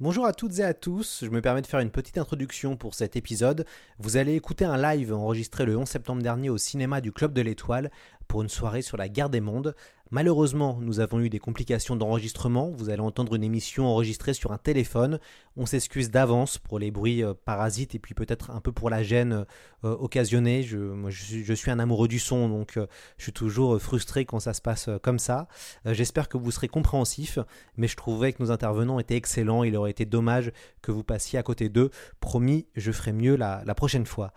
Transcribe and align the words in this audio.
Bonjour 0.00 0.24
à 0.24 0.32
toutes 0.32 0.60
et 0.60 0.64
à 0.64 0.72
tous, 0.72 1.24
je 1.26 1.28
me 1.28 1.42
permets 1.42 1.60
de 1.60 1.66
faire 1.66 1.80
une 1.80 1.90
petite 1.90 2.16
introduction 2.16 2.74
pour 2.74 2.94
cet 2.94 3.16
épisode. 3.16 3.66
Vous 3.98 4.16
allez 4.16 4.34
écouter 4.34 4.64
un 4.64 4.78
live 4.78 5.12
enregistré 5.12 5.66
le 5.66 5.76
11 5.76 5.86
septembre 5.86 6.22
dernier 6.22 6.48
au 6.48 6.56
cinéma 6.56 7.02
du 7.02 7.12
Club 7.12 7.34
de 7.34 7.42
l'Étoile 7.42 7.90
pour 8.30 8.42
une 8.42 8.48
soirée 8.48 8.80
sur 8.80 8.96
la 8.96 9.08
guerre 9.08 9.28
des 9.28 9.40
mondes. 9.40 9.74
Malheureusement, 10.12 10.78
nous 10.80 10.98
avons 10.98 11.20
eu 11.20 11.30
des 11.30 11.38
complications 11.38 11.94
d'enregistrement. 11.94 12.70
Vous 12.70 12.90
allez 12.90 13.00
entendre 13.00 13.36
une 13.36 13.44
émission 13.44 13.86
enregistrée 13.86 14.34
sur 14.34 14.50
un 14.50 14.58
téléphone. 14.58 15.20
On 15.56 15.66
s'excuse 15.66 16.10
d'avance 16.10 16.58
pour 16.58 16.80
les 16.80 16.90
bruits 16.90 17.22
euh, 17.22 17.32
parasites 17.44 17.94
et 17.94 18.00
puis 18.00 18.14
peut-être 18.14 18.50
un 18.50 18.60
peu 18.60 18.72
pour 18.72 18.90
la 18.90 19.04
gêne 19.04 19.46
euh, 19.84 19.96
occasionnée. 19.96 20.64
Je, 20.64 21.54
suis, 21.54 21.70
un 21.70 21.78
amoureux 21.78 22.08
du 22.08 22.18
son, 22.18 22.48
donc 22.48 22.76
euh, 22.76 22.88
je 23.18 23.24
suis 23.24 23.32
toujours 23.32 23.80
frustré 23.80 24.24
quand 24.24 24.40
ça 24.40 24.52
se 24.52 24.60
passe 24.60 24.90
comme 25.02 25.20
ça. 25.20 25.46
J'espère 25.84 26.28
que 26.28 26.36
vous 26.36 26.50
serez 26.50 26.66
compréhensif, 26.66 27.38
mais 27.76 27.86
je 27.86 27.96
trouvais 27.96 28.32
que 28.32 28.42
nos 28.42 28.50
intervenants 28.50 28.98
étaient 28.98 29.16
excellents. 29.16 29.62
Il 29.62 29.76
aurait 29.76 29.92
été 29.92 30.06
dommage 30.06 30.50
que 30.82 30.90
vous 30.90 31.04
passiez 31.04 31.38
à 31.38 31.44
côté 31.44 31.68
d'eux. 31.68 31.90
Promis, 32.18 32.66
je 32.74 32.90
ferai 32.90 33.12
mieux 33.12 33.36
la 33.36 33.74
prochaine 33.76 34.06
fois. 34.06 34.32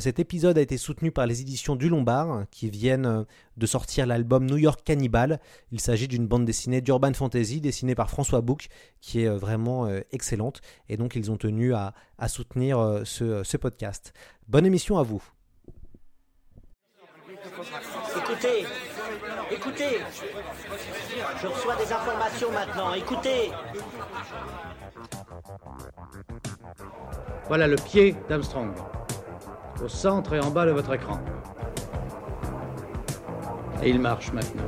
cet 0.00 0.18
épisode 0.18 0.56
a 0.56 0.60
été 0.62 0.78
soutenu 0.78 1.10
par 1.10 1.26
les 1.26 1.42
éditions 1.42 1.76
du 1.76 1.88
Lombard, 1.88 2.44
qui 2.50 2.70
viennent 2.70 3.26
de 3.58 3.66
sortir 3.66 4.06
l'album 4.06 4.46
New 4.46 4.56
York 4.56 4.80
Cannibal. 4.84 5.40
Il 5.72 5.80
s'agit 5.80 6.08
d'une 6.08 6.26
bande 6.26 6.44
dessinée 6.44 6.80
d'urban 6.80 7.12
fantasy 7.12 7.60
dessinée 7.60 7.94
par 7.94 8.10
François 8.10 8.40
Bouc 8.40 8.68
qui 9.00 9.22
est 9.22 9.28
euh, 9.28 9.36
vraiment 9.36 9.86
euh, 9.86 10.00
excellente 10.12 10.60
et 10.88 10.96
donc 10.96 11.16
ils 11.16 11.30
ont 11.30 11.36
tenu 11.36 11.74
à, 11.74 11.94
soutenir 12.28 12.78
euh, 12.78 13.04
ce, 13.04 13.56
podcast. 13.56 14.12
Bonne 14.46 14.66
émission 14.66 14.98
à 14.98 15.02
vous. 15.02 15.22
Écoutez, 18.16 18.66
écoutez, 19.50 19.98
je 21.40 21.46
reçois 21.46 21.76
des 21.76 21.92
informations 21.92 22.52
maintenant, 22.52 22.94
écoutez. 22.94 23.50
Voilà 27.46 27.66
le 27.66 27.76
pied 27.76 28.14
d'Armstrong, 28.28 28.72
au 29.82 29.88
centre 29.88 30.34
et 30.34 30.40
en 30.40 30.50
bas 30.50 30.66
de 30.66 30.72
votre 30.72 30.92
écran. 30.94 31.20
Et 33.82 33.90
il 33.90 34.00
marche 34.00 34.32
maintenant. 34.32 34.62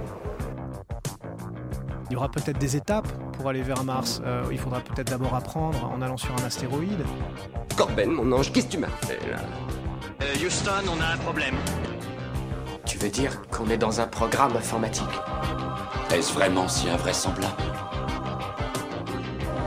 Il 2.11 2.15
y 2.15 2.17
aura 2.17 2.29
peut-être 2.29 2.59
des 2.59 2.77
étapes 2.77 3.09
pour 3.33 3.49
aller 3.49 3.63
vers 3.63 3.85
Mars. 3.85 4.21
Euh, 4.25 4.45
il 4.51 4.59
faudra 4.59 4.81
peut-être 4.81 5.11
d'abord 5.11 5.35
apprendre 5.35 5.85
en 5.85 6.03
allant 6.03 6.17
sur 6.17 6.35
un 6.35 6.45
astéroïde. 6.45 7.05
Corben, 7.77 8.11
mon 8.11 8.33
ange, 8.33 8.53
qu'est-ce 8.53 8.67
que 8.67 8.73
tu 8.73 8.79
m'as 8.79 8.89
fait 8.89 9.19
là 9.31 9.39
euh, 10.23 10.47
Houston, 10.47 10.71
on 10.93 11.01
a 11.01 11.15
un 11.15 11.17
problème. 11.19 11.55
Tu 12.85 12.99
veux 12.99 13.09
dire 13.09 13.41
qu'on 13.51 13.69
est 13.71 13.79
dans 13.79 14.01
un 14.01 14.07
programme 14.07 14.57
informatique 14.57 15.09
Est-ce 16.13 16.33
vraiment 16.33 16.69
si 16.69 16.89
invraisemblable 16.91 17.55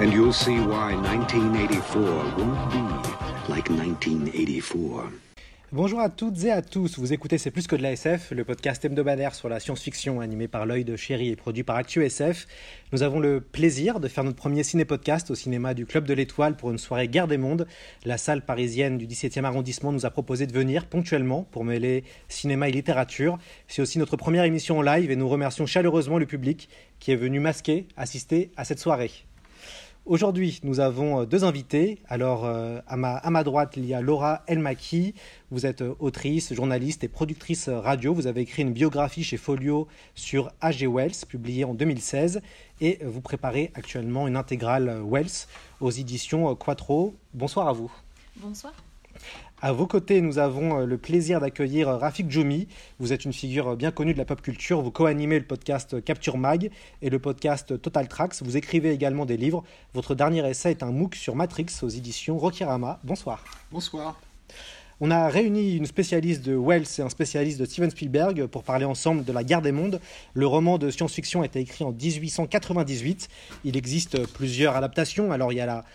And 0.02 0.12
you'll 0.12 0.34
see 0.34 0.60
why 0.60 0.96
1984 0.96 2.38
won't 2.38 2.70
be 2.72 3.50
like 3.50 3.70
1984. 3.70 5.33
Bonjour 5.74 6.02
à 6.02 6.10
toutes 6.10 6.44
et 6.44 6.52
à 6.52 6.62
tous, 6.62 7.00
vous 7.00 7.14
écoutez 7.14 7.40
C'est 7.40 7.50
plus 7.50 7.66
que 7.66 7.76
de 7.76 7.82
la 7.82 7.94
SF, 7.94 8.30
le 8.30 8.46
podcast 8.46 8.86
hebdomadaire 8.86 9.34
sur 9.34 9.50
la 9.50 9.60
science-fiction 9.60 10.20
animé 10.20 10.48
par 10.48 10.68
l'œil 10.68 10.86
de 10.86 10.96
chéri 10.96 11.30
et 11.30 11.36
produit 11.36 11.64
par 11.64 11.78
ActuSF. 11.78 12.46
Nous 12.92 13.02
avons 13.02 13.20
le 13.20 13.42
plaisir 13.42 14.00
de 14.00 14.08
faire 14.08 14.24
notre 14.24 14.38
premier 14.38 14.62
ciné-podcast 14.62 15.32
au 15.32 15.36
cinéma 15.36 15.74
du 15.74 15.88
Club 15.88 16.06
de 16.06 16.14
l'Étoile 16.14 16.56
pour 16.56 16.70
une 16.70 16.78
soirée 16.78 17.08
Guerre 17.08 17.28
des 17.28 17.40
Mondes. 17.40 17.66
La 18.06 18.20
salle 18.20 18.46
parisienne 18.46 19.00
du 19.00 19.08
17e 19.08 19.46
arrondissement 19.46 19.92
nous 19.92 20.06
a 20.06 20.12
proposé 20.12 20.46
de 20.46 20.54
venir 20.54 20.86
ponctuellement 20.86 21.48
pour 21.50 21.66
mêler 21.66 22.04
cinéma 22.28 22.70
et 22.70 22.72
littérature. 22.72 23.40
C'est 23.68 23.82
aussi 23.82 23.98
notre 23.98 24.16
première 24.16 24.44
émission 24.44 24.78
en 24.78 24.84
live 24.84 25.10
et 25.10 25.16
nous 25.16 25.28
remercions 25.28 25.66
chaleureusement 25.66 26.20
le 26.20 26.28
public 26.28 26.70
qui 27.00 27.12
est 27.12 27.16
venu 27.16 27.40
masqué 27.40 27.88
assister 27.98 28.52
à 28.58 28.64
cette 28.64 28.78
soirée. 28.78 29.10
Aujourd'hui, 30.06 30.60
nous 30.64 30.82
avons 30.82 31.22
euh, 31.22 31.26
deux 31.26 31.46
invités. 31.46 32.00
Alors, 32.10 32.44
euh, 32.44 32.82
à, 32.88 32.98
ma, 32.98 33.16
à 33.16 33.30
ma 33.30 33.46
droite, 33.46 33.76
il 33.78 33.86
y 33.86 33.94
a 33.94 34.02
Laura 34.02 34.44
Elmaki. 34.48 35.16
Vous 35.50 35.66
êtes 35.66 35.82
euh, 35.82 35.96
autrice, 36.00 36.54
journaliste 36.54 37.06
et 37.06 37.08
productrice 37.08 37.70
radio. 37.70 38.14
Vous 38.14 38.28
avez 38.28 38.42
écrit 38.42 38.64
une 38.64 38.74
biographie 38.74 39.24
chez 39.24 39.38
Folio 39.38 39.88
sur 40.14 40.52
A.G. 40.60 40.88
Wells, 40.88 41.26
publiée 41.30 41.64
en 41.64 41.74
2016. 41.74 42.42
Et 42.82 43.00
vous 43.06 43.22
préparez 43.22 43.72
actuellement 43.76 44.28
une 44.28 44.36
intégrale 44.36 45.02
Wells 45.10 45.48
aux 45.80 45.92
éditions 45.92 46.54
Quattro. 46.54 47.16
Bonsoir 47.34 47.70
à 47.70 47.72
vous. 47.72 47.92
Bonsoir. 48.36 48.74
À 49.66 49.72
vos 49.72 49.88
côtés, 49.88 50.20
nous 50.20 50.40
avons 50.40 50.82
euh, 50.82 50.86
le 50.86 50.98
plaisir 50.98 51.40
d'accueillir 51.40 51.88
euh, 51.88 51.96
Rafik 51.96 52.30
Djoumi. 52.30 52.68
Vous 53.00 53.14
êtes 53.14 53.24
une 53.24 53.32
figure 53.32 53.70
euh, 53.70 53.76
bien 53.78 53.92
connue 53.92 54.12
de 54.12 54.18
la 54.18 54.26
pop 54.26 54.42
culture. 54.42 54.82
Vous 54.82 54.92
co-animez 54.92 55.40
le 55.40 55.46
podcast 55.46 56.04
Capture 56.04 56.38
Mag 56.38 56.70
et 57.02 57.10
le 57.10 57.18
podcast 57.18 57.82
Total 57.82 58.10
Tracks. 58.10 58.42
Vous 58.42 58.58
écrivez 58.58 58.92
également 58.92 59.26
des 59.26 59.38
livres. 59.38 59.64
Votre 59.94 60.16
dernier 60.16 60.46
essai 60.50 60.72
est 60.72 60.84
un 60.84 60.92
MOOC 60.92 61.16
sur 61.16 61.38
Matrix 61.38 61.68
aux 61.82 61.88
éditions 61.88 62.38
Rokirama. 62.38 63.00
Bonsoir. 63.06 63.42
Bonsoir. 63.72 64.20
On 65.00 65.12
a 65.12 65.28
réuni 65.28 65.76
une 65.76 65.86
spécialiste 65.86 66.46
de 66.46 66.56
Wells 66.56 66.88
et 66.98 67.02
un 67.02 67.10
spécialiste 67.10 67.60
de 67.60 67.66
Steven 67.66 67.90
Spielberg 67.90 68.46
pour 68.48 68.64
parler 68.64 68.86
ensemble 68.86 69.24
de 69.24 69.32
La 69.32 69.44
Guerre 69.44 69.62
des 69.62 69.72
Mondes. 69.72 70.00
Le 70.34 70.46
roman 70.46 70.78
de 70.78 70.90
science-fiction 70.90 71.42
a 71.42 71.46
été 71.46 71.60
écrit 71.60 71.84
en 71.84 71.92
1898. 71.92 73.28
Il 73.64 73.76
existe 73.76 74.28
plusieurs 74.34 74.76
adaptations. 74.76 75.32
Alors 75.32 75.52
il 75.52 75.56
y 75.56 75.62
a 75.62 75.66
la 75.66 75.86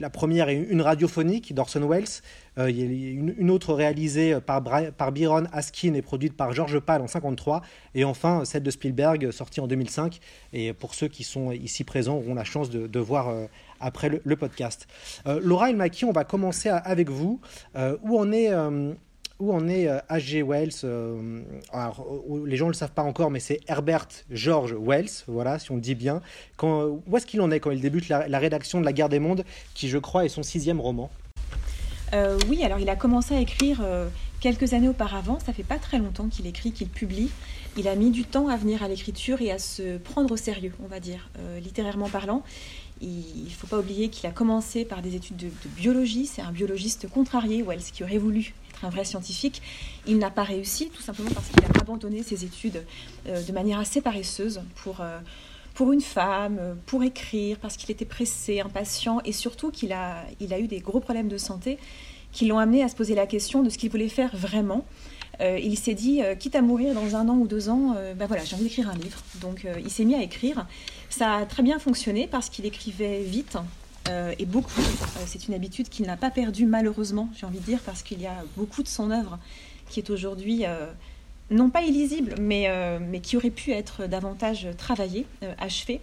la 0.00 0.10
première 0.10 0.48
est 0.48 0.56
une 0.56 0.80
radiophonique 0.80 1.54
d'Orson 1.54 1.86
Welles, 1.88 2.04
euh, 2.58 2.64
a 2.64 2.68
une, 2.68 3.50
autre 3.50 3.74
réalisée 3.74 4.38
par, 4.40 4.62
par 4.96 5.12
Byron 5.12 5.48
Askin 5.52 5.94
et 5.94 6.02
produite 6.02 6.36
par 6.36 6.52
George 6.52 6.78
Pal 6.78 7.02
en 7.02 7.06
53, 7.06 7.62
et 7.94 8.04
enfin 8.04 8.44
celle 8.44 8.62
de 8.62 8.70
Spielberg 8.70 9.30
sortie 9.30 9.60
en 9.60 9.66
2005. 9.66 10.20
Et 10.52 10.72
pour 10.72 10.94
ceux 10.94 11.08
qui 11.08 11.24
sont 11.24 11.52
ici 11.52 11.84
présents 11.84 12.16
auront 12.16 12.34
la 12.34 12.44
chance 12.44 12.70
de, 12.70 12.98
voir 12.98 13.28
euh, 13.28 13.46
après 13.80 14.08
le, 14.22 14.36
podcast. 14.36 14.86
Euh, 15.26 15.40
Laura 15.42 15.70
Elmaki, 15.70 16.04
on 16.04 16.12
va 16.12 16.24
commencer 16.24 16.68
avec 16.68 17.10
vous. 17.10 17.40
où 18.02 18.18
en 18.18 18.32
est 18.32 18.50
où 19.38 19.52
en 19.52 19.68
est 19.68 19.86
H.G. 20.08 20.42
Wells 20.42 20.70
Les 22.46 22.56
gens 22.56 22.66
ne 22.66 22.70
le 22.70 22.76
savent 22.76 22.92
pas 22.92 23.02
encore, 23.02 23.30
mais 23.30 23.40
c'est 23.40 23.60
Herbert 23.68 24.08
George 24.30 24.74
Wells, 24.74 25.10
voilà, 25.26 25.58
si 25.58 25.70
on 25.70 25.76
le 25.76 25.80
dit 25.80 25.94
bien. 25.94 26.22
Quand, 26.56 27.00
où 27.06 27.16
est-ce 27.16 27.26
qu'il 27.26 27.40
en 27.40 27.50
est 27.50 27.60
quand 27.60 27.70
il 27.70 27.80
débute 27.80 28.08
la, 28.08 28.38
rédaction 28.38 28.80
de 28.80 28.84
La 28.84 28.92
Guerre 28.92 29.08
des 29.08 29.18
Mondes, 29.18 29.44
qui, 29.74 29.88
je 29.88 29.98
crois, 29.98 30.24
est 30.24 30.28
son 30.28 30.42
sixième 30.42 30.80
roman? 30.80 31.10
Euh, 32.12 32.38
Oui, 32.48 32.62
alors 32.62 32.78
il 32.78 32.88
a 32.88 32.96
commencé 32.96 33.34
à 33.34 33.40
écrire 33.40 33.80
euh, 33.82 34.08
quelques 34.40 34.72
années 34.72 34.88
auparavant. 34.88 35.38
Ça 35.44 35.52
fait 35.52 35.64
pas 35.64 35.78
très 35.78 35.98
longtemps 35.98 36.28
qu'il 36.28 36.46
écrit, 36.46 36.72
qu'il 36.72 36.88
publie. 36.88 37.30
Il 37.76 37.88
a 37.88 37.94
mis 37.94 38.10
du 38.10 38.24
temps 38.24 38.48
à 38.48 38.56
venir 38.56 38.82
à 38.82 38.88
l'écriture 38.88 39.42
et 39.42 39.50
à 39.50 39.58
se 39.58 39.98
prendre 39.98 40.32
au 40.32 40.36
sérieux, 40.36 40.72
on 40.82 40.86
va 40.86 41.00
dire, 41.00 41.28
euh, 41.38 41.60
littérairement 41.60 42.08
parlant. 42.08 42.42
Il 43.00 43.44
ne 43.44 43.50
faut 43.50 43.66
pas 43.66 43.78
oublier 43.78 44.08
qu'il 44.08 44.26
a 44.26 44.32
commencé 44.32 44.84
par 44.84 45.02
des 45.02 45.16
études 45.16 45.36
de, 45.36 45.50
biologie. 45.76 46.26
C'est 46.26 46.42
un 46.42 46.52
biologiste 46.52 47.08
contrarié, 47.08 47.62
Wells, 47.62 47.82
qui 47.92 48.02
aurait 48.02 48.18
voulu 48.18 48.54
un 48.82 48.88
vrai 48.88 49.04
scientifique. 49.04 49.60
Il 50.06 50.18
n'a 50.18 50.30
pas 50.30 50.44
réussi, 50.44 50.90
tout 50.90 51.02
simplement 51.02 51.30
parce 51.30 51.48
qu'il 51.48 51.64
a 51.64 51.68
abandonné 51.80 52.22
ses 52.22 52.44
études 52.44 52.84
euh, 53.26 53.42
de 53.42 53.52
manière 53.52 53.78
assez 53.78 54.00
paresseuse 54.00 54.62
pour, 54.76 55.00
euh, 55.00 55.18
pour 55.74 55.92
une 55.92 56.00
femme, 56.00 56.58
pour 56.86 57.02
écrire, 57.02 57.58
parce 57.58 57.76
qu'il 57.76 57.90
était 57.90 58.04
pressé, 58.04 58.60
impatient, 58.60 59.20
et 59.24 59.32
surtout 59.32 59.70
qu'il 59.70 59.92
a, 59.92 60.24
il 60.40 60.54
a 60.54 60.58
eu 60.58 60.66
des 60.66 60.80
gros 60.80 61.00
problèmes 61.00 61.28
de 61.28 61.38
santé 61.38 61.78
qui 62.32 62.46
l'ont 62.46 62.58
amené 62.58 62.82
à 62.82 62.88
se 62.88 62.96
poser 62.96 63.14
la 63.14 63.26
question 63.26 63.62
de 63.62 63.70
ce 63.70 63.78
qu'il 63.78 63.90
voulait 63.90 64.08
faire 64.08 64.36
vraiment. 64.36 64.84
Euh, 65.40 65.58
il 65.58 65.78
s'est 65.78 65.94
dit, 65.94 66.22
quitte 66.38 66.54
à 66.54 66.62
mourir 66.62 66.94
dans 66.94 67.16
un 67.16 67.28
an 67.28 67.36
ou 67.36 67.46
deux 67.46 67.68
ans, 67.68 67.94
ben 68.16 68.26
voilà, 68.26 68.44
j'ai 68.44 68.54
envie 68.54 68.64
d'écrire 68.64 68.88
un 68.90 68.96
livre. 68.96 69.18
Donc 69.40 69.66
il 69.78 69.90
s'est 69.90 70.04
mis 70.04 70.14
à 70.14 70.22
écrire. 70.22 70.66
Ça 71.10 71.34
a 71.34 71.46
très 71.46 71.62
bien 71.62 71.78
fonctionné 71.78 72.26
parce 72.26 72.48
qu'il 72.48 72.66
écrivait 72.66 73.22
vite, 73.22 73.56
euh, 74.08 74.34
et 74.38 74.46
beaucoup. 74.46 74.80
Euh, 74.80 75.22
c'est 75.26 75.48
une 75.48 75.54
habitude 75.54 75.88
qu'il 75.88 76.06
n'a 76.06 76.16
pas 76.16 76.30
perdue 76.30 76.66
malheureusement, 76.66 77.28
j'ai 77.36 77.46
envie 77.46 77.58
de 77.58 77.64
dire, 77.64 77.80
parce 77.84 78.02
qu'il 78.02 78.20
y 78.20 78.26
a 78.26 78.44
beaucoup 78.56 78.82
de 78.82 78.88
son 78.88 79.10
œuvre 79.10 79.38
qui 79.88 80.00
est 80.00 80.10
aujourd'hui 80.10 80.64
euh, 80.64 80.86
non 81.50 81.70
pas 81.70 81.82
illisible, 81.82 82.34
mais, 82.40 82.68
mais 83.00 83.20
qui 83.20 83.36
aurait 83.36 83.50
pu 83.50 83.70
être 83.70 84.06
davantage 84.06 84.66
travaillée, 84.76 85.26
achevée. 85.58 86.00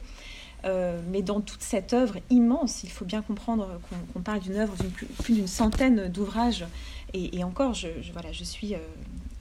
mais 1.11 1.21
dans 1.21 1.41
toute 1.41 1.61
cette 1.61 1.91
œuvre 1.91 2.15
immense, 2.29 2.83
il 2.83 2.89
faut 2.89 3.03
bien 3.03 3.21
comprendre 3.21 3.67
qu'on 4.13 4.21
parle 4.21 4.39
d'une 4.39 4.55
œuvre 4.55 4.73
d'une 4.77 4.89
plus, 4.89 5.33
d'une 5.33 5.47
centaine 5.47 6.07
d'ouvrages. 6.07 6.65
Et, 7.13 7.43
encore, 7.43 7.73
je, 7.73 7.89
voilà, 8.13 8.31
je 8.31 8.45
suis, 8.45 8.73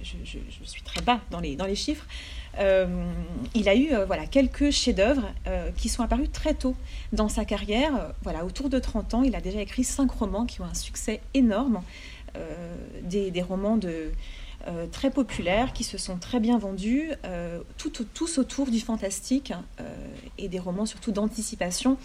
je, 0.02 0.64
suis 0.64 0.82
très 0.82 1.00
bas 1.00 1.20
dans 1.30 1.40
les, 1.40 1.56
dans 1.56 1.66
les 1.66 1.74
chiffres. 1.74 2.06
Euh, 2.58 2.86
il 3.54 3.68
a 3.68 3.74
eu 3.74 3.92
euh, 3.92 4.04
voilà, 4.04 4.26
quelques 4.26 4.70
chefs-d'œuvre 4.70 5.32
euh, 5.46 5.70
qui 5.76 5.88
sont 5.88 6.02
apparus 6.02 6.30
très 6.30 6.54
tôt 6.54 6.76
dans 7.12 7.28
sa 7.28 7.44
carrière. 7.44 8.12
Voilà, 8.22 8.44
autour 8.44 8.68
de 8.68 8.78
30 8.78 9.14
ans, 9.14 9.22
il 9.22 9.34
a 9.34 9.40
déjà 9.40 9.60
écrit 9.60 9.84
cinq 9.84 10.10
romans 10.10 10.46
qui 10.46 10.60
ont 10.60 10.66
un 10.66 10.74
succès 10.74 11.20
énorme. 11.34 11.82
Des, 13.02 13.30
des, 13.30 13.42
romans 13.42 13.76
de, 13.76 14.10
euh, 14.68 14.86
très 14.86 15.10
populaires 15.10 15.72
qui 15.72 15.84
se 15.84 15.98
sont 15.98 16.18
très 16.18 16.38
bien 16.38 16.58
vendus, 16.58 17.10
euh, 17.24 17.60
tous 17.78 18.38
autour 18.38 18.70
du 18.70 18.80
fantastique 18.80 19.52
euh, 19.80 19.84
et 20.38 20.48
des 20.48 20.58
romans 20.58 20.86
surtout 20.86 21.10
d'anticipation, 21.10 21.96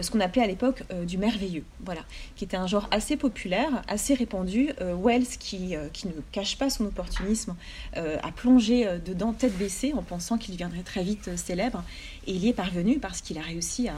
ce 0.00 0.10
qu'on 0.10 0.20
appelait 0.20 0.42
à 0.42 0.46
l'époque 0.46 0.84
du 1.06 1.18
merveilleux, 1.18 1.64
voilà, 1.84 2.02
qui 2.36 2.44
était 2.44 2.56
un 2.56 2.66
genre 2.66 2.88
assez 2.90 3.16
populaire, 3.16 3.82
assez 3.88 4.14
répandu. 4.14 4.70
Wells, 4.80 5.26
qui, 5.38 5.74
qui, 5.92 6.08
ne 6.08 6.12
cache 6.32 6.56
pas 6.56 6.70
son 6.70 6.86
opportunisme, 6.86 7.54
a 7.94 8.32
plongé 8.34 8.86
dedans 9.04 9.32
tête 9.32 9.56
baissée 9.56 9.92
en 9.94 10.02
pensant 10.02 10.38
qu'il 10.38 10.54
deviendrait 10.54 10.82
très 10.82 11.02
vite 11.02 11.36
célèbre, 11.36 11.84
et 12.26 12.32
il 12.32 12.44
y 12.44 12.48
est 12.48 12.54
parvenu 12.54 12.98
parce 12.98 13.20
qu'il 13.20 13.38
a 13.38 13.42
réussi 13.42 13.88
à 13.88 13.94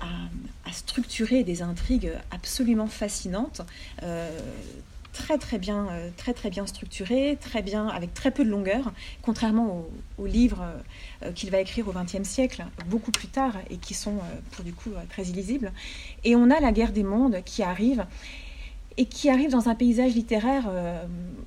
à, 0.00 0.72
structurer 0.72 1.44
des 1.44 1.62
intrigues 1.62 2.12
absolument 2.32 2.88
fascinantes. 2.88 3.62
Très 5.12 5.38
très 5.38 5.58
bien, 5.58 5.88
euh, 5.90 6.10
très 6.16 6.32
très 6.32 6.50
bien 6.50 6.66
structuré, 6.66 7.38
très 7.40 7.62
bien 7.62 7.86
avec 7.88 8.14
très 8.14 8.30
peu 8.30 8.44
de 8.44 8.50
longueur, 8.50 8.92
contrairement 9.22 9.84
aux, 10.18 10.26
livres 10.26 10.64
euh, 11.22 11.32
qu'il 11.32 11.50
va 11.50 11.60
écrire 11.60 11.86
au 11.88 11.92
XXe 11.92 12.28
siècle, 12.28 12.64
beaucoup 12.86 13.10
plus 13.10 13.28
tard 13.28 13.54
et 13.70 13.76
qui 13.76 13.94
sont 13.94 14.16
euh, 14.16 14.40
pour 14.52 14.64
du 14.64 14.72
coup 14.72 14.90
très 15.10 15.24
illisibles. 15.24 15.72
Et 16.24 16.36
on 16.36 16.50
a 16.50 16.60
la 16.60 16.72
guerre 16.72 16.92
des 16.92 17.02
mondes 17.02 17.42
qui 17.44 17.62
arrive 17.62 18.06
et 18.96 19.06
qui 19.06 19.30
arrive 19.30 19.50
dans 19.50 19.68
un 19.70 19.74
paysage 19.74 20.14
littéraire, 20.14 20.70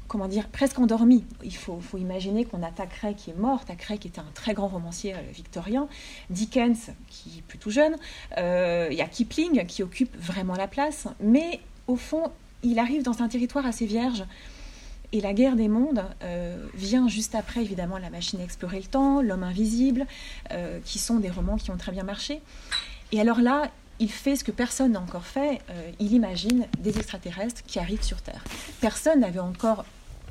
comment 0.08 0.28
dire, 0.28 0.48
presque 0.48 0.80
endormi. 0.80 1.24
Il 1.44 1.56
faut, 1.56 1.80
imaginer 1.96 2.44
qu'on 2.44 2.64
a 2.64 2.72
Thackeray 2.72 3.14
qui 3.14 3.30
est 3.30 3.38
mort. 3.38 3.66
Thackeray 3.66 4.00
qui 4.00 4.08
était 4.08 4.20
un 4.20 4.32
très 4.34 4.56
grand 4.56 4.68
romancier 4.68 5.14
victorien. 5.32 5.88
Dickens 6.32 6.90
qui 7.08 7.38
est 7.38 7.42
plutôt 7.44 7.70
jeune. 7.70 7.98
Il 8.36 8.96
y 8.96 9.02
a 9.02 9.06
Kipling 9.06 9.64
qui 9.68 9.84
occupe 9.84 10.18
vraiment 10.20 10.56
la 10.56 10.68
place. 10.68 11.08
Mais 11.20 11.60
au 11.86 11.96
fond, 11.96 12.32
il 12.66 12.80
arrive 12.80 13.04
dans 13.04 13.22
un 13.22 13.28
territoire 13.28 13.66
assez 13.66 13.86
vierge. 13.86 14.24
Et 15.12 15.22
la 15.22 15.34
guerre 15.34 15.56
des 15.56 15.68
mondes 15.68 16.04
euh, 16.24 16.58
vient 16.74 17.08
juste 17.08 17.36
après, 17.36 17.62
évidemment, 17.62 17.98
La 17.98 18.10
machine 18.10 18.42
à 18.42 18.44
explorer 18.44 18.80
le 18.80 18.86
temps, 18.86 19.22
L'homme 19.22 19.44
invisible, 19.44 20.06
euh, 20.52 20.80
qui 20.84 21.00
sont 21.00 21.20
des 21.20 21.30
romans 21.30 21.58
qui 21.58 21.72
ont 21.72 21.78
très 21.78 21.92
bien 21.92 22.04
marché. 22.04 22.42
Et 23.12 23.22
alors 23.22 23.40
là, 23.40 23.72
il 24.00 24.12
fait 24.12 24.36
ce 24.36 24.44
que 24.44 24.52
personne 24.52 24.94
n'a 24.94 25.00
encore 25.00 25.26
fait, 25.26 25.62
euh, 25.70 25.92
il 26.00 26.12
imagine 26.12 26.66
des 26.80 26.98
extraterrestres 26.98 27.62
qui 27.66 27.80
arrivent 27.80 28.04
sur 28.04 28.22
Terre. 28.22 28.44
Personne 28.82 29.22
n'avait 29.22 29.40
encore 29.40 29.86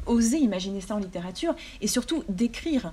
osé 0.06 0.36
imaginer 0.36 0.82
ça 0.82 0.96
en 0.96 0.98
littérature, 0.98 1.54
et 1.80 1.86
surtout 1.86 2.24
décrire 2.28 2.92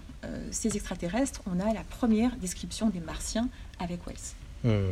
ces 0.49 0.77
extraterrestres. 0.77 1.41
On 1.45 1.59
a 1.59 1.73
la 1.73 1.83
première 1.83 2.33
description 2.37 2.87
des 2.87 3.01
martiens 3.01 3.49
avec 3.79 3.99
Wells. 4.07 4.85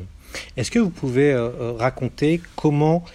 Est-ce 0.57 0.69
que 0.69 0.79
vous 0.79 0.89
pouvez 0.89 1.33
raconter 1.77 2.41
comment, 2.57 3.05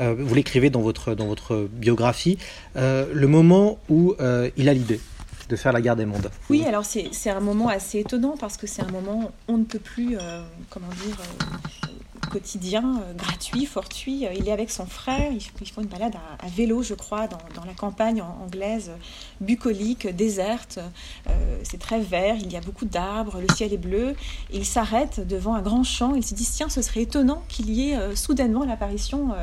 euh, 0.00 0.14
vous 0.18 0.34
l'écrivez 0.34 0.70
dans 0.70 0.80
votre, 0.80 1.14
dans 1.14 1.26
votre 1.26 1.68
biographie, 1.72 2.38
euh, 2.76 3.06
le 3.12 3.26
moment 3.26 3.78
où 3.88 4.14
euh, 4.20 4.50
il 4.56 4.68
a 4.68 4.74
l'idée 4.74 5.00
de 5.48 5.56
faire 5.56 5.72
la 5.72 5.82
guerre 5.82 5.96
des 5.96 6.06
mondes 6.06 6.30
Oui, 6.48 6.64
alors 6.64 6.84
c'est 6.84 7.30
un 7.30 7.40
moment 7.40 7.68
assez 7.68 7.98
étonnant 7.98 8.34
parce 8.38 8.56
que 8.56 8.66
c'est 8.66 8.82
un 8.82 8.90
moment 8.90 9.30
on 9.46 9.58
ne 9.58 9.64
peut 9.64 9.78
plus, 9.78 10.16
comment 10.70 10.88
dire, 11.04 11.16
quotidien, 12.32 13.02
gratuit, 13.14 13.66
fortuit. 13.66 14.24
Il 14.34 14.48
est 14.48 14.52
avec 14.52 14.70
son 14.70 14.86
frère, 14.86 15.30
ils, 15.30 15.68
font 15.68 15.82
une 15.82 15.88
balade 15.88 16.14
à, 16.38 16.46
vélo, 16.48 16.82
je 16.82 16.94
crois, 16.94 17.28
dans, 17.28 17.36
dans 17.54 17.64
la 17.66 17.74
campagne 17.74 18.22
anglaise, 18.22 18.92
bucolique, 19.42 20.08
déserte. 20.08 20.78
C'est 21.62 21.78
très 21.78 22.00
vert, 22.00 22.36
il 22.40 22.50
y 22.50 22.56
a 22.56 22.62
beaucoup 22.62 22.86
d'arbres, 22.86 23.38
le 23.38 23.54
ciel 23.54 23.74
est 23.74 23.78
bleu. 23.78 24.16
Il 24.50 24.64
s'arrête 24.64 25.20
devant 25.28 25.54
un 25.54 25.62
grand 25.62 25.84
champ, 25.84 26.14
il 26.14 26.24
se 26.24 26.34
dit 26.34 26.48
tiens, 26.50 26.70
ce 26.70 26.80
serait 26.80 27.02
étonnant 27.02 27.42
qu'il 27.48 27.68
y 27.70 27.90
ait 27.90 28.16
soudainement 28.16 28.64
l'apparition 28.64 29.34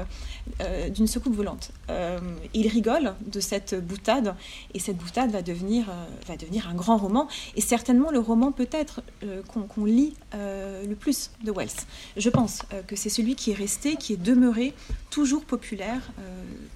euh, 0.62 0.90
d'une 0.90 1.08
soucoupe 1.08 1.36
volante. 1.36 1.72
Euh, 1.90 2.20
il 2.54 2.68
rigole 2.68 3.16
de 3.26 3.40
cette 3.40 3.76
boutade 3.76 4.36
et 4.74 4.80
cette 4.80 4.98
boutade 4.98 5.32
va 5.32 5.42
devenir, 5.42 5.90
euh, 5.90 6.06
va 6.28 6.36
devenir 6.36 6.68
un 6.68 6.74
grand 6.74 6.98
roman 6.98 7.28
et 7.56 7.62
certainement 7.62 8.12
le 8.12 8.20
roman 8.20 8.52
peut-être 8.52 9.02
qu'on 9.48 9.86
lit 9.86 10.14
le 10.34 10.94
plus 10.94 11.32
de 11.44 11.52
Wells. 11.52 11.70
Je 12.18 12.30
pense 12.30 12.64
que 12.88 12.96
c'est 12.96 13.10
celui 13.10 13.36
qui 13.36 13.52
est 13.52 13.56
resté, 13.56 13.96
qui 13.96 14.14
est 14.14 14.22
demeuré 14.22 14.74
toujours 15.10 15.46
populaire 15.46 16.12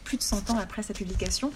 plus 0.04 0.18
de 0.18 0.24
100 0.24 0.52
ans 0.52 0.58
après 0.58 0.84
sa 0.84 0.94
publication, 0.94 1.52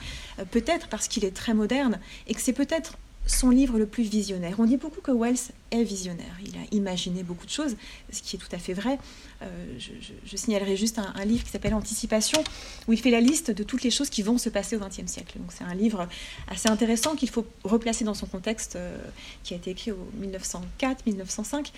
peut-être 0.51 0.87
parce 0.87 1.07
qu'il 1.07 1.25
est 1.25 1.35
très 1.35 1.53
moderne 1.53 1.99
et 2.27 2.33
que 2.33 2.41
c'est 2.41 2.53
peut-être 2.53 2.93
son 3.29 3.51
livre 3.51 3.77
le 3.77 3.85
plus 3.85 4.03
visionnaire. 4.03 4.55
On 4.59 4.65
dit 4.65 4.77
beaucoup 4.77 5.01
que 5.01 5.11
Wells 5.11 5.51
est 5.71 5.83
visionnaire. 5.83 6.35
Il 6.43 6.55
a 6.57 6.65
imaginé 6.71 7.21
beaucoup 7.23 7.45
de 7.45 7.51
choses, 7.51 7.75
ce 8.11 8.21
qui 8.21 8.35
est 8.35 8.39
tout 8.39 8.53
à 8.53 8.57
fait 8.57 8.73
vrai. 8.73 8.97
Euh, 9.41 9.47
je, 9.77 10.35
signalerai 10.35 10.75
juste 10.75 10.99
un, 10.99 11.25
livre 11.25 11.43
qui 11.43 11.51
s'appelle 11.51 11.75
Anticipation, 11.75 12.43
où 12.87 12.93
il 12.93 12.99
fait 12.99 13.11
la 13.11 13.21
liste 13.21 13.51
de 13.51 13.63
toutes 13.63 13.83
les 13.83 13.91
choses 13.91 14.09
qui 14.09 14.23
vont 14.23 14.37
se 14.37 14.49
passer 14.49 14.75
au 14.75 14.79
XXe 14.79 15.05
siècle. 15.05 15.37
Donc 15.37 15.51
c'est 15.55 15.63
un 15.63 15.75
livre 15.75 16.07
assez 16.47 16.69
intéressant 16.69 17.15
qu'il 17.15 17.29
faut 17.29 17.45
replacer 17.63 18.03
dans 18.03 18.15
son 18.15 18.25
contexte, 18.25 18.75
euh, 18.75 18.97
qui 19.43 19.53
a 19.53 19.57
été 19.57 19.71
écrit 19.71 19.91
au 19.91 20.09
1904-1905 20.21 21.71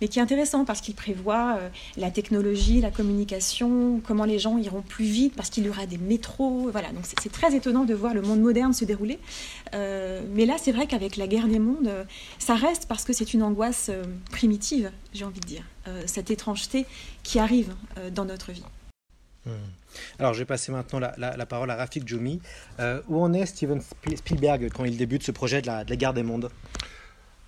mais 0.00 0.08
qui 0.08 0.18
est 0.18 0.22
intéressant 0.22 0.64
parce 0.64 0.80
qu'il 0.80 0.94
prévoit 0.94 1.56
euh, 1.58 1.68
la 1.96 2.10
technologie, 2.10 2.80
la 2.80 2.90
communication, 2.90 4.00
comment 4.06 4.24
les 4.24 4.38
gens 4.38 4.58
iront 4.58 4.82
plus 4.82 5.04
vite, 5.04 5.34
parce 5.34 5.50
qu'il 5.50 5.64
y 5.64 5.68
aura 5.68 5.86
des 5.86 5.98
métros. 5.98 6.68
Voilà, 6.70 6.92
donc 6.92 7.04
c'est 7.04 7.32
très 7.32 7.54
étonnant 7.54 7.84
de 7.84 7.94
voir 7.94 8.14
le 8.14 8.22
monde 8.22 8.40
moderne 8.40 8.72
se 8.72 8.84
dérouler. 8.84 9.18
Euh, 9.74 10.22
mais 10.34 10.46
là, 10.46 10.56
c'est 10.58 10.72
vrai 10.72 10.86
qu'avec 10.86 11.16
la 11.16 11.26
guerre 11.26 11.48
des 11.48 11.58
mondes, 11.58 11.88
euh, 11.88 12.04
ça 12.38 12.54
reste 12.54 12.86
parce 12.86 13.04
que 13.04 13.12
c'est 13.12 13.34
une 13.34 13.42
angoisse 13.42 13.90
primitive, 14.30 14.90
j'ai 15.12 15.24
envie 15.24 15.40
de 15.40 15.46
dire, 15.46 15.64
cette 16.06 16.30
étrangeté 16.30 16.84
qui 17.22 17.38
arrive 17.38 17.74
dans 18.14 18.24
notre 18.24 18.52
vie. 18.52 18.64
Hmm. 19.46 19.50
Alors, 20.18 20.34
je 20.34 20.40
vais 20.40 20.44
passer 20.44 20.70
maintenant 20.70 21.00
la, 21.00 21.46
parole 21.46 21.70
à 21.70 21.76
Rafik 21.76 22.06
Djoumi. 22.06 22.40
Où 23.08 23.22
en 23.22 23.32
est 23.32 23.46
Steven 23.46 23.78
Sp- 23.78 24.16
Spielberg 24.16 24.70
quand 24.74 24.84
il 24.84 24.96
débute 24.96 25.22
ce 25.22 25.32
projet 25.32 25.62
de 25.62 25.66
la, 25.66 25.84
de 25.84 25.90
la 25.90 25.96
guerre 25.96 26.14
des 26.14 26.22
mondes? 26.22 26.50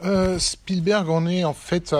Euh, 0.02 0.38
Spielberg 0.38 1.08
en 1.10 1.26
est 1.26 1.44
en 1.44 1.52
fait, 1.52 1.94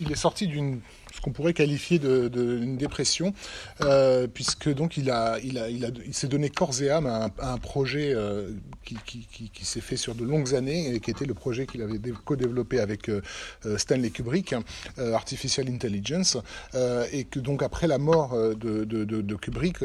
il 0.00 0.12
est 0.12 0.16
sorti 0.16 0.46
d'une 0.46 0.80
ce 1.14 1.20
qu'on 1.20 1.32
pourrait 1.32 1.54
qualifier 1.54 1.98
de, 1.98 2.28
de- 2.28 2.58
d'une 2.58 2.76
dépression, 2.76 3.32
euh, 3.82 4.26
puisque 4.26 4.72
donc 4.72 4.96
il 4.96 5.10
a, 5.10 5.38
il 5.42 5.58
a, 5.58 5.68
il 5.70 5.84
a, 5.84 5.88
il 6.04 6.14
s'est 6.14 6.26
donné 6.28 6.48
corps 6.50 6.80
et 6.82 6.90
âme 6.90 7.06
à 7.06 7.30
un, 7.40 7.58
projet 7.58 8.12
euh, 8.14 8.50
qui, 8.84 8.96
qui, 9.06 9.50
qui, 9.52 9.64
s'est 9.64 9.80
fait 9.80 9.96
sur 9.96 10.14
de 10.14 10.24
longues 10.24 10.54
années 10.54 10.94
et 10.94 11.00
qui 11.00 11.10
était 11.10 11.24
le 11.24 11.34
projet 11.34 11.66
qu'il 11.66 11.82
avait 11.82 11.98
dé- 11.98 12.12
co-développé 12.24 12.80
avec 12.80 13.08
euh, 13.08 13.22
euh, 13.66 13.78
Stanley 13.78 14.10
Kubrick, 14.10 14.54
euh, 14.98 15.12
Artificial 15.14 15.68
Intelligence, 15.68 16.36
et 17.12 17.24
que 17.24 17.38
donc 17.38 17.62
après 17.62 17.86
la 17.86 17.98
mort 17.98 18.36
de, 18.36 18.84
de, 18.84 19.34
Kubrick, 19.36 19.78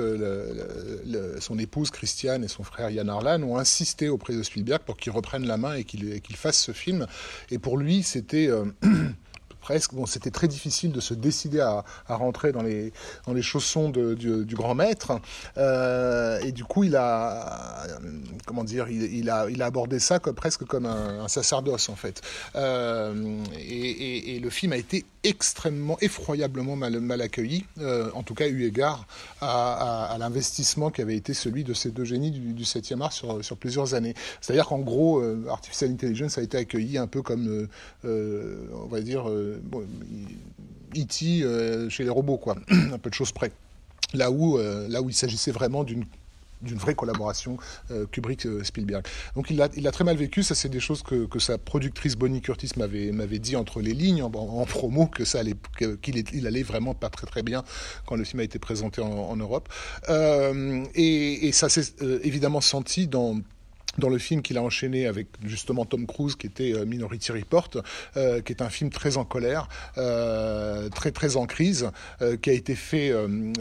son 1.40 1.60
épouse 1.60 1.92
Christiane 1.92 2.44
et 2.44 2.48
son 2.48 2.64
frère 2.64 2.90
Yann 2.90 3.10
Arlan 3.10 3.42
ont 3.44 3.58
insisté 3.58 4.10
auprès 4.10 4.34
de 4.34 4.44
Spielberg 4.44 4.82
pour 4.86 4.98
qu'il 4.98 5.12
reprenne 5.12 5.46
la 5.46 5.58
main 5.58 5.76
et 5.76 5.84
qu'il 5.84 6.22
qu'il 6.22 6.36
fasse 6.36 6.60
ce 6.60 6.72
film. 6.72 7.08
Et 7.52 7.60
pour 7.60 7.78
lui, 7.78 8.04
c'était 8.04 8.50
presque 9.70 9.94
bon, 9.94 10.08
c'était 10.08 10.32
très 10.32 10.48
difficile 10.48 10.92
de 10.92 11.00
se 11.00 11.14
décider 11.14 11.60
à, 11.60 11.84
à 12.08 12.16
rentrer 12.16 12.52
dans 12.52 12.64
les 12.64 12.92
dans 13.28 13.34
les 13.34 13.44
chaussons 13.44 13.90
du, 13.90 14.56
grand 14.56 14.74
maître. 14.74 15.22
Euh, 15.58 16.40
et 16.40 16.52
du 16.52 16.64
coup, 16.64 16.86
il 16.86 16.96
a 16.96 17.86
comment 18.48 18.64
dire, 18.64 18.90
il, 18.90 19.30
a 19.30 19.48
il 19.48 19.62
a 19.62 19.68
abordé 19.68 20.00
ça 20.00 20.18
comme 20.18 20.34
presque 20.34 20.64
comme 20.66 20.88
un, 20.88 21.24
un 21.24 21.28
sacerdoce 21.28 21.88
en 21.90 21.96
fait. 21.96 22.20
Euh, 22.56 23.44
et 23.60 24.40
le 24.42 24.50
film 24.50 24.74
a 24.74 24.78
été 24.78 25.06
extrêmement, 25.24 25.98
effroyablement 26.02 26.76
mal, 26.76 27.22
accueilli, 27.22 27.66
euh, 27.80 28.10
en 28.14 28.24
tout 28.24 28.34
cas 28.34 28.48
eu 28.48 28.64
égard 28.64 29.06
à, 29.42 30.16
l'investissement 30.20 30.92
qui 30.92 31.02
avait 31.02 31.16
été 31.16 31.34
celui 31.34 31.64
de 31.64 31.74
ces 31.74 31.92
deux 31.92 32.06
génies 32.06 32.32
du, 32.32 32.54
du 32.54 32.64
7e 32.64 33.02
art 33.02 33.14
sur, 33.14 33.44
sur 33.44 33.58
plusieurs 33.58 33.94
années. 33.94 34.14
C'est-à-dire 34.42 34.68
qu'en 34.68 34.80
gros, 34.80 35.20
euh, 35.20 35.46
Artificial 35.50 35.92
Intelligence 35.92 36.38
a 36.38 36.42
été 36.42 36.58
accueilli 36.58 36.98
un 36.98 37.08
peu 37.08 37.22
comme, 37.22 37.48
euh, 37.48 37.68
euh, 38.06 38.68
on 38.84 38.88
va 38.88 39.02
dire, 39.02 39.26
bon, 39.64 39.86
euh, 41.24 41.90
chez 41.90 42.04
les 42.04 42.10
robots, 42.10 42.38
quoi, 42.38 42.56
un 42.70 42.98
peu 42.98 43.10
de 43.10 43.16
choses 43.16 43.32
près. 43.32 43.52
Là 44.14 44.32
où, 44.32 44.58
là 44.58 45.04
où 45.04 45.10
il 45.10 45.14
s'agissait 45.14 45.52
vraiment 45.52 45.84
d'une 45.84 46.04
d'une 46.62 46.78
vraie 46.78 46.96
collaboration 46.96 47.58
euh, 47.92 48.06
Kubrick-Spielberg. 48.06 49.06
Donc 49.36 49.50
il 49.50 49.60
il 49.76 49.88
a 49.88 49.92
très 49.92 50.04
mal 50.04 50.18
vécu, 50.18 50.44
ça 50.44 50.56
c'est 50.56 50.70
des 50.70 50.80
choses 50.80 51.04
que, 51.04 51.26
que 51.26 51.40
sa 51.40 51.58
productrice 51.58 52.16
Bonnie 52.16 52.42
Curtis 52.42 52.72
m'avait 52.78 53.12
m'avait 53.12 53.40
dit 53.40 53.56
entre 53.56 53.82
les 53.82 53.94
lignes 53.94 54.24
en, 54.24 54.30
promo, 54.66 55.08
que 55.08 55.26
ça 55.26 55.40
allait, 55.40 55.56
qu'il 56.02 56.24
il 56.34 56.48
allait 56.48 56.64
vraiment 56.64 56.94
pas 56.94 57.10
très 57.10 57.28
très 57.28 57.44
bien 57.44 57.64
quand 58.06 58.16
le 58.16 58.24
film 58.24 58.40
a 58.42 58.44
été 58.44 58.60
présenté 58.60 59.02
en, 59.02 59.10
en 59.10 59.36
Europe. 59.36 59.70
Euh, 60.10 60.86
et, 60.96 61.48
et 61.48 61.52
ça 61.52 61.70
s'est 61.70 61.94
euh, 62.02 62.20
évidemment 62.24 62.62
senti 62.62 63.08
dans 63.08 63.40
dans 64.00 64.10
le 64.10 64.18
film 64.18 64.42
qu'il 64.42 64.58
a 64.58 64.64
enchaîné 64.64 65.06
avec 65.06 65.28
justement 65.44 65.86
Tom 65.86 66.06
Cruise, 66.06 66.36
qui 66.36 66.48
était 66.48 66.74
euh, 66.74 66.86
Minority 66.86 67.32
Report, 67.32 67.70
euh, 68.18 68.42
qui 68.42 68.54
est 68.54 68.62
un 68.62 68.70
film 68.70 68.90
très 68.90 69.18
en 69.18 69.26
colère, 69.26 69.68
euh, 69.98 70.90
très 70.90 71.12
très 71.12 71.36
en 71.36 71.46
crise, 71.46 71.92
qui 72.42 72.50
a 72.50 72.54
été 72.54 72.76
fait 72.76 73.14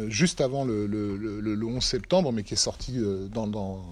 juste 0.08 0.40
avant 0.40 0.64
le, 0.64 0.86
le, 0.86 1.16
le, 1.16 1.40
le 1.40 1.66
11 1.66 1.82
septembre, 1.82 2.32
mais 2.32 2.42
qui 2.42 2.54
est 2.54 2.56
sorti 2.56 3.00
dans, 3.32 3.84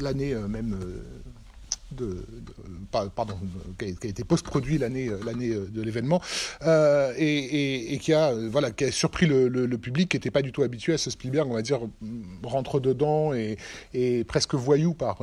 l'année 0.00 0.34
même. 0.34 0.78
Euh, 2.00 2.22
qui 3.78 4.06
a, 4.06 4.08
été 4.08 4.24
post-produit 4.24 4.78
l'année 4.78 5.08
euh, 5.08 5.18
euh, 5.24 5.66
de 5.68 5.82
l'événement 5.82 6.20
et, 7.18 7.98
qui 8.00 8.12
a 8.12 8.32
surpris 8.90 9.26
le, 9.26 9.76
public 9.78 10.10
qui 10.10 10.16
n'était 10.16 10.30
pas 10.30 10.42
du 10.42 10.52
tout 10.52 10.62
habitué 10.62 10.94
à 10.94 10.98
ce 10.98 11.10
Spielberg 11.10 11.50
on 11.50 11.54
va 11.54 11.62
dire 11.62 11.80
rentre 12.44 12.78
dedans 12.80 13.32
et, 13.32 13.56
et 13.94 14.24
presque 14.24 14.54
voyou 14.54 14.94
par 14.94 15.22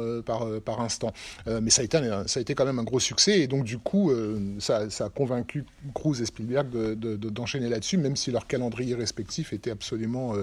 instant. 0.79 1.13
Mais 1.47 1.69
ça 1.69 1.81
a 1.81 2.39
été 2.39 2.55
quand 2.55 2.65
même 2.65 2.79
un 2.79 2.83
gros 2.83 2.99
succès 2.99 3.39
et 3.39 3.47
donc 3.47 3.63
du 3.63 3.77
coup 3.77 4.11
ça, 4.59 4.87
a 4.99 5.09
convaincu 5.09 5.65
Cruise 5.93 6.21
et 6.21 6.25
Spielberg 6.25 6.69
de- 6.69 6.93
de- 6.95 7.15
de- 7.15 7.29
d'enchaîner 7.29 7.69
là-dessus 7.69 7.97
même 7.97 8.15
si 8.15 8.31
leur 8.31 8.47
calendrier 8.47 8.95
respectif 8.95 9.53
était 9.53 9.71
absolument 9.71 10.33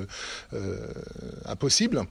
impossible 1.45 2.06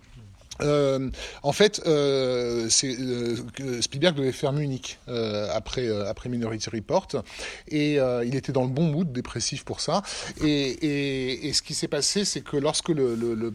Euh, 0.61 1.09
en 1.43 1.51
fait, 1.51 1.81
euh, 1.85 2.69
euh, 2.83 3.81
Spielberg 3.81 4.15
devait 4.15 4.31
faire 4.31 4.53
Munich 4.53 4.99
euh, 5.07 5.49
après 5.53 6.29
Minority 6.29 6.69
Report 6.69 7.07
et 7.67 7.95
il 7.95 8.35
était 8.35 8.51
dans 8.51 8.63
le 8.63 8.69
bon 8.69 8.83
mood 8.83 9.11
dépressif 9.11 9.63
pour 9.63 9.79
ça. 9.81 10.01
Et, 10.43 11.51
ce 11.53 11.61
qui 11.61 11.73
s'est 11.73 11.87
passé, 11.87 12.25
c'est 12.25 12.41
que 12.41 12.57
lorsque 12.57 12.89
le 12.89 13.53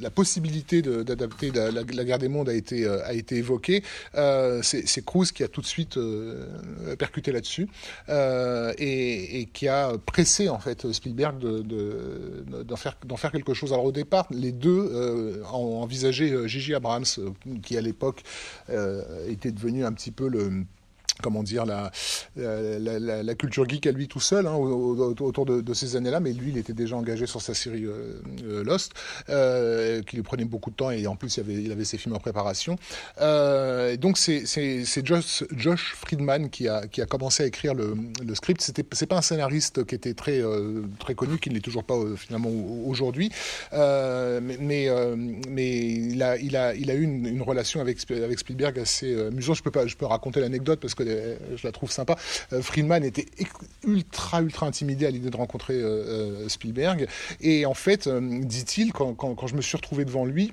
la 0.00 0.10
possibilité 0.10 0.82
d'adapter 0.82 1.50
la, 1.50 2.04
guerre 2.04 2.18
des 2.18 2.28
mondes 2.28 2.48
a 2.48 2.54
été 2.54 2.86
a 2.86 3.12
été 3.12 3.36
évoquée, 3.36 3.82
c'est, 4.14 4.86
c'est 4.86 5.04
Cruise 5.04 5.32
qui 5.32 5.42
a 5.42 5.48
tout 5.48 5.60
de 5.60 5.66
suite 5.66 5.98
percuté 6.98 7.32
là-dessus 7.32 7.68
et, 8.08 9.40
et, 9.40 9.46
qui 9.46 9.68
a 9.68 9.92
pressé 10.04 10.48
en 10.48 10.58
fait 10.58 10.90
Spielberg 10.92 11.38
de, 11.38 11.60
de, 11.60 12.62
d'en 12.62 12.76
faire 12.76 12.96
d'en 13.04 13.16
faire 13.16 13.32
quelque 13.32 13.54
chose. 13.54 13.72
Alors 13.72 13.84
au 13.84 13.92
départ, 13.92 14.26
les 14.30 14.52
deux 14.52 15.42
ont 15.52 15.82
envisagé 15.82 16.34
Gigi 16.46 16.74
Abrams, 16.74 17.04
euh, 17.18 17.30
qui 17.62 17.76
à 17.76 17.80
l'époque 17.80 18.22
euh, 18.70 19.28
était 19.28 19.52
devenu 19.52 19.84
un 19.84 19.92
petit 19.92 20.10
peu 20.10 20.28
le 20.28 20.64
comment 21.22 21.42
dire, 21.42 21.64
la, 21.66 21.90
la, 22.36 23.34
culture 23.34 23.68
geek 23.68 23.86
à 23.86 23.92
lui 23.92 24.08
tout 24.08 24.20
seul 24.20 24.46
hein, 24.46 24.54
autour 24.54 25.46
de, 25.46 25.74
ces 25.74 25.96
années-là, 25.96 26.20
mais 26.20 26.32
lui, 26.32 26.50
il 26.50 26.58
était 26.58 26.72
déjà 26.72 26.96
engagé 26.96 27.26
sur 27.26 27.42
sa 27.42 27.54
série 27.54 27.84
euh, 27.84 28.20
euh, 28.44 28.64
Lost, 28.64 28.92
euh, 29.28 30.02
qui 30.02 30.16
lui 30.16 30.22
prenait 30.22 30.44
beaucoup 30.44 30.70
de 30.70 30.76
temps 30.76 30.90
et 30.90 31.06
en 31.06 31.16
plus, 31.16 31.36
il 31.36 31.72
avait, 31.72 31.84
ses 31.84 31.98
films 31.98 32.14
en 32.14 32.18
préparation. 32.18 32.76
Donc, 33.18 34.18
c'est 34.18 35.04
Josh, 35.04 35.94
Friedman 35.94 36.50
qui 36.50 36.68
a, 36.68 36.86
qui 36.86 37.02
a 37.02 37.06
commencé 37.06 37.42
à 37.42 37.46
écrire 37.46 37.74
le, 37.74 37.96
le 38.24 38.34
script. 38.34 38.60
C'est 38.92 39.06
pas 39.06 39.16
un 39.16 39.22
scénariste 39.22 39.84
qui 39.84 39.94
était 39.94 40.14
très, 40.14 40.42
très 40.98 41.14
connu, 41.14 41.38
qui 41.38 41.50
ne 41.50 41.54
l'est 41.54 41.60
toujours 41.60 41.84
pas 41.84 41.96
finalement 42.16 42.50
aujourd'hui, 42.86 43.30
mais, 43.72 44.58
mais, 44.60 44.88
mais, 45.48 45.78
il, 45.78 46.22
a, 46.22 46.36
il, 46.36 46.56
a, 46.56 46.74
il 46.74 46.90
a 46.90 46.94
eu 46.94 47.02
une, 47.02 47.26
une 47.26 47.42
relation 47.42 47.80
avec, 47.80 47.98
avec 48.10 48.38
Spielberg 48.38 48.78
assez 48.78 49.14
amusante. 49.26 49.56
Je 49.56 49.62
peux, 49.62 49.70
pas, 49.70 49.86
je 49.86 49.96
peux 49.96 50.06
raconter 50.06 50.40
l'anecdote 50.40 50.80
parce 50.80 50.94
que 50.94 51.02
je 51.06 51.66
la 51.66 51.72
trouve 51.72 51.90
sympa. 51.90 52.16
Euh, 52.52 52.62
Friedman 52.62 53.04
était 53.04 53.26
ultra, 53.84 54.42
ultra 54.42 54.66
intimidé 54.66 55.06
à 55.06 55.10
l'idée 55.10 55.30
de 55.30 55.36
rencontrer 55.36 55.74
euh, 55.74 56.44
euh, 56.44 56.48
Spielberg. 56.48 57.06
Et 57.40 57.66
en 57.66 57.74
fait, 57.74 58.08
dit-il, 58.08 58.92
quand, 58.92 59.46
je 59.46 59.54
me 59.54 59.62
suis 59.62 59.76
retrouvé 59.76 60.04
devant 60.04 60.24
lui, 60.24 60.52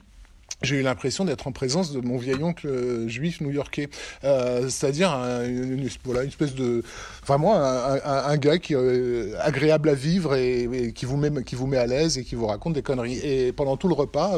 j'ai 0.64 0.78
eu 0.78 0.82
l'impression 0.82 1.26
d'être 1.26 1.48
en 1.48 1.52
présence 1.52 1.92
de 1.92 2.00
mon 2.00 2.18
vieil 2.18 2.42
oncle 2.42 2.68
euh, 2.68 3.08
juif 3.08 3.42
new-yorkais, 3.42 3.90
euh, 4.24 4.70
c'est-à-dire 4.70 5.12
un, 5.12 5.46
une, 5.46 5.90
voilà, 6.06 6.24
une 6.24 6.30
espèce 6.30 6.56
de 6.56 6.84
vraiment 7.26 7.56
un, 7.56 8.38
gars 8.38 8.58
qui 8.58 8.74
est 8.74 8.78
euh, 8.78 9.36
agréable 9.42 9.90
à 9.90 9.94
vivre 9.94 10.36
et, 10.36 10.94
qui 10.96 11.06
vous 11.06 11.18
met 11.18 11.44
qui 11.44 11.56
vous 11.56 11.68
met 11.68 11.78
à 11.78 11.86
l'aise 11.86 12.18
et 12.18 12.24
qui 12.24 12.36
vous 12.36 12.48
raconte 12.48 12.74
des 12.74 12.82
conneries. 12.82 13.20
Et 13.20 13.52
pendant 13.52 13.76
tout 13.78 13.88
le 13.88 13.94
repas, 13.94 14.38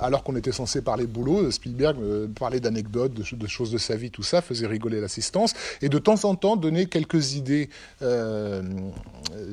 alors 0.00 0.22
qu'on 0.22 0.36
était 0.36 0.52
censé 0.52 0.82
parler 0.82 1.06
boulot, 1.06 1.50
Spielberg 1.50 1.96
parlait 2.38 2.60
d'anecdotes, 2.60 3.14
de, 3.14 3.24
de, 3.36 3.46
choses 3.46 3.70
de 3.70 3.78
sa 3.78 3.96
vie, 3.96 4.10
tout 4.10 4.22
ça, 4.22 4.42
faisait 4.42 4.66
rigoler 4.66 5.00
l'assistance 5.00 5.54
et 5.80 5.88
de 5.88 5.98
temps 5.98 6.24
en 6.24 6.34
temps 6.34 6.56
donnait 6.56 6.86
quelques 6.86 7.34
idées 7.34 7.70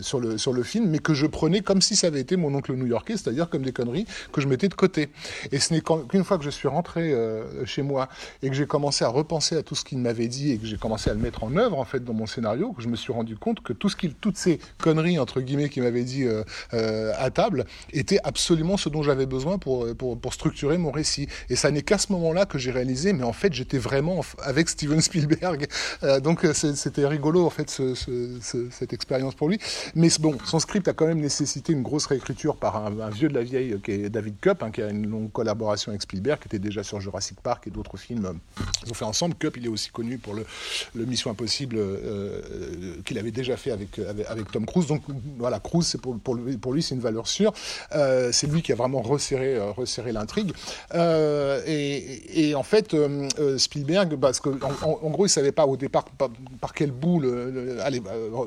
sur 0.01 0.19
le 0.19 0.37
sur 0.37 0.53
le 0.53 0.63
film, 0.63 0.89
mais 0.89 0.99
que 0.99 1.13
je 1.13 1.25
prenais 1.25 1.61
comme 1.61 1.81
si 1.81 1.95
ça 1.95 2.07
avait 2.07 2.21
été 2.21 2.35
mon 2.35 2.53
oncle 2.53 2.73
new-yorkais, 2.73 3.13
c'est-à-dire 3.13 3.49
comme 3.49 3.63
des 3.63 3.71
conneries 3.71 4.05
que 4.31 4.41
je 4.41 4.47
mettais 4.47 4.67
de 4.67 4.73
côté. 4.73 5.09
Et 5.53 5.59
ce 5.59 5.71
n'est 5.71 5.81
qu'une 5.81 6.23
fois 6.23 6.39
que 6.39 6.43
je 6.43 6.49
suis 6.49 6.67
rentré 6.67 7.13
euh, 7.13 7.63
chez 7.63 7.83
moi 7.83 8.09
et 8.41 8.49
que 8.49 8.55
j'ai 8.55 8.65
commencé 8.65 9.05
à 9.05 9.07
repenser 9.09 9.55
à 9.55 9.61
tout 9.61 9.75
ce 9.75 9.85
qu'il 9.85 9.99
m'avait 9.99 10.27
dit 10.27 10.51
et 10.51 10.57
que 10.57 10.65
j'ai 10.65 10.77
commencé 10.77 11.11
à 11.11 11.13
le 11.13 11.19
mettre 11.19 11.43
en 11.43 11.55
œuvre 11.55 11.77
en 11.77 11.85
fait 11.85 12.03
dans 12.03 12.13
mon 12.13 12.25
scénario, 12.25 12.71
que 12.73 12.81
je 12.81 12.87
me 12.87 12.95
suis 12.95 13.13
rendu 13.13 13.37
compte 13.37 13.61
que 13.61 13.71
tout 13.71 13.87
ce 13.87 13.95
qu'il, 13.95 14.15
toutes 14.15 14.35
ces 14.35 14.59
conneries 14.79 15.19
entre 15.19 15.41
guillemets 15.41 15.69
qu'il 15.69 15.83
m'avait 15.83 16.03
dit 16.03 16.23
euh, 16.23 16.43
euh, 16.73 17.13
à 17.19 17.29
table 17.29 17.65
étaient 17.91 18.17
absolument 18.23 18.77
ce 18.77 18.89
dont 18.89 19.03
j'avais 19.03 19.27
besoin 19.27 19.59
pour, 19.59 19.95
pour, 19.95 20.19
pour 20.19 20.33
structurer 20.33 20.79
mon 20.79 20.89
récit. 20.89 21.27
Et 21.49 21.55
ça 21.55 21.69
n'est 21.69 21.83
qu'à 21.83 21.99
ce 21.99 22.11
moment-là 22.13 22.47
que 22.47 22.57
j'ai 22.57 22.71
réalisé, 22.71 23.13
mais 23.13 23.23
en 23.23 23.33
fait 23.33 23.53
j'étais 23.53 23.77
vraiment 23.77 24.21
avec 24.41 24.67
Steven 24.69 25.01
Spielberg. 25.01 25.67
Euh, 26.03 26.19
donc 26.19 26.45
c'était 26.53 27.05
rigolo 27.05 27.45
en 27.45 27.49
fait 27.49 27.69
ce, 27.69 27.93
ce, 27.93 28.39
ce, 28.41 28.69
cette 28.71 28.93
expérience 28.93 29.35
pour 29.35 29.47
lui. 29.47 29.59
Mais 29.95 30.09
bon, 30.19 30.37
son 30.43 30.59
script 30.59 30.87
a 30.87 30.93
quand 30.93 31.05
même 31.05 31.19
nécessité 31.19 31.71
une 31.71 31.83
grosse 31.83 32.07
réécriture 32.07 32.55
par 32.55 32.75
un, 32.77 32.99
un 32.99 33.09
vieux 33.09 33.29
de 33.29 33.33
la 33.33 33.43
vieille 33.43 33.77
qui 33.83 33.91
est 33.91 34.09
David 34.09 34.39
Cup, 34.39 34.63
hein, 34.63 34.71
qui 34.71 34.81
a 34.81 34.89
une 34.89 35.07
longue 35.07 35.31
collaboration 35.43 35.91
avec 35.91 36.01
Spielberg, 36.01 36.39
qui 36.39 36.47
était 36.47 36.59
déjà 36.59 36.83
sur 36.83 37.01
Jurassic 37.01 37.39
Park 37.41 37.67
et 37.67 37.69
d'autres 37.69 37.97
films 37.97 38.39
qu'ils 38.79 38.91
ont 38.91 38.93
fait 38.93 39.05
ensemble. 39.05 39.35
Cup, 39.35 39.57
il 39.57 39.65
est 39.65 39.69
aussi 39.69 39.89
connu 39.89 40.17
pour 40.17 40.33
le, 40.33 40.45
Mission 41.05 41.31
Impossible 41.31 41.75
euh, 41.77 42.95
qu'il 43.03 43.17
avait 43.17 43.31
déjà 43.31 43.57
fait 43.57 43.71
avec, 43.71 43.91
Tom 44.51 44.65
Cruise. 44.65 44.87
Donc 44.87 45.01
voilà, 45.37 45.59
Cruise, 45.59 45.85
c'est 45.85 45.99
pour, 45.99 46.35
lui, 46.35 46.81
c'est 46.81 46.95
une 46.95 47.01
valeur 47.01 47.27
sûre. 47.27 47.53
Euh, 47.93 48.31
c'est 48.31 48.47
lui 48.47 48.61
qui 48.61 48.71
a 48.71 48.75
vraiment 48.75 49.01
resserré, 49.01 49.57
euh, 49.57 50.11
l'intrigue. 50.13 50.53
Euh, 50.93 51.61
et, 51.65 52.55
en 52.55 52.63
fait, 52.63 52.93
euh, 52.93 53.57
Spielberg, 53.57 54.15
parce 54.15 54.39
que 54.39 54.49
en, 54.49 55.09
gros, 55.09 55.25
il 55.25 55.29
savait 55.29 55.51
pas 55.51 55.65
au 55.65 55.75
départ 55.75 56.05
par, 56.05 56.29
par 56.61 56.73
quel 56.73 56.91
bout 56.91 57.19
le, 57.19 57.51
le, 57.51 57.81
aller 57.81 58.01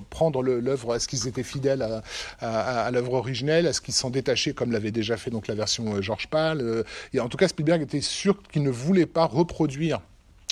prendre 0.08 0.42
l'œuvre. 0.42 0.94
Est-ce 0.94 1.08
qu'ils 1.08 1.28
étaient 1.28 1.42
fidèles 1.42 2.02
à, 2.40 2.90
l'œuvre 2.90 3.14
originelle? 3.14 3.66
Est-ce 3.66 3.80
qu'ils 3.80 3.94
s'en 3.94 4.10
détachaient 4.10 4.54
comme 4.54 4.72
l'avait 4.72 4.90
déjà 4.90 5.16
fait 5.16 5.30
donc 5.30 5.46
la 5.46 5.54
version 5.54 6.00
George 6.00 6.28
Pal? 6.28 6.84
Et 7.12 7.20
en 7.20 7.28
tout 7.28 7.36
cas, 7.36 7.48
Spielberg 7.48 7.82
était 7.82 8.00
sûr 8.00 8.42
qu'il 8.42 8.62
ne 8.62 8.70
voulait 8.70 9.06
pas 9.06 9.26
reproduire 9.26 10.00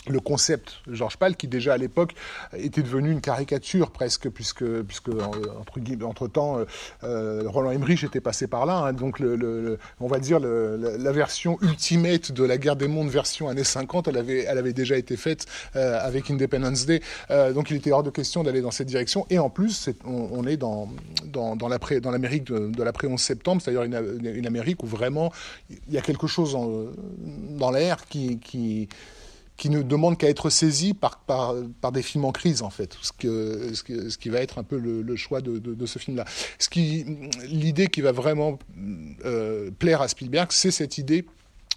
le 0.09 0.21
concept 0.21 0.83
Georges 0.91 1.17
Pal 1.17 1.37
qui 1.37 1.49
déjà 1.49 1.75
à 1.75 1.77
l'époque 1.77 2.15
était 2.57 2.83
devenu 2.83 3.11
une 3.11 3.21
caricature 3.21 3.91
presque 3.91 4.29
puisque 4.29 4.65
puisque 4.83 5.09
entre 5.09 5.81
entre 6.05 6.29
temps 6.29 6.59
euh, 7.05 7.43
Roland 7.47 7.71
Emmerich 7.71 8.05
était 8.05 8.21
passé 8.21 8.47
par 8.47 8.67
là 8.67 8.79
hein, 8.79 8.93
donc 8.93 9.19
le, 9.19 9.37
le, 9.37 9.79
on 10.01 10.07
va 10.07 10.19
dire 10.19 10.41
le, 10.41 10.77
la 10.99 11.13
version 11.13 11.59
ultimate 11.63 12.33
de 12.33 12.45
la 12.45 12.59
guerre 12.59 12.77
des 12.77 12.89
mondes 12.89 13.09
version 13.09 13.49
années 13.49 13.65
50 13.65 14.09
elle 14.09 14.19
avait 14.19 14.45
elle 14.45 14.59
avait 14.59 14.73
déjà 14.73 14.97
été 14.97 15.17
faite 15.17 15.47
euh, 15.77 15.99
avec 16.01 16.31
Independence 16.31 16.87
Day. 16.87 17.01
Euh, 17.31 17.53
donc 17.53 17.71
il 17.71 17.77
était 17.77 17.93
hors 17.93 18.03
de 18.03 18.11
question 18.11 18.43
d'aller 18.45 18.61
dans 18.61 18.71
cette 18.71 18.89
direction. 18.89 19.27
Et 19.31 19.39
en 19.39 19.51
plus 19.51 19.91
on, 20.05 20.29
on, 20.33 20.47
est 20.47 20.57
dans 20.57 20.89
dans, 21.25 21.57
dans 21.57 21.69
l'Amérique 21.69 22.45
de, 22.45 22.69
de 22.69 22.83
l'après 22.83 23.07
11 23.07 23.21
septembre 23.21 23.63
c'est-à-dire 23.63 23.83
une, 23.83 24.35
une, 24.35 24.47
Amérique 24.47 24.83
où 24.83 24.87
vraiment 24.87 25.33
il 25.71 25.95
y 25.95 25.99
a 25.99 26.03
quelque 26.03 26.27
chose 26.27 26.55
en, 26.55 26.71
dans 27.59 27.71
l'air 27.71 28.07
qui 28.07 28.39
qui 28.39 28.89
qui 29.57 29.71
ne 29.71 29.83
demande 29.83 30.19
qu'à 30.19 30.29
être 30.29 30.51
saisi 30.51 30.95
par, 30.95 31.21
par, 31.21 31.55
par 31.81 31.93
des 31.93 32.03
films 32.03 32.25
en 32.25 32.33
crise, 32.33 32.63
en 32.63 32.71
fait, 32.71 32.97
ce, 33.01 33.13
que, 33.13 33.73
ce, 33.75 34.11
ce 34.11 34.19
qui 34.19 34.29
va 34.29 34.41
être 34.41 34.59
un 34.59 34.65
peu 34.65 34.79
le, 34.79 35.17
choix 35.17 35.41
de, 35.41 35.59
de, 35.59 35.87
ce 35.87 35.99
film-là. 35.99 36.25
L'idée 37.47 37.87
qui 37.87 38.01
va 38.01 38.13
vraiment 38.13 38.59
euh, 39.25 39.71
plaire 39.79 40.03
à 40.03 40.09
Spielberg, 40.09 40.49
c'est 40.51 40.73
cette 40.73 40.99
idée 40.99 41.25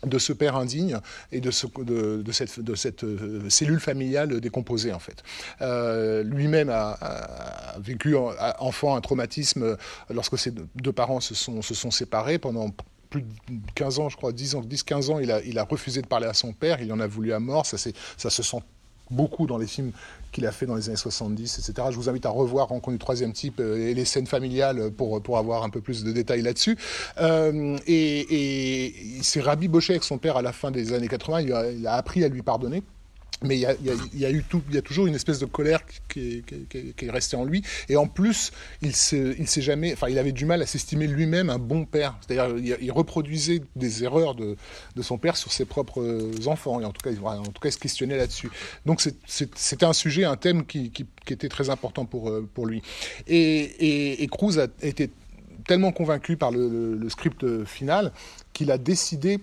de 0.06 0.20
ce 0.20 0.32
père 0.34 0.56
indigne 0.56 1.00
et 1.32 1.42
de, 1.42 1.50
ce, 1.50 1.66
de, 1.84 2.22
de 2.22 2.32
cette, 2.32 2.60
de 2.60 2.76
cette 2.76 3.04
euh, 3.04 3.50
cellule 3.50 3.80
familiale 3.80 4.40
décomposée 4.40 4.94
en 4.94 5.00
fait. 5.00 5.24
Euh, 5.62 6.24
Lui-même 6.24 6.70
a, 6.70 6.92
a, 7.02 7.80
vécu 7.80 8.16
en, 8.16 8.32
enfant 8.60 8.96
un 8.96 9.02
traumatisme 9.02 9.76
lorsque 10.12 10.38
ses 10.38 10.52
deux 10.52 10.92
parents 10.92 11.20
se 11.20 11.34
sont, 11.34 11.62
se 11.64 11.74
sont 11.74 11.90
séparés 11.90 12.38
pendant 12.38 12.70
plus 13.10 13.22
de 13.22 13.28
15 13.76 14.00
ans, 14.00 14.10
je 14.10 14.18
crois, 14.18 14.32
10 14.32 14.56
ans, 14.56 14.62
10-15 14.62 15.12
ans, 15.12 15.20
il 15.20 15.60
a, 15.60 15.64
refusé 15.64 16.02
de 16.02 16.08
parler 16.08 16.28
à 16.28 16.34
son 16.34 16.54
père, 16.54 16.82
il 16.82 16.92
en 16.92 17.00
a 17.00 17.08
voulu 17.08 17.34
à 17.34 17.40
mort, 17.40 17.66
ça, 17.66 17.78
ça 17.78 18.30
se 18.30 18.44
sent 18.44 18.62
beaucoup 19.10 19.48
dans 19.48 19.58
les 19.58 19.68
films 19.68 19.92
qu'il 20.32 20.46
a 20.46 20.52
fait 20.52 20.66
dans 20.66 20.76
les 20.76 20.90
années 20.90 20.98
70, 20.98 21.60
etc. 21.60 21.88
Je 21.92 21.96
vous 21.96 22.10
invite 22.10 22.26
à 22.26 22.30
revoir 22.30 22.68
Rencontre 22.68 22.92
du 22.92 23.00
troisième 23.00 23.32
type 23.32 23.60
euh, 23.60 23.88
et 23.88 23.94
les 23.94 24.06
scènes 24.06 24.28
familiales 24.28 24.92
pour, 24.92 25.22
pour 25.22 25.38
avoir 25.38 25.64
un 25.64 25.70
peu 25.70 25.82
plus 25.82 26.04
de 26.04 26.12
détails 26.12 26.42
là-dessus. 26.42 26.78
Euh, 27.20 27.78
et, 27.88 29.18
il 29.18 29.24
s'est 29.24 29.42
rabiboché 29.42 29.94
avec 29.94 30.04
son 30.04 30.18
père 30.18 30.38
à 30.38 30.42
la 30.42 30.52
fin 30.52 30.72
des 30.72 30.94
années 30.94 31.08
80, 31.08 31.42
il 31.42 31.78
il 31.78 31.88
a 31.88 31.94
appris 31.94 32.24
à 32.24 32.28
lui 32.28 32.42
pardonner 32.42 32.84
mais 33.44 33.56
il 33.56 33.62
y 33.62 33.66
a, 33.66 33.74
y, 33.74 33.90
a, 34.26 34.32
eu 34.32 34.44
il 34.70 34.76
y 34.76 34.78
a 34.78 34.82
toujours 34.82 35.06
une 35.06 35.14
espèce 35.14 35.40
de 35.40 35.46
colère 35.46 35.82
qui 36.10 36.44
est, 36.48 36.96
qui, 36.96 37.06
est 37.06 37.12
restée 37.12 37.38
en 37.38 37.46
lui. 37.46 37.62
Et 37.88 37.96
en 37.96 38.08
plus, 38.08 38.52
il 38.82 38.96
s'est, 38.96 39.36
il 39.38 39.48
jamais, 39.62 39.96
il 40.10 40.18
avait 40.18 40.32
du 40.32 40.46
mal 40.46 40.62
à 40.62 40.66
s'estimer 40.66 41.08
lui-même 41.08 41.50
un 41.50 41.60
bon 41.60 41.86
père. 41.86 42.18
C'est-à-dire, 42.22 42.58
il, 42.58 42.78
il, 42.82 42.92
reproduisait 42.92 43.62
des 43.76 44.04
erreurs 44.04 44.34
de, 44.34 44.56
de, 44.96 45.02
son 45.02 45.18
père 45.18 45.38
sur 45.38 45.52
ses 45.52 45.66
propres 45.66 46.30
enfants. 46.48 46.82
Et 46.82 46.86
en 46.86 46.92
tout 46.92 47.02
cas, 47.02 47.16
en 47.22 47.44
tout 47.44 47.62
cas, 47.62 47.70
il 47.70 47.74
se 47.74 47.78
questionnait 47.78 48.18
là-dessus. 48.18 48.50
Donc, 48.86 49.02
c'était 49.28 49.86
un 49.86 49.94
sujet, 49.94 50.24
un 50.24 50.38
thème 50.38 50.66
qui, 50.66 50.90
qui, 50.90 51.06
était 51.30 51.50
très 51.50 51.70
important 51.70 52.06
pour, 52.06 52.32
pour 52.54 52.66
lui. 52.66 52.82
Et, 53.28 54.24
et, 54.24 54.28
Cruz 54.28 54.58
a 54.60 54.68
été 54.82 55.12
tellement 55.68 55.92
convaincu 55.92 56.38
par 56.38 56.52
le 56.52 57.10
script 57.10 57.66
final 57.66 58.12
qu'il 58.54 58.72
a 58.72 58.78
décidé 58.78 59.40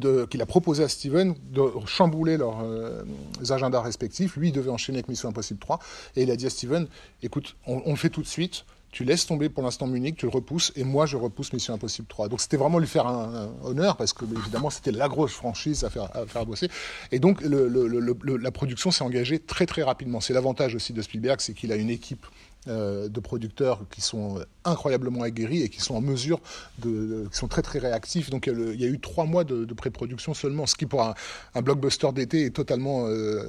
qu'il 0.00 0.42
a 0.42 0.46
proposé 0.46 0.84
à 0.84 0.88
Steven 0.88 1.34
de 1.50 1.62
chambouler 1.86 2.36
leurs 2.36 2.60
euh, 2.62 3.02
agendas 3.50 3.80
respectifs. 3.80 4.36
Lui, 4.36 4.48
il 4.48 4.52
devait 4.52 4.70
enchaîner 4.70 4.98
avec 4.98 5.08
Mission 5.08 5.28
Impossible 5.28 5.60
3. 5.60 5.78
Et 6.16 6.22
il 6.22 6.30
a 6.30 6.36
dit 6.36 6.46
à 6.46 6.50
Steven, 6.50 6.86
écoute, 7.22 7.56
on, 7.66 7.90
le 7.90 7.96
fait 7.96 8.10
tout 8.10 8.22
de 8.22 8.26
suite. 8.26 8.64
Tu 8.90 9.02
laisses 9.02 9.26
tomber 9.26 9.48
pour 9.48 9.64
l'instant 9.64 9.88
Munich, 9.88 10.16
tu 10.16 10.26
le 10.26 10.30
repousses, 10.30 10.72
et 10.76 10.84
moi 10.84 11.04
je 11.04 11.16
repousse 11.16 11.52
Mission 11.52 11.74
Impossible 11.74 12.06
3. 12.06 12.28
Donc 12.28 12.40
c'était 12.40 12.56
vraiment 12.56 12.78
lui 12.78 12.86
faire 12.86 13.08
un, 13.08 13.50
honneur, 13.64 13.96
parce 13.96 14.12
que 14.12 14.24
évidemment 14.24 14.70
c'était 14.70 14.92
la 14.92 15.08
grosse 15.08 15.32
franchise 15.32 15.82
à 15.82 15.90
faire, 15.90 16.16
à 16.16 16.26
faire 16.26 16.46
bosser. 16.46 16.68
Et 17.10 17.18
donc 17.18 17.42
la 17.42 18.50
production 18.52 18.92
s'est 18.92 19.02
engagée 19.02 19.40
très 19.40 19.66
très 19.66 19.82
rapidement. 19.82 20.20
C'est 20.20 20.32
l'avantage 20.32 20.76
aussi 20.76 20.92
de 20.92 21.02
Spielberg, 21.02 21.40
c'est 21.40 21.54
qu'il 21.54 21.72
a 21.72 21.76
une 21.76 21.90
équipe 21.90 22.24
de 22.66 23.20
producteurs 23.20 23.80
qui 23.90 24.00
sont 24.00 24.40
incroyablement 24.64 25.22
aguerris 25.22 25.62
et 25.62 25.68
qui 25.68 25.80
sont 25.80 25.94
en 25.94 26.00
mesure 26.00 26.40
de, 26.78 27.26
qui 27.30 27.36
sont 27.36 27.48
très 27.48 27.62
très 27.62 27.78
réactifs. 27.78 28.30
Donc 28.30 28.46
il 28.46 28.80
y 28.80 28.84
a, 28.84 28.88
eu 28.88 28.98
trois 28.98 29.26
mois 29.26 29.44
de, 29.44 29.72
pré-production 29.74 30.34
seulement, 30.34 30.66
ce 30.66 30.74
qui 30.74 30.86
pour 30.86 31.02
un, 31.02 31.62
blockbuster 31.62 32.12
d'été 32.12 32.46
est 32.46 32.50
totalement 32.50 33.06
euh, 33.06 33.42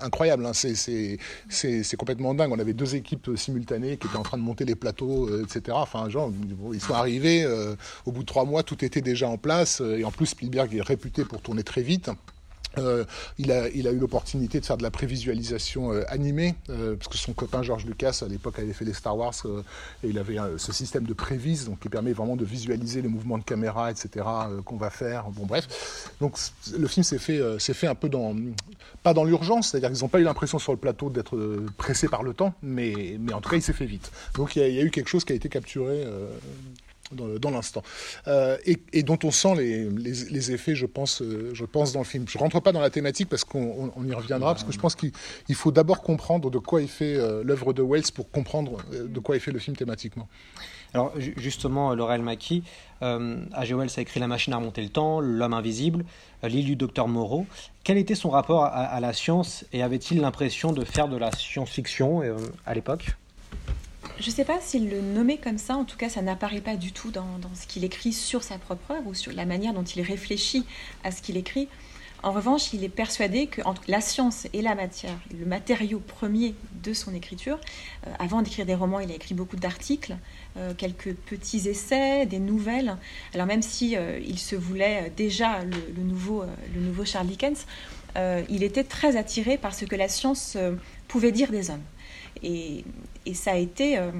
incroyable. 0.00 0.46
Hein. 0.46 0.52
C'est 0.52 1.96
complètement 1.96 2.34
dingue. 2.34 2.52
On 2.52 2.58
avait 2.58 2.74
deux 2.74 2.94
équipes 2.94 3.30
simultanées 3.36 3.96
qui 3.96 4.06
étaient 4.06 4.16
en 4.16 4.22
train 4.22 4.38
de 4.38 4.42
monter 4.42 4.64
les 4.64 4.74
plateaux, 4.74 5.28
etc. 5.42 5.62
Enfin, 5.72 6.08
genre, 6.08 6.32
ils 6.72 6.80
sont 6.80 6.94
arrivés 6.94 7.46
au 8.06 8.12
bout 8.12 8.22
de 8.22 8.26
trois 8.26 8.44
mois, 8.44 8.62
tout 8.62 8.84
était 8.84 9.00
déjà 9.00 9.28
en 9.28 9.38
place. 9.38 9.80
Et 9.80 10.04
en 10.04 10.10
plus, 10.10 10.26
Spielberg 10.26 10.74
est 10.74 10.82
réputé 10.82 11.24
pour 11.24 11.40
tourner 11.40 11.62
très 11.62 11.82
vite. 11.82 12.10
Euh, 12.78 13.04
il, 13.38 13.52
a, 13.52 13.68
eu 13.68 13.98
l'opportunité 13.98 14.60
de 14.60 14.64
faire 14.64 14.76
de 14.76 14.82
la 14.82 14.90
prévisualisation 14.90 15.92
euh, 15.92 16.02
animée, 16.08 16.54
euh, 16.70 16.96
parce 16.96 17.08
que 17.08 17.16
son 17.16 17.32
copain 17.32 17.62
George 17.62 17.86
Lucas, 17.86 18.20
à 18.24 18.28
l'époque, 18.28 18.58
avait 18.58 18.72
fait 18.72 18.84
les 18.84 18.92
Star 18.92 19.16
Wars, 19.16 19.34
et 20.04 20.08
il 20.08 20.18
avait 20.18 20.36
ce 20.56 20.72
système 20.72 21.04
de 21.04 21.14
prévise, 21.14 21.66
donc 21.66 21.80
qui 21.80 21.88
permet 21.88 22.12
vraiment 22.12 22.36
de 22.36 22.44
visualiser 22.44 23.02
les 23.02 23.08
mouvements 23.08 23.38
de 23.38 23.44
caméra, 23.44 23.90
etc., 23.90 24.24
qu'on 24.64 24.76
va 24.76 24.90
faire. 24.90 25.30
Bon, 25.30 25.46
bref. 25.46 26.10
Donc, 26.20 26.36
le 26.76 26.86
film 26.86 27.04
s'est 27.04 27.18
fait, 27.18 27.58
fait 27.58 27.86
un 27.86 27.94
peu 27.94 28.08
dans. 28.08 28.34
Pas 29.02 29.14
dans 29.14 29.24
l'urgence, 29.24 29.70
c'est-à-dire 29.70 29.90
qu'ils 29.90 30.02
n'ont 30.02 30.08
pas 30.08 30.20
eu 30.20 30.24
l'impression 30.24 30.58
sur 30.58 30.72
le 30.72 30.78
plateau 30.78 31.10
d'être 31.10 31.38
pressés 31.76 32.08
par 32.08 32.22
le 32.22 32.34
temps, 32.34 32.54
mais, 32.62 33.16
mais 33.20 33.32
en 33.32 33.40
tout 33.40 33.50
cas, 33.50 33.56
il 33.56 33.62
s'est 33.62 33.72
fait 33.72 33.86
vite. 33.86 34.10
Donc, 34.34 34.56
il 34.56 34.62
y, 34.62 34.78
a, 34.78 34.82
eu 34.82 34.90
quelque 34.90 35.08
chose 35.08 35.24
qui 35.24 35.32
a 35.32 35.36
été 35.36 35.48
capturé 35.48 36.04
dans, 37.12 37.50
l'instant. 37.50 37.82
Euh, 38.26 38.56
et, 38.64 39.02
dont 39.02 39.18
on 39.24 39.30
sent 39.30 39.54
les, 39.56 40.52
effets, 40.52 40.74
je 40.74 40.86
pense, 40.86 41.22
euh, 41.22 41.50
je 41.52 41.64
pense, 41.64 41.92
dans 41.92 42.00
le 42.00 42.04
film. 42.04 42.24
Je 42.28 42.38
ne 42.38 42.42
rentre 42.42 42.60
pas 42.60 42.72
dans 42.72 42.80
la 42.80 42.90
thématique 42.90 43.28
parce 43.28 43.44
qu'on 43.44 43.92
y 44.04 44.12
reviendra, 44.12 44.54
parce 44.54 44.64
que 44.64 44.72
je 44.72 44.78
pense 44.78 44.94
qu'il 44.94 45.12
faut 45.54 45.72
d'abord 45.72 46.02
comprendre 46.02 46.50
de 46.50 46.58
quoi 46.58 46.82
est 46.82 46.86
fait 46.86 47.16
euh, 47.16 47.42
l'œuvre 47.44 47.72
de 47.72 47.82
Wells 47.82 48.12
pour 48.14 48.30
comprendre 48.30 48.78
de 48.92 49.20
quoi 49.20 49.36
est 49.36 49.40
fait 49.40 49.52
le 49.52 49.58
film 49.58 49.76
thématiquement. 49.76 50.28
Alors 50.94 51.12
justement, 51.36 51.94
Laurel 51.94 52.22
Mackie, 52.22 52.62
A.G. 53.02 53.74
Wells 53.74 53.90
a 53.98 54.00
écrit 54.00 54.20
La 54.20 54.26
machine 54.26 54.54
à 54.54 54.56
remonter 54.56 54.80
le 54.80 54.88
temps, 54.88 55.20
L'homme 55.20 55.52
invisible, 55.52 56.06
L'île 56.42 56.64
du 56.64 56.76
docteur 56.76 57.08
Moreau. 57.08 57.46
Quel 57.84 57.98
était 57.98 58.14
son 58.14 58.30
rapport 58.30 58.64
à 58.64 58.98
la 59.00 59.12
science 59.12 59.66
et 59.74 59.82
avait-il 59.82 60.20
l'impression 60.22 60.72
de 60.72 60.84
faire 60.84 61.08
de 61.08 61.18
la 61.18 61.30
science-fiction 61.30 62.22
à 62.64 62.74
l'époque? 62.74 63.16
Je 64.20 64.26
ne 64.26 64.34
sais 64.34 64.44
pas 64.44 64.58
s'il 64.60 64.90
le 64.90 65.00
nommait 65.00 65.38
comme 65.38 65.58
ça, 65.58 65.76
en 65.76 65.84
tout 65.84 65.96
cas 65.96 66.08
ça 66.08 66.22
n'apparaît 66.22 66.60
pas 66.60 66.76
du 66.76 66.92
tout 66.92 67.10
dans, 67.10 67.24
ce 67.54 67.66
qu'il 67.66 67.84
écrit 67.84 68.12
sur 68.12 68.42
sa 68.42 68.58
propre 68.58 68.92
œuvre 68.92 69.06
ou 69.06 69.14
sur 69.14 69.32
la 69.32 69.46
manière 69.46 69.72
dont 69.72 69.84
il 69.84 70.02
réfléchit 70.02 70.64
à 71.04 71.10
ce 71.10 71.22
qu'il 71.22 71.36
écrit. 71.36 71.68
En 72.24 72.32
revanche, 72.32 72.72
il 72.72 72.82
est 72.82 72.88
persuadé 72.88 73.46
que 73.46 73.62
entre 73.62 73.82
la 73.86 74.00
science 74.00 74.48
et 74.52 74.60
la 74.60 74.74
matière, 74.74 75.16
le 75.38 75.46
matériau 75.46 76.00
premier 76.00 76.56
de 76.82 76.92
son 76.92 77.14
écriture, 77.14 77.60
euh, 78.08 78.12
avant 78.18 78.42
d'écrire 78.42 78.66
des 78.66 78.74
romans, 78.74 78.98
il 78.98 79.12
a 79.12 79.14
écrit 79.14 79.36
beaucoup 79.36 79.54
d'articles, 79.54 80.16
euh, 80.56 80.74
quelques 80.74 81.14
petits 81.14 81.68
essais, 81.68 82.26
des 82.26 82.40
nouvelles. 82.40 82.96
Alors 83.34 83.46
même 83.46 83.62
si 83.62 83.96
euh, 83.96 84.18
il 84.26 84.40
se 84.40 84.56
voulait 84.56 85.12
déjà 85.16 85.62
le, 85.62 86.02
nouveau, 86.02 86.42
le 86.74 86.80
nouveau 86.80 87.04
Charles 87.04 87.28
Dickens, 87.28 87.66
il 88.48 88.64
était 88.64 88.82
très 88.82 89.16
attiré 89.16 89.58
par 89.58 89.72
ce 89.72 89.84
que 89.84 89.94
la 89.94 90.08
science 90.08 90.56
pouvait 91.06 91.30
dire 91.30 91.52
des 91.52 91.70
hommes. 91.70 91.84
Et, 92.42 92.84
ça, 93.34 93.52
a 93.52 93.56
été, 93.56 93.98
euh, 93.98 94.10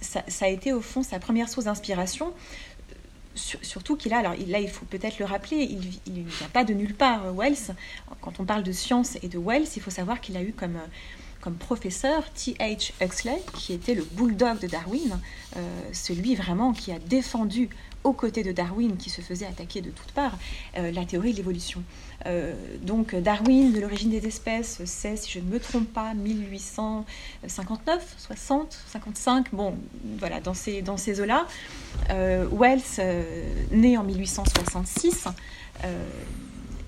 ça, 0.00 0.22
a 0.40 0.48
été 0.48 0.72
au 0.72 0.80
fond 0.80 1.02
sa 1.02 1.18
première 1.18 1.48
source 1.48 1.64
d'inspiration. 1.64 2.32
surtout 3.34 3.96
qu'il 3.96 4.12
a, 4.12 4.18
alors 4.18 4.34
là 4.46 4.60
il 4.60 4.68
faut 4.68 4.84
peut-être 4.84 5.18
le 5.18 5.24
rappeler, 5.24 5.62
il 6.06 6.12
ne 6.12 6.28
vient 6.28 6.48
pas 6.52 6.64
de 6.64 6.74
nulle 6.74 6.94
part, 6.94 7.26
euh, 7.26 7.32
Wells. 7.32 7.74
Quand 8.20 8.40
on 8.40 8.44
parle 8.44 8.62
de 8.62 8.72
science 8.72 9.16
et 9.22 9.28
de 9.28 9.38
Wells, 9.38 9.66
il 9.74 9.82
faut 9.82 9.90
savoir 9.90 10.20
qu'il 10.20 10.36
a 10.36 10.42
eu 10.42 10.52
comme, 10.52 10.76
euh, 10.76 10.88
comme 11.40 11.56
professeur 11.56 12.30
T.H. 12.32 12.92
Huxley, 13.00 13.42
qui 13.54 13.72
était 13.72 13.94
le 13.94 14.04
bulldog 14.04 14.60
de 14.60 14.68
Darwin, 14.68 15.18
celui 15.92 16.36
vraiment 16.36 16.72
qui 16.72 16.92
a 16.92 17.00
défendu 17.00 17.68
aux 18.04 18.12
côtés 18.12 18.42
de 18.42 18.52
Darwin, 18.52 18.96
qui 18.96 19.10
se 19.10 19.20
faisait 19.20 19.46
attaquer 19.46 19.80
de 19.80 19.90
toutes 19.90 20.12
parts, 20.12 20.36
la 20.74 21.04
théorie 21.04 21.32
de 21.32 21.36
l'évolution. 21.36 21.82
Euh, 22.26 22.52
donc 22.82 23.14
Darwin, 23.14 23.72
de 23.72 23.80
l'origine 23.80 24.10
des 24.10 24.26
espèces, 24.26 24.82
c'est, 24.84 25.16
si 25.16 25.30
je 25.30 25.38
ne 25.40 25.44
me 25.44 25.58
trompe 25.58 25.90
pas, 25.92 26.14
1859, 26.14 28.14
60, 28.18 28.78
55, 28.88 29.46
bon, 29.52 29.74
voilà, 30.18 30.40
dans 30.40 30.54
ces, 30.54 30.82
dans 30.82 30.96
ces 30.96 31.20
eaux-là. 31.20 31.46
Euh, 32.10 32.46
Wells, 32.52 32.80
euh, 32.98 33.54
né 33.70 33.96
en 33.98 34.04
1866, 34.04 35.24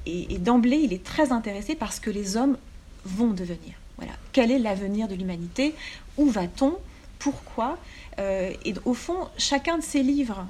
et, 0.06 0.38
d'emblée, 0.38 0.76
il 0.76 0.92
est 0.92 1.02
très 1.02 1.32
intéressé 1.32 1.74
par 1.74 1.92
ce 1.92 2.00
que 2.00 2.10
les 2.10 2.36
hommes 2.36 2.56
vont 3.04 3.32
devenir. 3.32 3.74
Voilà. 3.96 4.12
Quel 4.32 4.50
est 4.50 4.58
l'avenir 4.58 5.08
de 5.08 5.14
l'humanité? 5.14 5.74
Où 6.18 6.26
va-t-on? 6.26 6.74
Pourquoi? 7.18 7.78
Et 8.18 8.74
au 8.84 8.94
fond, 8.94 9.28
chacun 9.38 9.78
de 9.78 9.82
ces 9.82 10.02
livres 10.02 10.46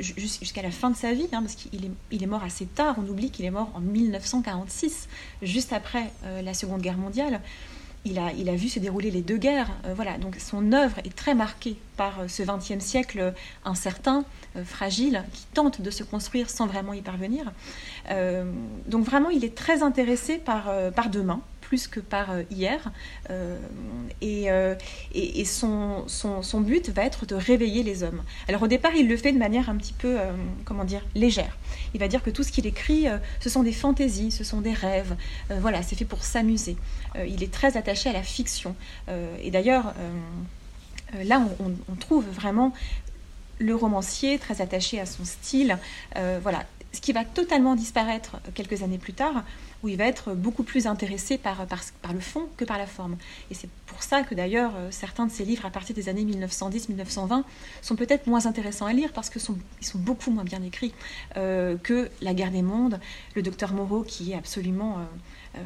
jusqu'à 0.00 0.62
la 0.62 0.70
fin 0.70 0.90
de 0.90 0.96
sa 0.96 1.12
vie, 1.12 1.28
hein, 1.32 1.40
parce 1.42 1.54
qu'il 1.54 1.84
est, 1.84 1.90
il 2.10 2.22
est, 2.22 2.26
mort 2.26 2.44
assez 2.44 2.66
tard. 2.66 2.96
On 2.98 3.08
oublie 3.08 3.30
qu'il 3.30 3.44
est 3.44 3.50
mort 3.50 3.70
en 3.74 3.80
1946, 3.80 5.08
juste 5.42 5.72
après 5.72 6.12
euh, 6.24 6.42
la 6.42 6.54
Seconde 6.54 6.80
Guerre 6.80 6.98
mondiale. 6.98 7.40
Il 8.04 8.20
a, 8.20 8.32
il 8.32 8.48
a, 8.48 8.54
vu 8.54 8.68
se 8.68 8.78
dérouler 8.78 9.10
les 9.10 9.22
deux 9.22 9.36
guerres. 9.36 9.70
Euh, 9.84 9.94
voilà, 9.94 10.16
donc 10.18 10.36
son 10.36 10.72
œuvre 10.72 10.98
est 10.98 11.14
très 11.14 11.34
marquée 11.34 11.76
par 11.96 12.20
euh, 12.20 12.28
ce 12.28 12.42
XXe 12.42 12.84
siècle 12.84 13.34
incertain, 13.64 14.24
fragile, 14.64 15.24
qui 15.32 15.44
tente 15.54 15.80
de 15.80 15.90
se 15.90 16.02
construire 16.02 16.48
sans 16.48 16.66
vraiment 16.66 16.94
y 16.94 17.02
parvenir. 17.02 17.52
donc 18.86 19.04
vraiment, 19.04 19.28
il 19.28 19.44
est 19.44 19.54
très 19.54 19.82
intéressé 19.82 20.38
par, 20.38 20.70
par 20.94 21.10
demain, 21.10 21.42
plus 21.66 21.88
que 21.88 21.98
par 21.98 22.30
euh, 22.30 22.42
hier. 22.50 22.92
Euh, 23.30 23.58
euh, 24.22 24.74
et, 25.12 25.40
et, 25.40 25.44
son, 25.44 26.06
but 26.60 26.90
va 26.90 27.04
être 27.04 27.26
de 27.26 27.34
réveiller 27.34 27.82
les 27.82 28.02
hommes. 28.02 28.22
Alors 28.48 28.62
au 28.62 28.68
départ, 28.68 28.94
il 28.94 29.08
le 29.08 29.16
fait 29.16 29.32
de 29.32 29.38
manière 29.38 29.68
un 29.68 29.76
petit 29.76 29.92
peu, 29.92 30.18
comment 30.64 30.84
dire, 30.84 31.04
légère. 31.14 31.56
Il 31.94 32.00
va 32.00 32.08
dire 32.08 32.22
que 32.22 32.30
tout 32.30 32.42
ce 32.42 32.52
qu'il 32.52 32.66
écrit, 32.66 33.06
ce 33.40 33.48
sont 33.48 33.62
des 33.62 33.72
fantaisies, 33.72 34.30
ce 34.30 34.44
sont 34.44 34.60
des 34.60 34.72
rêves. 34.72 35.16
voilà, 35.60 35.82
c'est 35.82 35.96
fait 35.96 36.04
pour 36.04 36.22
s'amuser. 36.24 36.76
il 37.26 37.42
est 37.42 37.52
très 37.52 37.76
attaché 37.76 38.10
à 38.10 38.12
la 38.12 38.22
fiction. 38.22 38.74
et 39.42 39.50
d'ailleurs, 39.50 39.94
là, 41.24 41.42
on, 41.60 41.94
trouve 41.96 42.24
vraiment 42.26 42.72
le 43.58 43.74
romancier 43.74 44.38
très 44.38 44.60
attaché 44.60 45.00
à 45.00 45.06
son 45.06 45.24
style. 45.24 45.78
voilà, 46.42 46.64
ce 46.92 47.00
qui 47.00 47.12
va 47.12 47.24
totalement 47.24 47.76
disparaître 47.76 48.38
quelques 48.54 48.82
années 48.82 48.98
plus 48.98 49.12
tard, 49.12 49.44
où 49.82 49.88
il 49.88 49.96
va 49.96 50.04
être 50.04 50.34
beaucoup 50.34 50.62
plus 50.62 50.86
intéressé 50.86 51.38
par, 51.38 51.66
par, 51.66 52.12
le 52.12 52.20
fond 52.20 52.48
que 52.56 52.64
par 52.64 52.78
la 52.78 52.86
forme. 52.86 53.16
Et 53.50 53.54
c'est 53.54 53.68
pour 53.86 54.02
ça 54.02 54.22
que 54.22 54.34
d'ailleurs 54.34 54.72
euh, 54.76 54.88
certains 54.90 55.26
de 55.26 55.30
ses 55.30 55.44
livres 55.44 55.64
à 55.64 55.70
partir 55.70 55.94
des 55.94 56.08
années 56.08 56.24
1910-1920 56.24 57.44
sont 57.82 57.96
peut-être 57.96 58.26
moins 58.26 58.46
intéressants 58.46 58.86
à 58.86 58.92
lire 58.92 59.12
parce 59.12 59.30
qu'ils 59.30 59.40
sont, 59.40 59.56
beaucoup 59.94 60.30
moins 60.30 60.44
bien 60.44 60.62
écrits 60.62 60.92
euh, 61.36 61.76
que 61.82 62.10
La 62.20 62.34
guerre 62.34 62.50
des 62.50 62.62
mondes, 62.62 63.00
le 63.34 63.42
docteur 63.42 63.72
Moreau 63.72 64.02
qui 64.02 64.32
est 64.32 64.36
absolument... 64.36 64.98
Euh, 64.98 65.60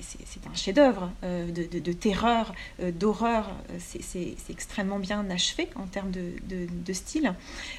c'est 0.00 0.46
un 0.46 0.54
chef-d'œuvre 0.54 1.10
de, 1.22 1.92
terreur, 1.92 2.54
d'horreur. 2.78 3.50
C'est 3.78 4.36
extrêmement 4.50 4.98
bien 4.98 5.30
achevé 5.30 5.70
en 5.76 5.86
termes 5.86 6.10
de, 6.10 6.92
style. 6.92 7.32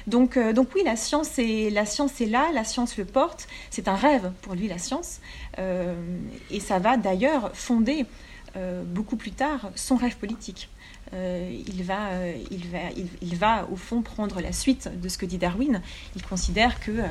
Donc, 0.08 0.36
donc 0.36 0.70
oui, 0.74 0.82
la 0.84 0.96
science, 0.96 1.38
est, 1.38 1.70
la 1.70 1.86
science 1.86 2.20
est 2.20 2.26
là, 2.26 2.50
la 2.52 2.64
science 2.64 2.96
le 2.96 3.04
porte. 3.04 3.46
C'est 3.70 3.86
un 3.86 3.94
rêve 3.94 4.32
pour 4.42 4.54
lui, 4.54 4.66
la 4.66 4.78
science. 4.78 5.20
Et 5.58 6.60
ça 6.60 6.78
va 6.78 6.96
d'ailleurs 6.96 7.50
fonder 7.54 8.06
beaucoup 8.86 9.16
plus 9.16 9.32
tard 9.32 9.70
son 9.74 9.96
rêve 9.96 10.16
politique. 10.16 10.68
il, 11.12 11.82
va, 11.82 12.10
il, 12.50 12.66
va, 12.68 12.78
il, 13.20 13.36
va 13.36 13.68
au 13.70 13.76
fond 13.76 14.02
prendre 14.02 14.40
la 14.40 14.52
suite 14.52 14.90
de 15.00 15.08
ce 15.08 15.18
que 15.18 15.26
dit 15.26 15.38
Darwin. 15.38 15.82
Il 16.14 16.22
considère 16.22 16.80
que 16.80 17.02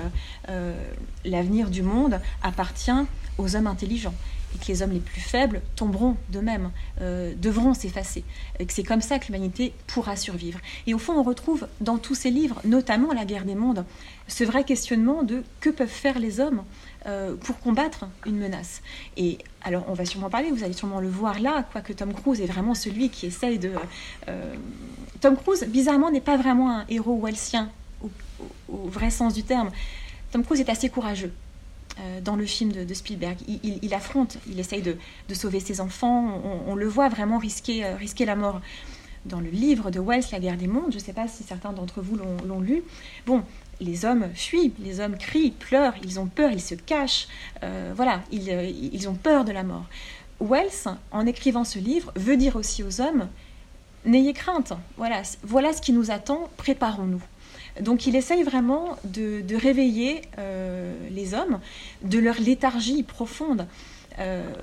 l'avenir 1.24 1.70
du 1.70 1.82
monde 1.82 2.20
appartient 2.42 2.92
aux 3.38 3.56
hommes 3.56 3.68
intelligents 3.68 4.16
et 4.56 4.58
que 4.58 4.68
les 4.68 4.82
hommes 4.82 4.92
les 4.92 5.00
plus 5.00 5.22
faibles 5.22 5.62
tomberont 5.76 6.18
d'eux-mêmes, 6.30 6.72
euh, 7.02 7.34
devront 7.38 7.74
s'effacer. 7.74 8.24
Et 8.60 8.66
que 8.66 8.74
c'est 8.74 8.84
comme 8.84 9.02
ça 9.02 9.20
que 9.20 9.28
l'humanité 9.28 9.74
pourra 9.88 10.16
survivre. 10.16 10.60
Et 10.88 10.94
au 10.94 11.00
fond, 11.00 11.14
on 11.14 11.24
retrouve 11.24 11.68
dans 11.82 11.98
tous 11.98 12.16
ces 12.16 12.32
livres, 12.32 12.62
notamment 12.64 13.12
La 13.14 13.26
guerre 13.26 13.46
des 13.46 13.56
mondes, 13.56 13.86
ce 14.28 14.44
vrai 14.44 14.64
questionnement 14.64 15.24
de 15.24 15.44
que 15.60 15.70
peuvent 15.70 15.88
faire 15.88 16.20
les 16.20 16.40
hommes 16.40 16.64
euh, 17.08 17.36
pour 17.36 17.60
combattre 17.60 18.08
une 18.26 18.38
menace. 18.38 18.82
Et 19.16 19.38
alors, 19.62 19.86
on 19.88 19.94
va 19.94 20.06
sûrement 20.06 20.30
parler, 20.30 20.50
vous 20.50 20.64
allez 20.64 20.74
sûrement 20.74 21.00
le 21.00 21.08
voir 21.08 21.40
là, 21.40 21.64
quoique 21.72 21.94
Tom 21.94 22.14
Cruise 22.14 22.42
est 22.42 22.48
vraiment 22.48 22.74
celui 22.74 23.10
qui 23.10 23.28
essaye 23.28 23.60
de... 23.60 23.74
Euh, 24.28 24.56
Tom 25.22 25.38
Cruise, 25.38 25.64
bizarrement, 25.68 26.10
n'est 26.10 26.22
pas 26.22 26.36
vraiment 26.36 26.72
un 26.72 26.86
héros 26.90 27.20
welsien 27.20 27.70
au 28.70 28.88
vrai 28.88 29.12
sens 29.12 29.36
du 29.36 29.44
terme. 29.44 29.70
Tom 30.32 30.44
Cruise 30.44 30.60
est 30.62 30.70
assez 30.70 30.90
courageux. 30.90 31.32
Euh, 32.00 32.20
dans 32.22 32.36
le 32.36 32.46
film 32.46 32.72
de, 32.72 32.94
Spielberg. 32.94 33.38
Il, 33.48 33.94
affronte, 33.94 34.38
il 34.50 34.60
essaye 34.60 34.82
de, 34.82 34.98
sauver 35.34 35.62
ses 35.62 35.80
enfants, 35.80 36.42
on, 36.68 36.76
le 36.76 36.88
voit 36.88 37.08
vraiment 37.08 37.38
risquer, 37.38 37.86
risquer 37.94 38.26
la 38.26 38.36
mort. 38.36 38.62
Dans 39.26 39.40
le 39.40 39.50
livre 39.50 39.92
de 39.92 40.00
Wells, 40.00 40.26
La 40.32 40.40
guerre 40.40 40.58
des 40.58 40.68
mondes, 40.68 40.92
je 40.92 40.96
ne 40.96 41.02
sais 41.02 41.14
pas 41.14 41.28
si 41.28 41.44
certains 41.44 41.72
d'entre 41.72 42.02
vous 42.02 42.16
l'ont 42.16 42.60
lu, 42.60 42.84
bon, 43.26 43.44
les 43.82 44.06
hommes 44.06 44.30
fuient, 44.34 44.74
les 44.80 45.00
hommes 45.00 45.18
crient, 45.18 45.52
pleurent, 45.52 45.96
ils 46.04 46.20
ont 46.20 46.28
peur, 46.28 46.52
ils 46.52 46.62
se 46.62 46.76
cachent, 46.76 47.28
euh, 47.64 47.94
voilà, 47.96 48.22
ils, 48.32 48.50
ils 48.94 49.10
ont 49.10 49.16
peur 49.16 49.46
de 49.46 49.52
la 49.52 49.64
mort. 49.64 49.86
Wells, 50.40 50.98
en 51.12 51.26
écrivant 51.26 51.64
ce 51.64 51.80
livre, 51.80 52.12
veut 52.16 52.38
dire 52.38 52.56
aussi 52.56 52.84
aux 52.84 53.02
hommes, 53.02 53.28
n'ayez 54.06 54.34
crainte, 54.34 54.74
voilà, 54.98 55.22
voilà 55.44 55.74
ce 55.74 55.82
qui 55.82 55.94
nous 55.94 56.12
attend, 56.12 56.50
préparons-nous. 56.58 57.22
Donc 57.82 58.08
il 58.08 58.16
essaye 58.16 58.44
vraiment 58.44 58.98
de, 59.04 59.44
réveiller 59.56 60.22
les 61.12 61.34
hommes 61.34 61.60
de 62.04 62.20
leur 62.20 62.40
léthargie 62.40 63.04
profonde. 63.04 63.68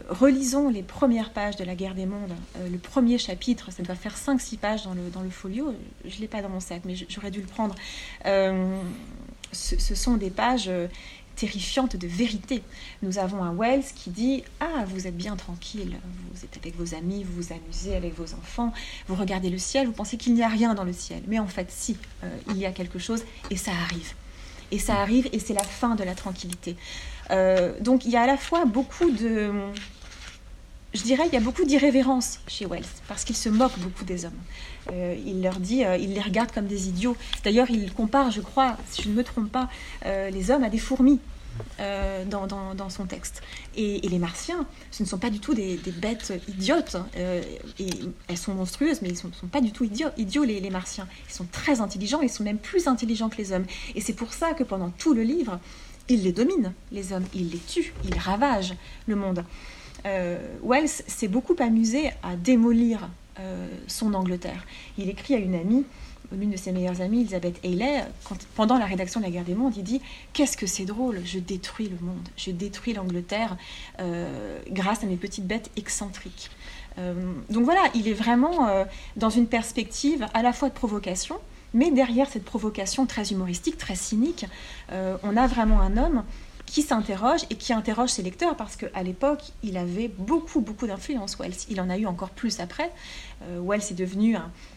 Relisons 0.08 0.68
les 0.68 0.82
premières 0.82 1.30
pages 1.30 1.56
de 1.56 1.64
la 1.64 1.74
guerre 1.74 1.94
des 1.94 2.06
mondes, 2.06 2.34
le 2.70 2.78
premier 2.78 3.18
chapitre, 3.18 3.70
ça 3.70 3.82
doit 3.82 3.94
faire 3.94 4.16
5-6 4.16 4.56
pages 4.58 4.84
dans 4.84 5.22
le, 5.22 5.30
folio, 5.30 5.74
je 6.04 6.16
ne 6.16 6.20
l'ai 6.20 6.28
pas 6.28 6.42
dans 6.42 6.48
mon 6.48 6.60
sac, 6.60 6.82
mais 6.84 6.94
j'aurais 7.08 7.30
dû 7.30 7.40
le 7.40 7.46
prendre. 7.46 7.74
ce, 9.52 9.94
sont 9.94 10.16
des 10.16 10.30
pages 10.30 10.70
terrifiante 11.36 11.96
de 11.96 12.06
vérité. 12.06 12.62
Nous 13.02 13.18
avons 13.18 13.42
un 13.42 13.54
Wells 13.54 13.84
qui 13.94 14.10
dit 14.10 14.44
Ah, 14.60 14.84
vous 14.86 15.06
êtes 15.06 15.16
bien 15.16 15.36
tranquille, 15.36 15.96
vous 16.32 16.44
êtes 16.44 16.56
avec 16.56 16.76
vos 16.76 16.94
amis, 16.94 17.24
vous 17.24 17.42
vous 17.42 17.52
amusez 17.52 17.96
avec 17.96 18.14
vos 18.16 18.34
enfants, 18.34 18.72
vous 19.08 19.14
regardez 19.14 19.50
le 19.50 19.58
ciel, 19.58 19.86
vous 19.86 19.92
pensez 19.92 20.16
qu'il 20.16 20.34
n'y 20.34 20.42
a 20.42 20.48
rien 20.48 20.74
dans 20.74 20.84
le 20.84 20.92
ciel. 20.92 21.22
Mais 21.26 21.38
en 21.38 21.46
fait, 21.46 21.70
si, 21.70 21.96
euh, 22.22 22.36
il 22.50 22.58
y 22.58 22.66
a 22.66 22.72
quelque 22.72 22.98
chose 22.98 23.24
et 23.50 23.56
ça 23.56 23.72
arrive. 23.72 24.14
Et 24.70 24.78
ça 24.78 25.00
arrive 25.00 25.28
et 25.32 25.38
c'est 25.38 25.54
la 25.54 25.64
fin 25.64 25.94
de 25.94 26.04
la 26.04 26.14
tranquillité. 26.14 26.76
Euh, 27.30 27.72
donc 27.80 28.04
il 28.04 28.10
y 28.10 28.16
a 28.16 28.22
à 28.22 28.26
la 28.26 28.36
fois 28.36 28.64
beaucoup 28.64 29.10
de. 29.10 29.52
Je 30.94 31.02
dirais, 31.02 31.24
il 31.26 31.32
y 31.32 31.38
a 31.38 31.40
beaucoup 31.40 31.64
d'irrévérence 31.64 32.40
chez 32.46 32.66
Wells, 32.66 32.84
parce 33.08 33.24
qu'il 33.24 33.36
se 33.36 33.48
moque 33.48 33.78
beaucoup 33.78 34.04
des 34.04 34.26
hommes. 34.26 34.32
Euh, 34.92 35.16
il 35.24 35.42
leur 35.42 35.58
dit, 35.58 35.84
euh, 35.86 35.96
il 35.96 36.12
les 36.12 36.20
regarde 36.20 36.52
comme 36.52 36.66
des 36.66 36.88
idiots. 36.88 37.16
D'ailleurs, 37.44 37.70
il 37.70 37.94
compare, 37.94 38.30
je 38.30 38.42
crois, 38.42 38.76
si 38.90 39.00
je 39.02 39.08
ne 39.08 39.14
me 39.14 39.24
trompe 39.24 39.50
pas, 39.50 39.68
les 40.04 40.50
hommes 40.50 40.64
à 40.64 40.68
des 40.68 40.78
fourmis. 40.78 41.20
Dans, 42.28 42.88
son 42.88 43.04
texte. 43.04 43.42
Et, 43.76 44.00
les 44.08 44.18
martiens, 44.18 44.66
ce 44.90 45.02
ne 45.02 45.08
sont 45.08 45.18
pas 45.18 45.28
du 45.28 45.38
tout 45.38 45.52
des, 45.52 45.78
bêtes 45.98 46.32
idiotes. 46.48 46.96
et 47.14 47.90
elles 48.28 48.38
sont 48.38 48.54
monstrueuses, 48.54 49.02
mais 49.02 49.08
ils 49.08 49.12
ne 49.12 49.32
sont, 49.32 49.46
pas 49.50 49.60
du 49.60 49.70
tout 49.70 49.84
idiots, 49.84 50.08
idiots 50.16 50.44
les, 50.44 50.70
martiens. 50.70 51.06
Ils 51.28 51.34
sont 51.34 51.46
très 51.52 51.80
intelligents, 51.82 52.20
ils 52.22 52.30
sont 52.30 52.42
même 52.42 52.58
plus 52.58 52.86
intelligents 52.88 53.28
que 53.28 53.36
les 53.36 53.52
hommes. 53.52 53.66
Et 53.94 54.00
c'est 54.00 54.14
pour 54.14 54.32
ça 54.32 54.54
que 54.54 54.64
pendant 54.64 54.90
tout 54.90 55.12
le 55.12 55.22
livre, 55.22 55.60
il 56.08 56.22
les 56.22 56.32
domine, 56.32 56.72
les 56.90 57.12
hommes. 57.12 57.26
Il 57.34 57.50
les 57.50 57.58
tue, 57.58 57.92
il 58.04 58.18
ravage 58.18 58.74
le 59.06 59.16
monde. 59.16 59.44
Wells 60.04 60.88
s'est 60.88 61.28
beaucoup 61.28 61.54
amusé 61.60 62.10
à 62.24 62.34
démolir 62.34 63.08
euh, 63.40 63.66
son 63.86 64.12
Angleterre. 64.12 64.66
Il 64.98 65.08
écrit 65.08 65.34
à 65.34 65.38
une 65.38 65.54
amie, 65.54 65.86
l'une 66.32 66.50
de 66.50 66.56
ses 66.58 66.70
meilleures 66.70 67.00
amies, 67.00 67.20
Elizabeth 67.22 67.58
Haley, 67.64 68.04
pendant 68.54 68.76
la 68.76 68.84
rédaction 68.84 69.20
de 69.20 69.24
la 69.24 69.30
guerre 69.30 69.44
des 69.44 69.54
mondes, 69.54 69.74
il 69.74 69.84
dit 69.84 70.02
Qu'est-ce 70.34 70.58
que 70.58 70.66
c'est 70.66 70.84
drôle, 70.84 71.22
je 71.24 71.38
détruis 71.38 71.88
le 71.88 71.96
monde, 72.04 72.28
je 72.36 72.50
détruis 72.50 72.92
l'Angleterre 72.92 73.56
euh, 74.00 74.58
grâce 74.68 75.02
à 75.02 75.06
mes 75.06 75.16
petites 75.16 75.46
bêtes 75.46 75.70
excentriques. 75.76 76.50
Euh, 76.98 77.14
donc 77.48 77.64
voilà, 77.64 77.80
il 77.94 78.06
est 78.06 78.12
vraiment 78.12 78.84
dans 79.16 79.30
une 79.30 79.46
perspective 79.46 80.26
à 80.34 80.42
la 80.42 80.52
fois 80.52 80.68
de 80.68 80.74
provocation, 80.74 81.38
mais 81.74 81.90
derrière 81.90 82.28
cette 82.28 82.44
provocation 82.44 83.06
très 83.06 83.30
humoristique, 83.30 83.78
très 83.78 83.94
cynique, 83.94 84.46
on 84.90 85.36
a 85.36 85.46
vraiment 85.46 85.80
un 85.80 85.96
homme 85.96 86.22
qui 86.72 86.80
s'interroge 86.80 87.42
et 87.50 87.56
qui 87.56 87.74
interroge 87.74 88.08
ses 88.08 88.22
lecteurs 88.22 88.56
parce 88.56 88.76
qu'à 88.76 89.02
l'époque, 89.02 89.42
il 89.62 89.76
avait 89.76 90.08
beaucoup, 90.08 90.62
beaucoup 90.62 90.86
d'influence, 90.86 91.36
Wells. 91.38 91.66
Il 91.68 91.78
en 91.82 91.90
a 91.90 91.98
eu 91.98 92.06
encore 92.06 92.30
plus 92.30 92.60
après. 92.60 92.90
Euh, 93.42 93.60
Wells 93.62 93.82
est 93.90 93.94
devenu 93.94 94.36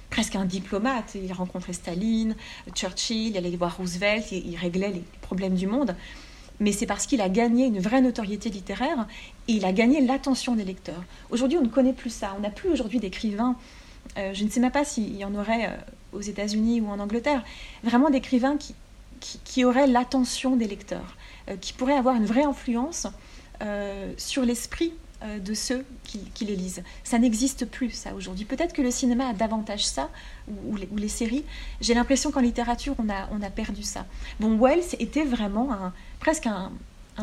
presque 0.09 0.35
un 0.35 0.43
diplomate. 0.43 1.15
Il 1.15 1.31
rencontrait 1.31 1.71
Staline, 1.71 2.35
Churchill, 2.73 3.27
il 3.27 3.37
allait 3.37 3.55
voir 3.55 3.77
Roosevelt, 3.77 4.29
il, 4.33 4.57
réglait 4.57 4.89
les 4.89 5.03
problèmes 5.21 5.55
du 5.55 5.67
monde. 5.67 5.95
Mais 6.59 6.73
c'est 6.73 6.85
parce 6.85 7.05
qu'il 7.05 7.21
a 7.21 7.29
gagné 7.29 7.65
une 7.65 7.79
vraie 7.79 8.01
notoriété 8.01 8.49
littéraire 8.49 9.07
et 9.47 9.53
il 9.53 9.63
a 9.63 9.71
gagné 9.71 10.01
l'attention 10.01 10.55
des 10.55 10.65
lecteurs. 10.65 11.03
Aujourd'hui, 11.29 11.57
on 11.57 11.63
ne 11.63 11.69
connaît 11.69 11.93
plus 11.93 12.09
ça. 12.09 12.35
On 12.37 12.41
n'a 12.41 12.49
plus 12.49 12.69
aujourd'hui 12.69 12.99
d'écrivains. 12.99 13.55
Euh, 14.17 14.33
je 14.33 14.43
ne 14.43 14.49
sais 14.49 14.59
même 14.59 14.71
pas 14.71 14.83
s'il 14.83 15.15
y 15.15 15.23
en 15.23 15.33
aurait 15.33 15.67
euh, 15.67 15.77
aux 16.15 16.21
États-Unis 16.21 16.81
ou 16.81 16.87
en 16.87 16.99
Angleterre. 16.99 17.43
Vraiment 17.83 18.09
d'écrivains 18.09 18.57
qui, 18.57 18.75
qui 19.19 19.65
auraient 19.65 19.87
l'attention 19.87 20.55
des 20.55 20.67
lecteurs. 20.67 21.15
Euh, 21.47 21.57
qui 21.57 21.73
pourrait 21.73 21.95
avoir 21.95 22.15
une 22.15 22.25
vraie 22.25 22.43
influence 22.43 23.05
euh, 23.61 24.11
sur 24.17 24.43
l'esprit 24.43 24.93
euh, 25.21 25.37
de 25.37 25.53
ceux 25.53 25.85
qui, 26.03 26.43
les 26.43 26.55
lisent. 26.55 26.81
Ça 27.03 27.19
n'existe 27.19 27.65
plus, 27.65 27.91
ça, 27.91 28.15
aujourd'hui. 28.15 28.45
Peut-être 28.45 28.73
que 28.73 28.81
le 28.81 28.89
cinéma 28.89 29.27
a 29.27 29.33
davantage 29.33 29.85
ça, 29.85 30.09
ou, 30.47 30.75
les, 30.75 31.07
séries. 31.07 31.43
J'ai 31.81 31.93
l'impression 31.93 32.31
qu'en 32.31 32.39
littérature, 32.39 32.95
on 32.97 33.09
a, 33.09 33.29
on 33.31 33.43
a 33.43 33.51
perdu 33.51 33.83
ça. 33.83 34.07
Bon, 34.39 34.57
Wells 34.57 34.95
était 34.97 35.23
vraiment 35.23 35.71
un, 35.71 35.93
presque 36.19 36.47
un, 36.47 36.71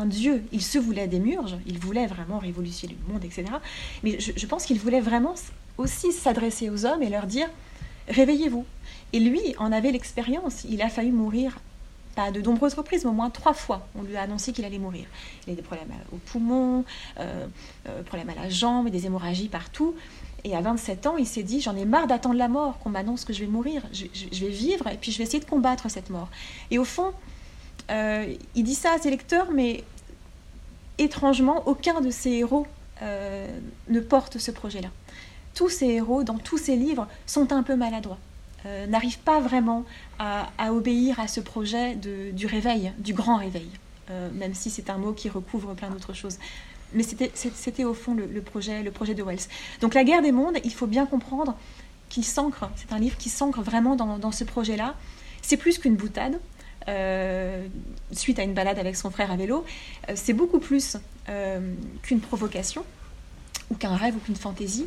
dieu. 0.05 0.45
Il 0.53 0.61
se 0.61 0.79
voulait 0.79 1.07
des 1.07 1.19
murges, 1.19 1.57
il 1.65 1.77
voulait 1.77 2.07
vraiment 2.07 2.39
révolutionner 2.39 2.95
le 3.05 3.13
monde, 3.13 3.25
etc. 3.25 3.43
Mais 4.03 4.19
je 4.19 4.45
pense 4.47 4.65
qu'il 4.65 4.79
voulait 4.79 5.01
vraiment 5.01 5.35
aussi 5.77 6.13
s'adresser 6.13 6.69
aux 6.69 6.85
hommes 6.85 7.03
et 7.03 7.09
leur 7.09 7.27
dire 7.27 7.49
réveillez-vous. 8.07 8.65
Et 9.13 9.19
lui 9.19 9.55
en 9.59 9.71
avait 9.71 9.91
l'expérience. 9.91 10.65
Il 10.67 10.81
a 10.81 10.89
failli 10.89 11.11
mourir 11.11 11.59
pas 12.15 12.31
de 12.31 12.41
nombreuses 12.41 12.73
reprises, 12.73 13.03
mais 13.03 13.09
au 13.09 13.13
moins 13.13 13.29
trois 13.29 13.53
fois, 13.53 13.87
on 13.95 14.03
lui 14.03 14.15
a 14.15 14.21
annoncé 14.21 14.53
qu'il 14.53 14.65
allait 14.65 14.79
mourir. 14.79 15.05
Il 15.47 15.53
a 15.53 15.55
des 15.55 15.61
problèmes 15.61 15.87
au 16.11 16.17
poumon, 16.17 16.85
euh, 17.19 17.47
euh, 17.87 18.03
problèmes 18.03 18.29
à 18.29 18.35
la 18.35 18.49
jambe, 18.49 18.89
des 18.89 19.05
hémorragies 19.05 19.49
partout. 19.49 19.95
Et 20.43 20.55
à 20.55 20.61
27 20.61 21.07
ans, 21.07 21.17
il 21.17 21.25
s'est 21.25 21.43
dit, 21.43 21.61
j'en 21.61 21.75
ai 21.75 21.85
marre 21.85 22.07
d'attendre 22.07 22.35
la 22.35 22.47
mort, 22.47 22.77
qu'on 22.79 22.89
m'annonce 22.89 23.25
que 23.25 23.33
je 23.33 23.39
vais 23.39 23.47
mourir. 23.47 23.81
Je, 23.91 24.05
vais 24.45 24.51
vivre 24.51 24.87
et 24.87 24.97
puis 24.97 25.11
je 25.11 25.17
vais 25.17 25.23
essayer 25.23 25.39
de 25.39 25.49
combattre 25.49 25.89
cette 25.89 26.09
mort. 26.09 26.29
Et 26.69 26.77
au 26.77 26.85
fond, 26.85 27.13
euh, 27.91 28.33
il 28.55 28.63
dit 28.63 28.75
ça 28.75 28.93
à 28.93 28.97
ses 28.99 29.09
lecteurs, 29.09 29.51
mais 29.51 29.83
étrangement, 30.97 31.67
aucun 31.67 32.01
de 32.01 32.09
ses 32.09 32.31
héros 32.31 32.67
ne 33.01 33.99
porte 33.99 34.37
ce 34.37 34.49
projet-là. 34.51 34.87
Tous 35.55 35.67
ces 35.67 35.87
héros, 35.87 36.23
dans 36.23 36.37
tous 36.37 36.57
ses 36.57 36.77
livres, 36.77 37.07
sont 37.25 37.51
un 37.51 37.61
peu 37.61 37.75
maladroits. 37.75 38.17
Euh, 38.65 38.87
n'arrive 38.87 39.19
pas 39.19 39.41
vraiment 39.41 39.83
à, 40.19 40.71
obéir 40.71 41.19
à 41.19 41.27
ce 41.27 41.41
projet 41.41 41.95
du 41.95 42.45
réveil, 42.45 42.93
du 42.97 43.13
grand 43.13 43.37
réveil, 43.37 43.69
euh, 44.09 44.29
même 44.33 44.53
si 44.53 44.69
c'est 44.69 44.89
un 44.89 44.97
mot 44.97 45.11
qui 45.11 45.27
recouvre 45.27 45.73
plein 45.73 45.89
d'autres 45.89 46.13
choses. 46.13 46.37
Mais 46.93 47.03
c'était 47.03 47.83
au 47.83 47.93
fond 47.93 48.13
le, 48.13 48.41
projet, 48.41 48.83
le 48.83 48.91
projet 48.91 49.15
de 49.15 49.23
Wells. 49.23 49.47
Donc 49.81 49.93
la 49.93 50.03
guerre 50.03 50.21
des 50.21 50.31
mondes, 50.31 50.57
il 50.63 50.71
faut 50.71 50.87
bien 50.87 51.05
comprendre 51.05 51.57
qu'il 52.07 52.23
s'ancre, 52.23 52.69
c'est 52.75 52.93
un 52.93 52.99
livre 52.99 53.17
qui 53.17 53.29
s'ancre 53.29 53.61
vraiment 53.61 53.95
dans, 53.95 54.31
ce 54.31 54.43
projet-là. 54.43 54.95
C'est 55.41 55.57
plus 55.57 55.79
qu'une 55.79 55.95
boutade, 55.95 56.39
euh, 56.87 57.67
suite 58.11 58.39
à 58.39 58.43
une 58.43 58.53
balade 58.53 58.77
avec 58.77 58.95
son 58.95 59.09
frère 59.09 59.31
à 59.31 59.35
vélo, 59.35 59.65
c'est 60.13 60.33
beaucoup 60.33 60.59
plus 60.59 60.97
qu'une 62.03 62.19
provocation, 62.21 62.85
ou 63.71 63.75
qu'un 63.75 63.95
rêve, 63.95 64.15
ou 64.15 64.19
qu'une 64.19 64.35
fantaisie 64.35 64.85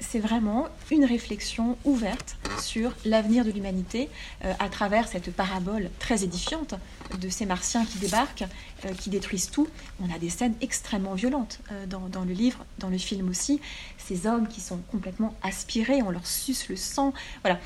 c'est 0.00 0.18
vraiment 0.18 0.68
une 0.90 1.04
réflexion 1.04 1.76
ouverte 1.84 2.36
sur 2.60 2.92
l'avenir 3.04 3.44
de 3.44 3.50
l'humanité 3.50 4.08
euh, 4.44 4.52
à 4.58 4.68
travers 4.68 5.08
cette 5.08 5.32
parabole 5.32 5.90
très 5.98 6.24
édifiante 6.24 6.74
de 7.20 7.28
ces 7.28 7.46
martiens 7.46 7.84
qui 7.84 7.98
débarquent, 7.98 8.44
euh, 8.84 8.94
qui 8.94 9.10
détruisent 9.10 9.50
tout. 9.50 9.68
On 10.00 10.14
a 10.14 10.18
des 10.18 10.30
scènes 10.30 10.54
extrêmement 10.60 11.14
violentes 11.14 11.60
euh, 11.72 11.86
dans, 11.86 12.24
le 12.24 12.32
livre, 12.32 12.64
dans 12.78 12.88
le 12.88 12.98
film 12.98 13.28
aussi. 13.28 13.60
Ces 13.98 14.26
hommes 14.26 14.48
qui 14.48 14.60
sont 14.60 14.78
complètement 14.90 15.34
aspirés, 15.42 16.02
on 16.02 16.10
leur 16.10 16.26
suce 16.26 16.68
le 16.68 16.76
sang. 16.76 17.12
Voilà. 17.42 17.58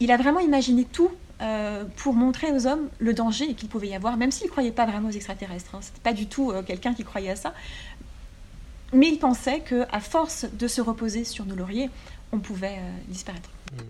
il 0.00 0.10
a 0.10 0.16
vraiment 0.16 0.40
imaginé 0.40 0.84
tout 0.84 1.10
pour 1.96 2.14
montrer 2.14 2.50
aux 2.50 2.66
hommes 2.66 2.88
le 2.98 3.14
danger 3.14 3.54
qu'il 3.54 3.68
pouvait 3.68 3.88
y 3.88 3.94
avoir, 3.94 4.16
même 4.16 4.32
s'il 4.32 4.46
ne 4.46 4.50
croyait 4.50 4.72
pas 4.72 4.86
vraiment 4.86 5.08
aux 5.08 5.12
extraterrestres. 5.12 5.74
Hein. 5.74 5.80
Ce 5.82 5.88
n'était 5.88 6.00
pas 6.02 6.12
du 6.12 6.26
tout 6.26 6.52
quelqu'un 6.66 6.94
qui 6.94 7.04
croyait 7.04 7.30
à 7.30 7.36
ça. 7.36 7.54
Mais 8.92 9.08
il 9.08 9.18
pensait 9.18 9.60
qu'à 9.60 10.00
force 10.00 10.46
de 10.52 10.66
se 10.66 10.80
reposer 10.80 11.24
sur 11.24 11.44
nos 11.44 11.54
lauriers, 11.54 11.90
on 12.32 12.38
pouvait 12.38 12.78
euh, 12.78 12.90
disparaître. 13.08 13.50
Hmm. 13.72 13.84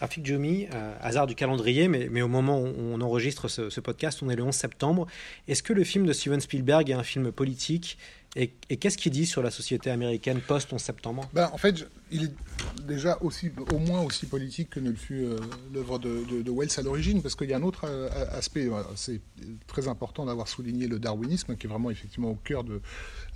Rafik 0.00 0.28
euh, 0.28 0.94
hasard 1.00 1.26
du 1.26 1.34
calendrier, 1.34 1.88
mais, 1.88 2.08
mais, 2.10 2.20
au 2.20 2.28
moment 2.28 2.60
où 2.60 2.72
on 2.76 3.00
enregistre 3.00 3.48
ce, 3.48 3.70
ce, 3.70 3.80
podcast, 3.80 4.22
on 4.22 4.28
est 4.28 4.36
le 4.36 4.42
11 4.42 4.54
septembre. 4.54 5.06
Est-ce 5.46 5.62
que 5.62 5.72
le 5.72 5.84
film 5.84 6.04
de 6.04 6.12
Steven 6.12 6.40
Spielberg 6.40 6.90
est 6.90 6.94
un 6.94 7.04
film 7.04 7.30
politique? 7.30 7.96
Et, 8.36 8.48
qu'est-ce 8.48 8.98
qu'il 8.98 9.12
dit 9.12 9.26
sur 9.26 9.42
la 9.42 9.50
société 9.50 9.90
américaine 9.90 10.40
post-11 10.40 10.78
septembre? 10.78 11.28
Ben, 11.32 11.50
En 11.52 11.58
fait, 11.58 11.86
il 12.10 12.24
est 12.24 12.32
déjà 12.82 13.16
aussi, 13.20 13.52
au 13.72 13.78
moins 13.78 14.02
aussi 14.02 14.26
politique 14.26 14.70
que 14.70 14.80
ne 14.80 14.90
le 14.90 14.96
fut 14.96 15.24
euh, 15.24 15.38
l'œuvre 15.72 16.00
de, 16.00 16.42
de, 16.42 16.50
Wells 16.50 16.70
à 16.76 16.82
l'origine, 16.82 17.22
parce 17.22 17.36
qu'il 17.36 17.48
y 17.48 17.52
a 17.52 17.58
un 17.58 17.62
autre 17.62 17.84
euh, 17.88 18.08
aspect, 18.36 18.68
c'est 18.96 19.20
très 19.68 19.86
important 19.86 20.26
d'avoir 20.26 20.48
souligné 20.48 20.88
le 20.88 20.98
darwinisme, 20.98 21.56
qui 21.56 21.66
est 21.66 21.70
vraiment 21.70 21.90
effectivement 21.90 22.30
au 22.30 22.38
cœur 22.42 22.64
de, 22.64 22.80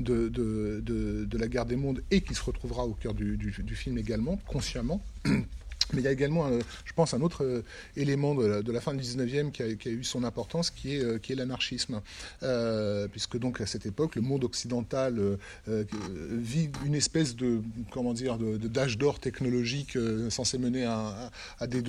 de, 0.00 1.38
la 1.38 1.48
guerre 1.48 1.66
des 1.66 1.76
mondes 1.76 2.02
et 2.11 2.20
qui 2.20 2.34
se 2.34 2.42
retrouvera 2.42 2.84
au 2.84 2.94
cœur 2.94 3.14
du 3.14 3.74
film 3.76 3.98
également, 3.98 4.37
consciemment. 4.48 5.00
Mais 5.94 6.02
il 6.02 6.04
y 6.04 6.08
a 6.08 6.12
également, 6.12 6.50
je 6.84 6.92
pense, 6.92 7.14
un 7.14 7.22
autre 7.22 7.44
euh, 7.44 7.64
élément 7.96 8.34
de 8.34 8.72
la, 8.72 8.80
fin 8.80 8.92
du 8.94 9.02
19e 9.02 9.50
qui 9.50 9.62
a, 9.62 9.90
eu 9.90 10.04
son 10.04 10.22
importance, 10.22 10.70
qui 10.70 10.96
est, 10.96 11.02
euh, 11.02 11.18
l'anarchisme. 11.30 12.02
Euh, 12.42 13.08
puisque 13.08 13.38
donc 13.38 13.60
à 13.60 13.66
cette 13.66 13.86
époque, 13.86 14.16
le 14.16 14.22
monde 14.22 14.44
occidental 14.44 15.38
vit 15.66 16.70
une 16.84 16.94
espèce 16.94 17.36
de, 17.36 17.60
comment 17.90 18.12
dire, 18.12 18.38
d'âge 18.38 18.98
d'or 18.98 19.18
technologique 19.20 19.96
censé 20.30 20.58
mener 20.58 20.84
à, 20.84 21.30
des 21.66 21.82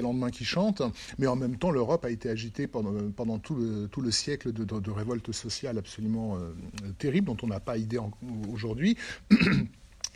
lendemains 0.00 0.30
qui 0.30 0.44
chantent. 0.44 0.82
Mais 1.18 1.26
en 1.26 1.36
même 1.36 1.56
temps, 1.56 1.70
l'Europe 1.70 2.04
a 2.04 2.10
été 2.10 2.30
agitée 2.30 2.66
pendant, 2.66 3.38
tout, 3.38 3.56
le, 3.56 4.10
siècle 4.10 4.52
de 4.52 4.90
révoltes 4.90 5.32
sociales 5.32 5.78
absolument 5.78 6.38
terribles, 6.98 7.26
dont 7.26 7.36
on 7.42 7.48
n'a 7.48 7.60
pas 7.60 7.76
idée 7.76 7.98
aujourd'hui. 8.52 8.96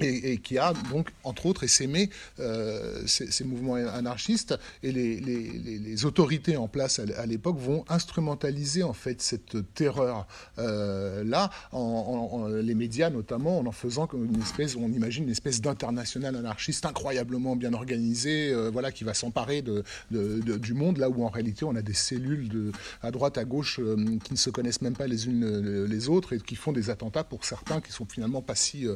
et, 0.03 0.39
qui 0.39 0.59
a 0.59 0.73
donc, 0.91 1.11
entre 1.25 1.47
autres, 1.47 1.65
essaimé 1.65 2.11
euh, 2.41 3.03
ces, 3.07 3.45
mouvements 3.45 3.75
anarchistes. 3.75 4.55
Et 4.83 4.93
les, 4.93 5.21
les, 5.21 5.79
les 5.79 6.05
autorités 6.05 6.57
en 6.57 6.69
place 6.69 6.99
à, 6.99 7.27
l'époque 7.27 7.59
vont 7.59 7.85
instrumentaliser 7.89 8.83
en 8.83 8.93
fait 8.93 9.23
cette 9.23 9.75
terreur 9.75 10.27
euh, 10.59 11.25
en, 11.73 12.49
les 12.49 12.75
médias 12.75 13.11
notamment, 13.11 13.59
en 13.59 13.67
en 13.67 13.73
faisant 13.73 14.07
comme 14.07 14.25
une 14.25 14.41
espèce, 14.41 14.77
on 14.77 14.93
imagine 14.93 15.25
une 15.25 15.31
espèce 15.31 15.61
d'international 15.61 16.37
anarchiste 16.37 16.85
incroyablement 16.87 17.57
bien 17.57 17.73
organisé, 17.73 18.53
euh, 18.53 18.71
voilà, 18.71 18.93
qui 18.93 19.05
va 19.05 19.15
s'emparer 19.15 19.63
de, 19.63 19.85
du 20.11 20.75
monde 20.75 20.99
là 20.99 21.09
où 21.09 21.25
en 21.25 21.29
réalité 21.29 21.65
on 21.65 21.75
a 21.75 21.83
des 21.83 21.95
cellules 21.95 22.49
de, 22.49 22.73
à 23.03 23.11
droite, 23.11 23.39
à 23.39 23.45
gauche 23.45 23.81
euh, 23.81 23.97
qui 24.25 24.33
ne 24.33 24.39
se 24.39 24.51
connaissent 24.51 24.83
même 24.83 24.97
pas 24.97 25.07
les 25.07 25.27
unes 25.27 25.87
les 25.87 26.09
autres 26.09 26.35
et 26.35 26.39
qui 26.39 26.57
font 26.57 26.73
des 26.73 26.91
attentats 26.91 27.25
pour 27.25 27.45
certains 27.45 27.81
qui 27.81 27.93
sont 27.93 28.07
finalement 28.07 28.43
pas 28.43 28.55
si, 28.55 28.87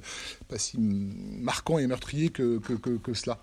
pas 0.48 0.58
si 0.58 0.78
marquant 1.40 1.78
et 1.78 1.87
meurtrier 1.87 2.30
que, 2.30 2.59
que, 2.59 3.14
cela. 3.14 3.38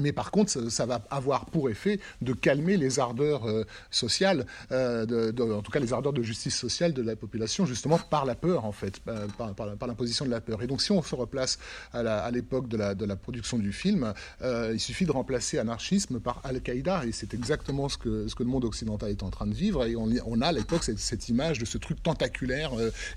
Mais 0.00 0.12
par 0.12 0.30
contre, 0.30 0.70
ça, 0.70 0.86
va 0.86 1.02
avoir 1.10 1.46
pour 1.46 1.70
effet 1.70 2.00
de 2.22 2.32
calmer 2.32 2.76
les 2.76 2.98
ardeurs 2.98 3.46
euh, 3.46 3.64
sociales, 3.90 4.46
euh, 4.72 5.32
en 5.52 5.62
tout 5.62 5.70
cas 5.70 5.80
les 5.80 5.92
ardeurs 5.92 6.12
de 6.12 6.22
justice 6.22 6.56
sociale 6.56 6.92
de 6.92 7.02
la 7.02 7.16
population, 7.16 7.66
justement 7.66 7.98
par 7.98 8.24
la 8.24 8.34
peur, 8.34 8.64
en 8.64 8.72
fait, 8.72 9.00
par, 9.00 9.54
par, 9.54 9.86
l'imposition 9.86 10.24
de 10.24 10.30
la 10.30 10.40
peur. 10.40 10.62
Et 10.62 10.66
donc, 10.66 10.82
si 10.82 10.92
on 10.92 11.02
se 11.02 11.14
replace 11.14 11.58
à 11.92 12.30
l'époque 12.30 12.68
de 12.68 12.76
la, 12.76 13.16
production 13.16 13.58
du 13.58 13.72
film, 13.72 14.12
euh, 14.42 14.70
il 14.72 14.80
suffit 14.80 15.04
de 15.04 15.12
remplacer 15.12 15.58
anarchisme 15.58 16.20
par 16.20 16.40
Al-Qaïda, 16.44 17.04
et 17.04 17.12
c'est 17.12 17.34
exactement 17.34 17.88
ce 17.88 17.98
que, 17.98 18.26
le 18.38 18.44
monde 18.44 18.64
occidental 18.64 19.10
est 19.10 19.22
en 19.22 19.30
train 19.30 19.46
de 19.46 19.54
vivre. 19.54 19.84
Et 19.84 19.96
on, 19.96 20.40
a 20.40 20.46
à 20.46 20.52
l'époque 20.52 20.84
cette, 20.84 21.28
image 21.28 21.58
de 21.58 21.64
ce 21.64 21.78
truc 21.78 22.02
tentaculaire 22.02 22.70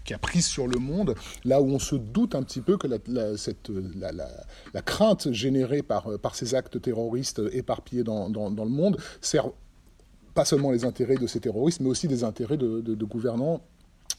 qui 0.03 0.13
a 0.13 0.17
pris 0.17 0.41
sur 0.41 0.67
le 0.67 0.79
monde, 0.79 1.15
là 1.45 1.61
où 1.61 1.69
on 1.69 1.79
se 1.79 1.95
doute 1.95 2.35
un 2.35 2.43
petit 2.43 2.61
peu 2.61 2.77
que 2.77 2.87
la, 2.87 4.81
crainte 4.81 5.31
générée 5.31 5.83
par 5.83 6.35
ces 6.35 6.55
actes 6.55 6.70
terroristes 6.79 7.41
éparpillés 7.51 8.03
dans, 8.03 8.27
le 8.29 8.69
monde 8.69 8.97
servent 9.21 9.53
pas 10.33 10.45
seulement 10.45 10.71
les 10.71 10.85
intérêts 10.85 11.15
de 11.15 11.27
ces 11.27 11.39
terroristes, 11.39 11.81
mais 11.81 11.89
aussi 11.89 12.07
des 12.07 12.23
intérêts 12.23 12.57
de, 12.57 12.81
de 12.81 13.05
gouvernants 13.05 13.61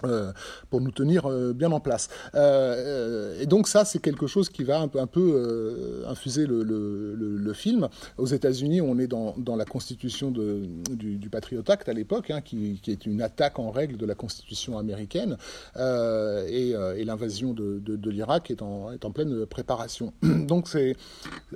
euh, 0.05 0.33
pour 0.71 0.81
nous 0.81 0.91
tenir 0.91 1.27
euh, 1.27 1.53
bien 1.53 1.71
en 1.73 1.81
place. 1.81 2.09
Euh, 2.35 3.41
et 3.41 3.47
donc 3.47 3.69
ça, 3.69 3.85
c'est 3.85 3.99
quelque 3.99 4.27
chose 4.27 4.49
qui 4.49 4.65
va 4.65 4.81
un 4.81 4.89
peu, 5.07 6.05
infuser 6.09 6.47
le, 6.47 7.53
film. 7.55 7.89
Aux 8.17 8.27
États-Unis, 8.27 8.81
on 8.81 8.99
est 8.99 9.07
dans, 9.07 9.35
la 9.57 9.65
constitution 9.65 10.31
du, 10.31 11.19
du, 11.19 11.29
Patriot 11.29 11.63
Act 11.69 11.89
à 11.89 11.93
l'époque, 11.93 12.31
hein, 12.31 12.41
qui, 12.41 12.81
est 12.87 13.07
une 13.07 13.21
attaque 13.21 13.59
en 13.59 13.71
règle 13.71 13.97
de 13.97 14.07
la 14.07 14.15
constitution 14.15 14.79
américaine, 14.79 15.37
et, 15.77 16.75
l'invasion 17.05 17.53
de, 17.53 18.11
l'Irak 18.11 18.51
est 18.51 18.63
en, 18.63 18.97
pleine 19.13 19.47
préparation. 19.47 20.13
donc 20.23 20.69
c'est 20.69 20.97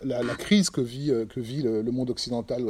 la, 0.05 0.23
crise 0.37 0.71
que 0.71 0.81
vit 0.81 1.13
le, 1.63 1.91
monde 1.91 2.11
occidental 2.11 2.65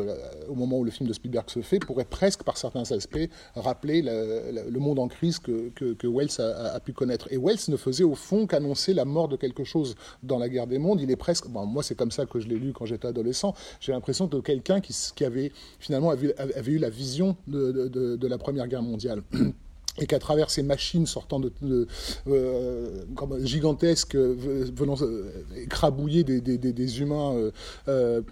au 0.48 0.54
moment 0.54 0.78
où 0.78 0.84
le 0.84 0.90
film 0.90 1.08
de 1.08 1.14
Spielberg 1.14 1.50
se 1.50 1.60
fait 1.60 1.80
pourrait 1.80 2.06
presque, 2.08 2.44
par 2.44 2.56
certains 2.56 2.90
aspects, 2.92 3.28
rappeler 3.54 4.02
le 4.02 4.78
monde 4.78 4.98
en 4.98 5.08
crise 5.08 5.38
que 5.38 5.65
que, 5.74 6.06
Wells 6.06 6.40
a, 6.40 6.78
pu 6.80 6.92
connaître. 6.92 7.28
Et 7.30 7.38
Wells 7.38 7.58
ne 7.68 7.76
faisait 7.76 8.04
au 8.04 8.14
fond 8.14 8.46
qu'annoncer 8.46 8.94
la 8.94 9.04
mort 9.04 9.28
de 9.28 9.36
quelque 9.36 9.64
chose 9.64 9.94
dans 10.22 10.38
la 10.38 10.48
guerre 10.48 10.66
des 10.66 10.78
mondes. 10.78 11.00
Il 11.00 11.10
est 11.10 11.16
presque, 11.16 11.48
bon, 11.48 11.66
moi 11.66 11.82
c'est 11.82 11.94
comme 11.94 12.10
ça 12.10 12.26
que 12.26 12.40
je 12.40 12.48
l'ai 12.48 12.58
lu 12.58 12.72
quand 12.72 12.86
j'étais 12.86 13.08
adolescent, 13.08 13.54
j'ai 13.80 13.92
l'impression 13.92 14.26
de 14.26 14.40
quelqu'un 14.40 14.80
qui, 14.80 14.94
qui, 15.14 15.24
avait 15.24 15.52
finalement 15.78 16.10
avait, 16.10 16.34
eu 16.66 16.78
la 16.78 16.90
vision 16.90 17.36
de, 17.46 17.88
de 18.16 18.26
la 18.26 18.38
Première 18.38 18.68
Guerre 18.68 18.82
mondiale. 18.82 19.22
et 19.98 20.06
qu'à 20.06 20.18
travers 20.18 20.50
ces 20.50 20.62
machines 20.62 21.06
sortant 21.06 21.40
de, 21.40 21.52
euh, 22.28 23.04
comme 23.14 23.44
gigantesques 23.44 24.14
euh, 24.14 24.66
venant 24.74 24.96
euh, 25.02 25.30
écrabouiller 25.56 26.24
des, 26.24 26.40
des, 26.40 26.58
des 26.58 27.00
humains 27.00 27.34
euh, 27.34 27.50
euh, 27.88 28.22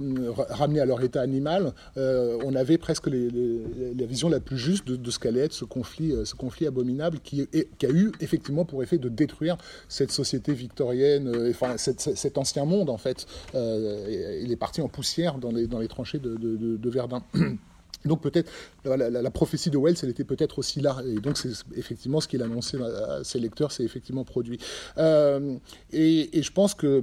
ramenés 0.50 0.80
à 0.80 0.84
leur 0.84 1.02
état 1.02 1.20
animal, 1.20 1.72
euh, 1.96 2.38
on 2.44 2.54
avait 2.54 2.78
presque 2.78 3.06
les, 3.06 3.30
les, 3.30 3.94
la 3.94 4.06
vision 4.06 4.28
la 4.28 4.40
plus 4.40 4.58
juste 4.58 4.86
de, 4.86 4.96
de 4.96 5.10
ce 5.10 5.18
qu'allait 5.18 5.40
être 5.40 5.52
ce 5.52 5.64
conflit, 5.64 6.14
ce 6.24 6.34
conflit 6.34 6.66
abominable 6.66 7.18
qui, 7.22 7.42
est, 7.52 7.68
qui, 7.78 7.86
a 7.86 7.90
eu 7.90 8.12
effectivement 8.20 8.64
pour 8.64 8.82
effet 8.82 8.98
de 8.98 9.08
détruire 9.08 9.56
cette 9.88 10.10
société 10.12 10.52
victorienne, 10.52 11.32
enfin 11.50 11.76
cette, 11.76 12.00
cet 12.00 12.38
ancien 12.38 12.64
monde 12.64 12.90
en 12.90 12.98
fait. 12.98 13.26
il 13.54 14.50
est 14.50 14.56
parti 14.56 14.80
en 14.80 14.88
poussière 14.88 15.38
dans 15.38 15.50
les, 15.50 15.66
dans 15.66 15.78
les 15.78 15.88
tranchées 15.88 16.18
de, 16.18 16.36
de 16.36 16.90
Verdun. 16.90 17.22
Donc 18.04 18.20
peut-être 18.20 18.50
la, 18.84 19.30
prophétie 19.30 19.70
de 19.70 19.78
Wells, 19.78 19.96
elle 20.02 20.10
était 20.10 20.24
peut-être 20.24 20.58
aussi 20.58 20.80
là. 20.80 20.98
Et 21.06 21.20
donc 21.20 21.38
c'est 21.38 21.52
effectivement 21.76 22.20
ce 22.20 22.28
qu'il 22.28 22.42
a 22.42 22.44
annoncé 22.44 22.78
à 22.80 23.24
ses 23.24 23.38
lecteurs, 23.38 23.72
c'est 23.72 23.84
effectivement 23.84 24.24
produit. 24.24 24.58
Euh, 24.98 25.56
et, 25.92 26.42
je 26.42 26.50
pense 26.52 26.74
que 26.74 27.02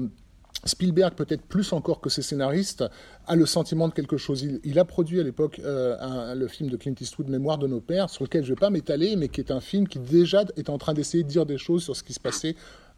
Spielberg, 0.66 1.16
peut-être 1.16 1.42
plus 1.42 1.74
encore 1.74 2.02
que 2.02 2.10
ses 2.10 2.22
scénaristes, 2.22 2.84
a 3.26 3.36
le 3.36 3.46
sentiment 3.48 3.88
de 3.88 3.94
quelque 3.94 4.18
chose. 4.18 4.46
Il, 4.64 4.80
a 4.80 4.86
produit 4.86 5.20
à 5.20 5.24
l'époque 5.24 5.60
euh, 5.64 6.36
le 6.36 6.48
film 6.48 6.70
de 6.70 6.78
Clint 6.78 6.94
Eastwood, 7.00 7.30
Mémoire 7.30 7.58
de 7.58 7.68
nos 7.68 7.82
pères, 7.82 8.10
sur 8.10 8.24
lequel 8.24 8.44
je 8.44 8.52
ne 8.52 8.56
vais 8.56 8.60
pas 8.60 8.70
m'étaler, 8.70 9.16
mais 9.16 9.28
qui 9.28 9.42
est 9.42 9.52
un 9.52 9.62
film 9.62 9.88
qui 9.88 9.98
déjà 9.98 10.44
est 10.58 10.70
en 10.70 10.78
train 10.78 10.94
d'essayer 10.94 11.24
de 11.24 11.30
dire 11.30 11.48
des 11.48 11.58
choses 11.58 11.84
sur 11.84 11.96
ce 11.96 12.04
qui 12.04 12.14
se 12.14 12.20
passait 12.20 12.56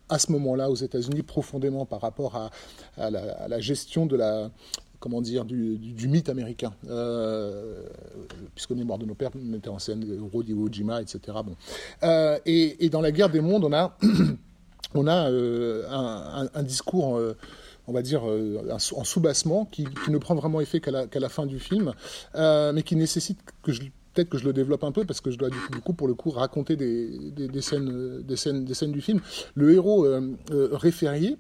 à 0.10 0.20
ce 0.20 0.32
moment-là 0.34 0.70
aux 0.70 0.76
États-Unis 0.76 1.24
profondément 1.24 1.86
par 1.86 2.02
rapport 2.02 2.36
à, 2.36 3.10
la, 3.10 3.60
gestion 3.60 4.06
de 4.06 4.18
la, 4.18 4.52
comment 5.04 5.20
dire, 5.20 5.44
du, 5.44 6.08
mythe 6.08 6.30
américain, 6.30 6.74
euh, 6.88 7.84
puisque 8.56 8.72
Mémoire 8.72 8.98
de 8.98 9.06
nos 9.06 9.16
pères 9.16 9.32
mettait 9.36 9.68
en 9.68 9.78
scène 9.78 10.06
Rudy 10.34 10.54
Iwo 10.54 10.70
Jima, 10.72 11.02
etc. 11.02 11.40
Et, 12.46 12.90
dans 12.90 13.02
la 13.02 13.12
guerre 13.12 13.30
des 13.30 13.42
mondes, 13.42 13.66
on 13.66 13.74
a, 13.74 13.98
on 14.96 15.06
a 15.08 15.30
euh, 15.30 15.84
un, 16.54 16.64
discours 16.64 17.18
euh, 17.18 17.36
on 17.86 17.92
va 17.92 18.02
dire, 18.02 18.22
euh, 18.26 18.66
en 18.72 19.04
sous-bassement, 19.04 19.66
qui, 19.66 19.86
ne 20.08 20.18
prend 20.20 20.36
vraiment 20.36 20.62
effet 20.62 20.80
qu'à 20.80 20.92
la, 20.92 21.30
fin 21.30 21.46
du 21.46 21.60
film, 21.60 21.92
mais 22.34 22.84
qui 22.84 22.96
nécessite 22.96 23.40
que 23.62 23.74
peut-être 24.14 24.30
que 24.30 24.38
je 24.38 24.46
le 24.46 24.54
développe 24.54 24.86
un 24.86 24.94
peu 24.94 25.04
parce 25.04 25.20
que 25.20 25.32
je 25.32 25.38
dois 25.38 25.50
du 25.50 25.58
coup, 25.84 25.92
pour 25.92 26.08
le 26.08 26.14
coup 26.14 26.30
raconter 26.30 26.78
des, 26.78 27.62
scènes, 27.62 28.22
des 28.22 28.38
scènes, 28.38 28.64
des 28.64 28.74
scènes 28.74 28.94
du 28.94 29.02
film. 29.02 29.20
Le 29.54 29.74
héros 29.74 30.06
euh, 30.06 30.38
référié. 30.72 31.38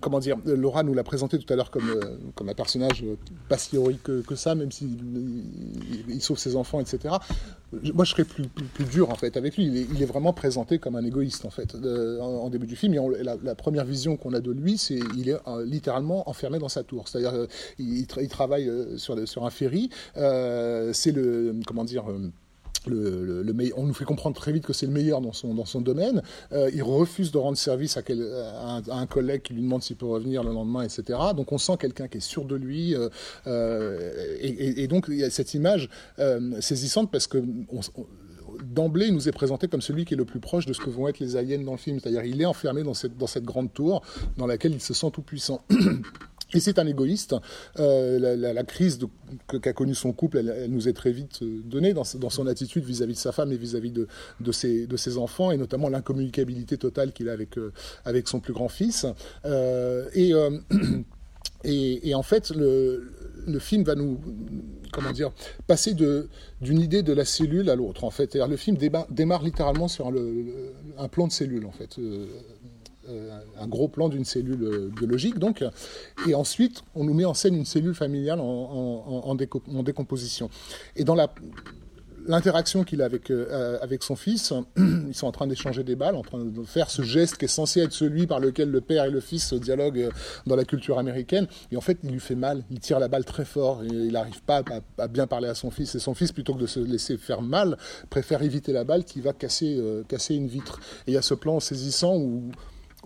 Comment 0.00 0.20
dire, 0.20 0.36
Laura 0.44 0.82
nous 0.82 0.94
l'a 0.94 1.04
présenté 1.04 1.38
tout 1.38 1.52
à 1.52 1.56
l'heure 1.56 1.70
comme, 1.70 1.88
euh, 1.88 2.16
comme 2.34 2.48
un 2.48 2.54
personnage 2.54 3.02
euh, 3.02 3.16
pas 3.48 3.58
si 3.58 3.76
héroïque 3.76 4.02
que, 4.02 4.34
ça, 4.34 4.54
même 4.54 4.72
s'il 4.72 4.98
il, 6.08 6.22
sauve 6.22 6.38
ses 6.38 6.56
enfants, 6.56 6.80
etc. 6.80 7.14
Moi, 7.94 8.04
je 8.04 8.10
serais 8.10 8.24
plus, 8.24 8.46
plus, 8.48 8.84
dur 8.84 9.10
en 9.10 9.14
fait 9.14 9.36
avec 9.36 9.56
lui. 9.56 9.66
Il 9.66 10.02
est, 10.02 10.06
vraiment 10.06 10.32
présenté 10.32 10.78
comme 10.78 10.96
un 10.96 11.04
égoïste 11.04 11.44
en 11.44 11.50
fait 11.50 11.76
de, 11.76 12.18
en, 12.20 12.48
début 12.50 12.66
du 12.66 12.76
film. 12.76 12.94
Et 12.94 13.22
la, 13.22 13.54
première 13.54 13.84
vision 13.84 14.16
qu'on 14.16 14.32
a 14.34 14.40
de 14.40 14.52
lui, 14.52 14.78
c'est 14.78 15.00
il 15.16 15.28
est 15.28 15.36
euh, 15.48 15.64
littéralement 15.64 16.28
enfermé 16.28 16.58
dans 16.58 16.68
sa 16.68 16.82
tour. 16.82 17.08
C'est-à-dire, 17.08 17.34
euh, 17.34 17.46
il, 17.78 18.00
il, 18.00 18.28
travaille 18.28 18.68
euh, 18.68 18.96
sur, 18.98 19.26
sur 19.26 19.44
un 19.44 19.50
ferry. 19.50 19.90
Euh, 20.16 20.92
c'est 20.92 21.12
le 21.12 21.54
comment 21.66 21.84
dire 21.84 22.04
on 22.86 23.86
nous 23.86 23.94
fait 23.94 24.04
comprendre 24.04 24.36
très 24.36 24.52
vite 24.52 24.64
que 24.64 24.72
c'est 24.72 24.86
le 24.86 24.92
meilleur 24.92 25.20
dans 25.20 25.32
son, 25.32 25.54
dans 25.54 25.64
son 25.64 25.80
domaine. 25.80 26.22
Euh, 26.52 26.70
il 26.74 26.82
refuse 26.82 27.30
de 27.30 27.38
rendre 27.38 27.56
service 27.56 27.96
à, 27.96 28.02
un, 28.90 29.06
collègue 29.06 29.42
qui 29.42 29.54
lui 29.54 29.62
demande 29.62 29.82
s'il 29.82 29.96
peut 29.96 30.06
revenir 30.06 30.42
le 30.42 30.52
lendemain, 30.52 30.82
etc. 30.82 31.18
Donc 31.36 31.52
on 31.52 31.58
sent 31.58 31.76
quelqu'un 31.78 32.08
qui 32.08 32.18
est 32.18 32.20
sûr 32.20 32.44
de 32.44 32.56
lui. 32.56 32.94
Euh, 32.94 33.08
euh, 33.46 34.36
et, 34.40 34.86
donc 34.88 35.06
il 35.08 35.16
y 35.18 35.24
a 35.24 35.30
cette 35.30 35.54
image 35.54 35.88
saisissante 36.60 37.10
parce 37.10 37.26
que 37.26 37.42
d'emblée, 38.64 39.06
il 39.06 39.14
nous 39.14 39.28
est 39.28 39.32
présenté 39.32 39.68
comme 39.68 39.82
celui 39.82 40.04
qui 40.04 40.14
est 40.14 40.16
le 40.16 40.24
plus 40.24 40.40
proche 40.40 40.66
de 40.66 40.72
ce 40.72 40.80
que 40.80 40.90
vont 40.90 41.08
être 41.08 41.18
les 41.18 41.36
aliens 41.36 41.58
dans 41.58 41.72
le 41.72 41.78
film. 41.78 41.98
C'est-à-dire 42.00 42.24
il 42.24 42.40
est 42.40 42.46
enfermé 42.46 42.82
dans 42.82 42.94
cette, 42.94 43.16
dans 43.16 43.26
cette 43.26 43.44
grande 43.44 43.72
tour 43.72 44.02
dans 44.36 44.46
laquelle 44.46 44.72
il 44.72 44.80
se 44.80 44.94
sent 44.94 45.10
tout 45.12 45.22
puissant. 45.22 45.60
Et 46.52 46.60
c'est 46.60 46.78
un 46.78 46.86
égoïste. 46.86 47.34
Euh, 47.78 48.18
la, 48.18 48.36
la, 48.36 48.52
la, 48.52 48.64
crise 48.64 48.98
qu'a 49.48 49.72
connue 49.72 49.94
son 49.94 50.12
couple, 50.12 50.38
elle, 50.38 50.70
nous 50.70 50.88
est 50.88 50.92
très 50.92 51.10
vite 51.10 51.40
euh, 51.42 51.62
donnée 51.64 51.94
dans, 51.94 52.04
son 52.04 52.46
attitude 52.46 52.84
vis-à-vis 52.84 53.12
-vis 53.12 53.16
de 53.16 53.20
sa 53.20 53.32
femme 53.32 53.52
et 53.52 53.56
vis-à-vis 53.56 53.90
-vis 53.90 54.06
de, 54.86 54.96
ses, 54.96 55.18
enfants, 55.18 55.50
et 55.50 55.56
notamment 55.56 55.88
l'incommunicabilité 55.88 56.76
totale 56.76 57.12
qu'il 57.12 57.28
a 57.28 57.32
avec, 57.32 57.58
euh, 57.58 57.72
avec 58.04 58.28
son 58.28 58.40
plus 58.40 58.52
grand 58.52 58.68
fils. 58.68 59.06
Euh, 59.44 60.08
et, 60.14 60.32
et, 61.64 62.14
en 62.14 62.22
fait, 62.22 62.50
le, 62.50 63.10
film 63.58 63.84
va 63.84 63.94
nous 63.94 64.18
comment 64.92 65.12
dire 65.12 65.32
passer 65.66 65.92
d'une 65.94 66.80
idée 66.80 67.02
de 67.02 67.12
la 67.12 67.24
cellule 67.24 67.68
à 67.68 67.74
l'autre 67.74 68.04
en 68.04 68.10
fait. 68.10 68.36
le 68.36 68.56
film 68.56 68.76
démarre, 69.10 69.42
littéralement 69.42 69.88
sur 69.88 70.10
un 70.98 71.08
plan 71.08 71.26
de 71.26 71.32
cellule 71.32 71.66
en 71.66 71.72
fait. 71.72 71.98
Euh, 73.08 73.38
un 73.60 73.66
gros 73.66 73.88
plan 73.88 74.08
d'une 74.08 74.24
cellule 74.24 74.62
euh, 74.62 74.88
biologique, 74.88 75.38
donc, 75.38 75.62
et 76.26 76.34
ensuite 76.34 76.82
on 76.94 77.04
nous 77.04 77.12
met 77.12 77.26
en 77.26 77.34
scène 77.34 77.54
une 77.54 77.66
cellule 77.66 77.94
familiale 77.94 78.40
en, 78.40 78.44
en, 78.44 79.28
en, 79.28 79.34
déco 79.34 79.62
en 79.74 79.82
décomposition. 79.82 80.48
Et 80.96 81.04
dans 81.04 81.14
l'interaction 82.26 82.84
qu'il 82.84 83.02
a 83.02 83.04
avec, 83.04 83.30
euh, 83.30 83.78
avec 83.80 84.02
son 84.02 84.16
fils, 84.16 84.52
ils 84.76 85.14
sont 85.14 85.26
en 85.26 85.32
train 85.32 85.46
d'échanger 85.46 85.84
des 85.84 85.96
balles, 85.96 86.14
en 86.14 86.22
train 86.22 86.44
de 86.44 86.62
faire 86.64 86.90
ce 86.90 87.02
geste 87.02 87.36
qui 87.36 87.44
est 87.44 87.48
censé 87.48 87.80
être 87.80 87.92
celui 87.92 88.26
par 88.26 88.40
lequel 88.40 88.70
le 88.70 88.80
père 88.80 89.04
et 89.04 89.10
le 89.10 89.20
fils 89.20 89.52
dialoguent 89.54 90.00
euh, 90.00 90.10
dans 90.46 90.56
la 90.56 90.64
culture 90.64 90.98
américaine. 90.98 91.46
Et 91.72 91.76
en 91.76 91.80
fait, 91.80 91.98
il 92.02 92.10
lui 92.10 92.20
fait 92.20 92.34
mal, 92.34 92.64
il 92.70 92.80
tire 92.80 92.98
la 92.98 93.08
balle 93.08 93.24
très 93.24 93.44
fort, 93.44 93.82
il 93.84 94.12
n'arrive 94.12 94.42
pas 94.42 94.62
à, 94.98 95.08
bien 95.08 95.26
parler 95.26 95.48
à 95.48 95.54
son 95.54 95.70
fils. 95.70 95.94
Et 95.94 95.98
son 95.98 96.14
fils, 96.14 96.32
plutôt 96.32 96.54
que 96.54 96.60
de 96.60 96.66
se 96.66 96.80
laisser 96.80 97.16
faire 97.16 97.42
mal, 97.42 97.76
préfère 98.10 98.42
éviter 98.42 98.72
la 98.72 98.84
balle 98.84 99.04
qui 99.04 99.20
va 99.20 99.32
casser, 99.32 99.80
casser 100.08 100.34
une 100.34 100.48
vitre. 100.48 100.80
Et 101.06 101.12
il 101.12 101.14
y 101.14 101.18
a 101.18 101.22
ce 101.22 101.34
plan 101.34 101.60
saisissant 101.60 102.16
où 102.16 102.50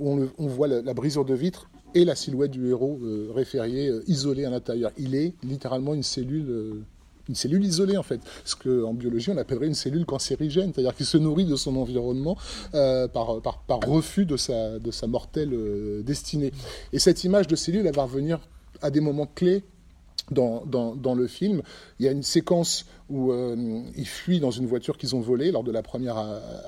où 0.01 0.29
on, 0.39 0.47
voit 0.47 0.69
la, 0.69 0.83
la 0.83 0.95
brisure 0.95 1.25
de 1.25 1.35
vitre 1.35 1.69
et 1.95 2.05
la 2.05 2.15
silhouette 2.15 2.51
du 2.51 2.69
héros 2.69 2.99
euh, 3.03 3.31
référié 3.35 3.89
euh, 3.89 4.03
isolé 4.07 4.45
à 4.45 4.51
l'intérieur. 4.51 4.91
Il 4.99 5.15
est 5.15 5.35
littéralement 5.43 5.95
une 5.95 6.03
cellule. 6.03 6.47
euh, 6.49 6.85
une 7.29 7.35
cellule 7.35 7.63
isolée 7.63 7.99
en 7.99 8.03
fait, 8.03 8.23
ce 8.47 8.57
qu'en 8.57 8.95
biologie 8.95 9.31
on 9.31 9.37
appellerait 9.37 9.67
une 9.67 9.75
cellule 9.75 10.07
cancérigène, 10.07 10.73
c'est-à-dire 10.73 10.97
qu'il 10.97 11.05
se 11.05 11.19
nourrit 11.19 11.45
de 11.45 11.57
son 11.57 11.77
environnement 11.77 12.39
par, 12.73 13.43
refus 13.87 14.25
de 14.25 14.39
sa, 14.39 14.79
mortelle 15.07 15.55
destinée. 16.05 16.53
Et 16.95 16.99
cette 16.99 17.25
image 17.25 17.47
de 17.47 17.55
cellule, 17.55 17.87
elle 17.87 17.95
va 17.95 18.05
revenir 18.05 18.41
à 18.81 18.91
des 18.91 19.01
moments 19.01 19.27
clés 19.27 19.63
dans, 20.31 21.15
le 21.15 21.27
film. 21.27 21.61
Il 21.99 22.07
y 22.07 22.09
a 22.09 22.13
une 22.13 22.23
séquence 22.23 22.87
où 23.11 23.31
euh, 23.31 23.83
ils 23.95 24.09
fuient 24.09 24.41
dans 24.41 24.51
une 24.51 24.65
voiture 24.65 24.97
qu'ils 24.97 25.15
ont 25.15 25.21
volée 25.21 25.51
lors 25.51 25.65
de 25.65 25.71
la 25.71 25.83
première 25.83 26.17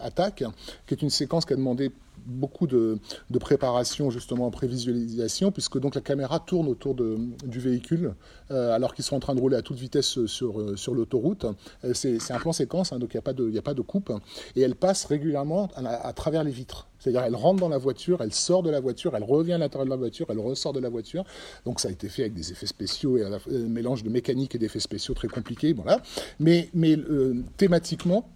attaque, 0.02 0.44
qui 0.86 0.92
est 0.92 1.00
une 1.00 1.08
séquence 1.08 1.46
qui 1.46 1.54
a 1.54 1.56
demandé 1.56 1.90
beaucoup 2.26 2.66
de, 2.66 2.98
préparation 3.40 4.10
justement 4.10 4.46
en 4.46 4.50
prévisualisation, 4.50 5.50
puisque 5.50 5.78
donc 5.78 5.94
la 5.94 6.00
caméra 6.00 6.40
tourne 6.40 6.68
autour 6.68 6.94
du 6.94 7.58
véhicule 7.58 8.14
euh, 8.50 8.74
alors 8.74 8.94
qu'ils 8.94 9.04
sont 9.04 9.16
en 9.16 9.20
train 9.20 9.34
de 9.34 9.40
rouler 9.40 9.56
à 9.56 9.62
toute 9.62 9.78
vitesse 9.78 10.26
sur, 10.26 10.60
euh, 10.60 10.76
sur 10.76 10.94
l'autoroute. 10.94 11.46
Euh, 11.84 11.94
C'est 11.94 12.32
un 12.32 12.38
plan 12.38 12.52
séquence, 12.52 12.92
hein, 12.92 12.98
donc 12.98 13.14
il 13.14 13.16
n'y 13.16 13.20
a, 13.20 13.22
pas 13.22 13.32
de- 13.32 13.56
a 13.56 13.62
pas 13.62 13.74
de 13.74 13.82
coupe, 13.82 14.12
et 14.56 14.60
elle 14.60 14.74
passe 14.74 15.04
régulièrement 15.04 15.68
à, 15.76 16.12
travers 16.12 16.44
les 16.44 16.50
vitres. 16.50 16.88
C'est-à-dire 16.98 17.22
elle 17.22 17.34
rentre 17.34 17.60
dans 17.60 17.68
la 17.68 17.78
voiture, 17.78 18.20
elle 18.20 18.32
sort 18.32 18.62
de 18.62 18.70
la 18.70 18.80
voiture, 18.80 19.16
elle 19.16 19.24
revient 19.24 19.54
à 19.54 19.58
l'intérieur 19.58 19.86
de 19.86 19.90
la 19.90 19.96
voiture, 19.96 20.26
elle 20.28 20.38
ressort 20.38 20.72
de 20.72 20.80
la 20.80 20.90
voiture. 20.90 21.24
Donc 21.64 21.80
ça 21.80 21.88
a 21.88 21.90
été 21.90 22.08
fait 22.08 22.22
avec 22.22 22.34
des 22.34 22.52
effets 22.52 22.66
spéciaux 22.66 23.16
et 23.16 23.24
un 23.24 23.38
mélange 23.68 24.02
de 24.02 24.10
mécanique 24.10 24.54
et 24.54 24.58
d'effets 24.58 24.80
spéciaux 24.80 25.14
très 25.14 25.28
compliqués. 25.28 25.72
Voilà. 25.72 26.02
Mais, 26.38 26.68
euh, 26.76 27.42
thématiquement, 27.56 28.28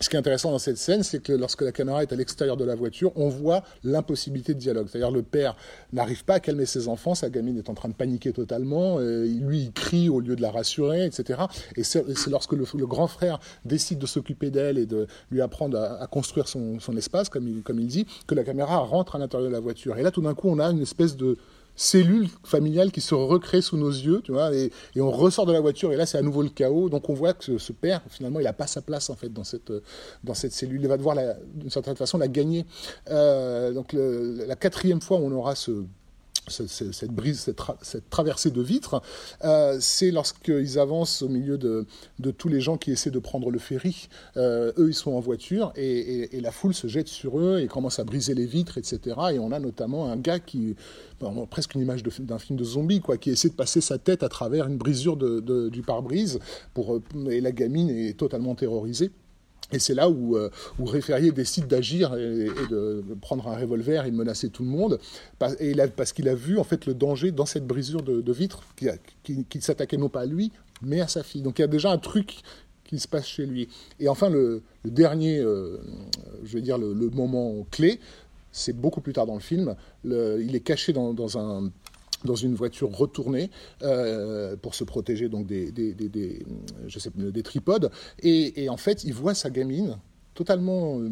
ce 0.00 0.08
qui 0.08 0.16
est 0.16 0.18
intéressant 0.18 0.50
dans 0.50 0.58
cette 0.58 0.78
scène, 0.78 1.02
c'est 1.02 1.22
que 1.22 1.32
lorsque 1.32 1.60
la 1.60 1.72
caméra 1.72 2.02
est 2.02 2.12
à 2.12 2.16
l'extérieur 2.16 2.56
de 2.56 2.64
la 2.64 2.74
voiture, 2.74 3.12
on 3.16 3.28
voit 3.28 3.62
l'impossibilité 3.84 4.54
de 4.54 4.58
dialogue. 4.58 4.88
C'est-à-dire 4.90 5.10
le 5.10 5.22
père 5.22 5.56
n'arrive 5.92 6.24
pas 6.24 6.34
à 6.34 6.40
calmer 6.40 6.64
ses 6.64 6.88
enfants, 6.88 7.14
sa 7.14 7.28
gamine 7.28 7.58
est 7.58 7.68
en 7.68 7.74
train 7.74 7.90
de 7.90 7.94
paniquer 7.94 8.32
totalement, 8.32 8.98
euh, 8.98 9.26
lui 9.26 9.64
il 9.64 9.72
crie 9.72 10.08
au 10.08 10.20
lieu 10.20 10.36
de 10.36 10.42
la 10.42 10.50
rassurer, 10.50 11.04
etc. 11.04 11.42
Et 11.76 11.84
c'est 11.84 12.04
lorsque 12.28 12.54
le, 12.54 12.64
grand 12.86 13.08
frère 13.08 13.40
décide 13.66 13.98
de 13.98 14.06
s'occuper 14.06 14.50
d'elle 14.50 14.78
et 14.78 14.86
de 14.86 15.06
lui 15.30 15.42
apprendre 15.42 15.78
à, 15.78 16.06
construire 16.06 16.48
son, 16.48 16.78
espace, 16.96 17.28
comme 17.28 17.46
il 17.46 17.86
dit, 17.86 18.06
que 18.26 18.34
la 18.34 18.42
caméra 18.42 18.78
rentre 18.78 19.16
à 19.16 19.18
l'intérieur 19.18 19.48
de 19.48 19.52
la 19.52 19.60
voiture. 19.60 19.98
Et 19.98 20.02
là, 20.02 20.10
tout 20.10 20.22
d'un 20.22 20.34
coup, 20.34 20.48
on 20.48 20.58
a 20.58 20.70
une 20.70 20.80
espèce 20.80 21.16
de 21.16 21.36
cellule 21.80 22.28
familiale 22.44 22.92
qui 22.92 23.00
se 23.00 23.14
recrée 23.14 23.62
sous 23.62 23.78
nos 23.78 23.88
yeux, 23.88 24.20
tu 24.22 24.32
vois, 24.32 24.54
et, 24.54 24.70
on 24.96 25.10
ressort 25.10 25.46
de 25.46 25.52
la 25.52 25.60
voiture 25.60 25.92
et 25.92 25.96
là 25.96 26.04
c'est 26.04 26.18
à 26.18 26.22
nouveau 26.22 26.42
le 26.42 26.50
chaos. 26.50 26.90
Donc 26.90 27.08
on 27.08 27.14
voit 27.14 27.32
que 27.32 27.56
ce, 27.56 27.72
père 27.72 28.02
finalement 28.10 28.38
il 28.38 28.44
n'a 28.44 28.52
pas 28.52 28.66
sa 28.66 28.82
place 28.82 29.08
en 29.08 29.14
fait 29.14 29.32
dans 29.32 29.44
cette 29.44 29.72
dans 30.22 30.34
cette 30.34 30.52
cellule. 30.52 30.82
Il 30.82 30.88
va 30.88 30.98
devoir 30.98 31.16
d'une 31.54 31.70
certaine 31.70 31.96
façon 31.96 32.18
la 32.18 32.28
gagner. 32.28 32.66
Euh, 33.08 33.72
donc 33.72 33.94
la 33.94 34.56
quatrième 34.56 35.00
fois 35.00 35.16
on 35.16 35.32
aura 35.32 35.54
ce 35.54 35.84
ce- 36.50 36.66
ce- 36.66 36.92
cette 36.92 37.12
brise, 37.12 37.40
cette, 37.40 37.58
tra- 37.58 37.76
cette 37.82 38.10
traversée 38.10 38.50
de 38.50 38.60
vitres, 38.62 39.02
euh, 39.44 39.78
c'est 39.80 40.10
lorsqu'ils 40.10 40.78
avancent 40.78 41.22
au 41.22 41.28
milieu 41.28 41.58
de, 41.58 41.86
tous 42.36 42.48
les 42.48 42.60
gens 42.60 42.76
qui 42.76 42.90
essaient 42.90 43.10
de 43.10 43.18
prendre 43.18 43.50
le 43.50 43.58
ferry. 43.58 44.08
Euh, 44.36 44.72
eux, 44.78 44.88
ils 44.88 44.94
sont 44.94 45.12
en 45.12 45.20
voiture 45.20 45.72
et, 45.76 46.28
la 46.40 46.50
foule 46.52 46.74
se 46.74 46.86
jette 46.86 47.08
sur 47.08 47.38
eux 47.38 47.60
et 47.60 47.66
commence 47.66 47.98
à 47.98 48.04
briser 48.04 48.34
les 48.34 48.46
vitres, 48.46 48.78
etc. 48.78 49.16
Et 49.32 49.38
on 49.38 49.52
a 49.52 49.58
notamment 49.60 50.08
un 50.10 50.16
gars 50.16 50.38
qui, 50.40 50.74
bon, 51.20 51.46
presque 51.46 51.74
une 51.74 51.82
image 51.82 52.02
d'un 52.02 52.38
film 52.38 52.58
de 52.58 52.64
zombie, 52.64 53.00
quoi, 53.00 53.16
qui 53.18 53.30
essaie 53.30 53.48
de 53.50 53.54
passer 53.54 53.80
sa 53.80 53.98
tête 53.98 54.22
à 54.22 54.28
travers 54.28 54.66
une 54.66 54.76
brisure 54.78 55.16
du 55.16 55.82
pare-brise 55.82 56.38
euh, 56.78 57.00
et 57.30 57.40
la 57.40 57.52
gamine 57.52 57.90
est 57.90 58.16
totalement 58.18 58.54
terrorisée. 58.54 59.10
Et 59.72 59.78
c'est 59.78 59.94
là 59.94 60.08
où, 60.08 60.36
euh, 60.36 60.50
où 60.78 60.90
décide 61.32 61.66
d'agir 61.66 62.14
et, 62.14 62.48
de 62.70 63.02
prendre 63.20 63.48
un 63.48 63.56
revolver 63.56 64.06
et 64.06 64.10
de 64.10 64.16
menacer 64.16 64.50
tout 64.50 64.62
le 64.62 64.70
monde, 64.70 64.98
parce 65.38 66.12
qu'il 66.12 66.28
a 66.28 66.34
vu 66.34 66.58
en 66.58 66.64
fait 66.64 66.86
le 66.86 66.94
danger 66.94 67.30
dans 67.30 67.46
cette 67.46 67.66
brisure 67.66 68.02
de, 68.02 68.20
de 68.20 68.32
vitre 68.32 68.62
qui, 69.22 69.60
s'attaquait 69.60 69.96
non 69.96 70.08
pas 70.08 70.22
à 70.22 70.26
lui, 70.26 70.52
mais 70.82 71.00
à 71.00 71.08
sa 71.08 71.22
fille. 71.22 71.42
Donc 71.42 71.58
il 71.58 71.62
y 71.62 71.64
a 71.64 71.68
déjà 71.68 71.90
un 71.90 71.98
truc 71.98 72.40
qui 72.84 72.98
se 72.98 73.06
passe 73.06 73.26
chez 73.26 73.46
lui. 73.46 73.68
Et 74.00 74.08
enfin, 74.08 74.28
le, 74.30 74.62
dernier, 74.84 75.38
euh, 75.38 75.78
je 76.44 76.54
vais 76.54 76.62
dire 76.62 76.78
le, 76.78 76.94
moment 77.10 77.66
clé, 77.70 78.00
c'est 78.52 78.76
beaucoup 78.76 79.00
plus 79.00 79.12
tard 79.12 79.26
dans 79.26 79.34
le 79.34 79.40
film. 79.40 79.76
Il 80.04 80.54
est 80.54 80.60
caché 80.60 80.92
dans 80.92 81.38
un 81.38 81.70
dans 82.24 82.34
une 82.34 82.54
voiture 82.54 82.90
retournée 82.90 83.50
euh, 83.82 84.56
pour 84.56 84.74
se 84.74 84.84
protéger 84.84 85.28
donc 85.28 85.46
des, 85.46 85.70
des, 85.72 85.92
des, 85.94 87.42
tripodes. 87.42 87.90
Et, 88.22 88.68
en 88.68 88.76
fait, 88.76 89.04
il 89.04 89.14
voit 89.14 89.34
sa 89.34 89.50
gamine 89.50 89.98
totalement 90.34 90.98
euh, 91.00 91.10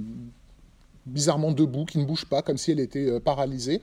bizarrement 1.06 1.52
debout, 1.52 1.84
qui 1.84 1.98
ne 1.98 2.04
bouge 2.04 2.26
pas, 2.26 2.42
comme 2.42 2.58
si 2.58 2.72
elle 2.72 2.80
était 2.80 3.10
euh, 3.10 3.20
paralysée, 3.20 3.80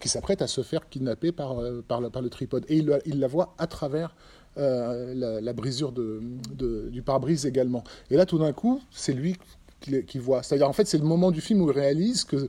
qui 0.00 0.08
s'apprête 0.08 0.42
à 0.42 0.46
se 0.46 0.62
faire 0.62 0.88
kidnapper 0.88 1.32
par, 1.32 1.56
par, 1.88 2.00
le, 2.00 2.10
par 2.10 2.22
le 2.22 2.28
tripode. 2.28 2.64
Et 2.68 2.78
il, 2.78 2.86
la- 2.86 2.98
la 3.06 3.26
voit 3.28 3.54
à 3.58 3.66
travers 3.66 4.14
la, 4.56 5.40
la 5.40 5.52
brisure 5.52 5.92
de, 5.92 6.20
du 6.90 7.02
pare-brise 7.02 7.46
également. 7.46 7.82
Et 8.10 8.16
là, 8.16 8.26
tout 8.26 8.38
d'un 8.38 8.52
coup, 8.52 8.82
c'est 8.90 9.14
lui 9.14 9.36
qui 10.06 10.18
voit. 10.18 10.42
C'est-à-dire, 10.42 10.68
en 10.68 10.74
fait, 10.74 10.86
c'est 10.86 10.98
le 10.98 11.04
moment 11.04 11.30
du 11.30 11.40
film 11.40 11.62
où 11.62 11.70
il 11.70 11.74
réalise 11.74 12.24
que 12.24 12.48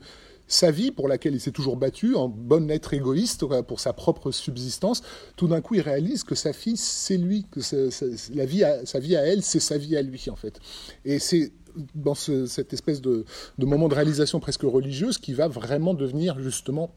sa 0.52 0.70
vie, 0.70 0.92
pour 0.92 1.08
laquelle 1.08 1.34
il 1.34 1.40
s'est 1.40 1.52
toujours 1.52 1.78
battu, 1.78 2.16
en 2.16 2.28
bon 2.28 2.70
être 2.70 2.94
égoïste, 2.94 3.46
quoi, 3.46 3.64
pour 3.64 3.80
sa 3.80 3.94
propre 3.94 4.32
subsistance, 4.32 5.02
tout 5.38 5.48
d'un 5.48 5.62
coup, 5.62 5.76
il 5.76 5.82
réalise 5.82 6.24
que 6.24 6.36
sa 6.36 6.52
fille, 6.54 6.78
c'est 6.78 7.18
lui, 7.18 7.46
que 7.50 7.62
c'est- 7.62 7.90
la 8.36 8.46
vie 8.46 8.64
à- 8.64 8.86
sa 8.86 9.00
vie 9.00 9.16
à 9.16 9.22
elle, 9.22 9.44
c'est 9.44 9.60
sa 9.62 9.78
vie 9.78 9.96
à 9.96 10.02
lui, 10.02 10.26
en 10.30 10.36
fait. 10.36 10.60
Et 11.06 11.20
c'est 11.20 11.52
dans 11.96 12.16
ce- 12.16 12.46
cette 12.48 12.74
espèce 12.74 13.02
de, 13.02 13.24
moment 13.60 13.88
de 13.88 13.96
réalisation 13.96 14.42
presque 14.42 14.64
religieuse 14.64 15.18
qui 15.18 15.32
va 15.34 15.48
vraiment 15.48 15.94
devenir 15.94 16.38
justement 16.40 16.92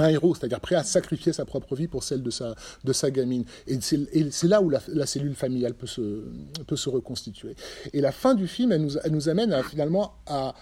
un 0.00 0.08
héros, 0.08 0.34
c'est-à-dire 0.34 0.60
prêt 0.60 0.74
à 0.74 0.82
sacrifier 0.84 1.32
sa 1.32 1.44
propre 1.44 1.74
vie 1.76 1.88
pour 1.88 2.02
celle 2.04 2.22
de 2.22 2.30
sa, 2.30 2.54
de 2.84 2.92
sa 2.92 3.10
gamine. 3.10 3.44
Et 3.68 3.78
c'est 3.80 4.46
là 4.48 4.60
où 4.60 4.70
la, 4.70 5.06
cellule 5.06 5.34
familiale 5.34 5.74
peut 5.74 5.86
se, 5.88 6.24
peut 6.66 6.76
se 6.76 6.88
reconstituer. 6.88 7.54
Et 7.92 8.00
la 8.00 8.12
fin 8.12 8.34
du 8.34 8.46
film, 8.48 8.72
elle 8.72 8.82
nous, 8.82 8.96
elle 8.98 9.12
nous 9.12 9.28
amène 9.28 9.52
à, 9.52 9.62
finalement 9.62 10.14
à, 10.26 10.54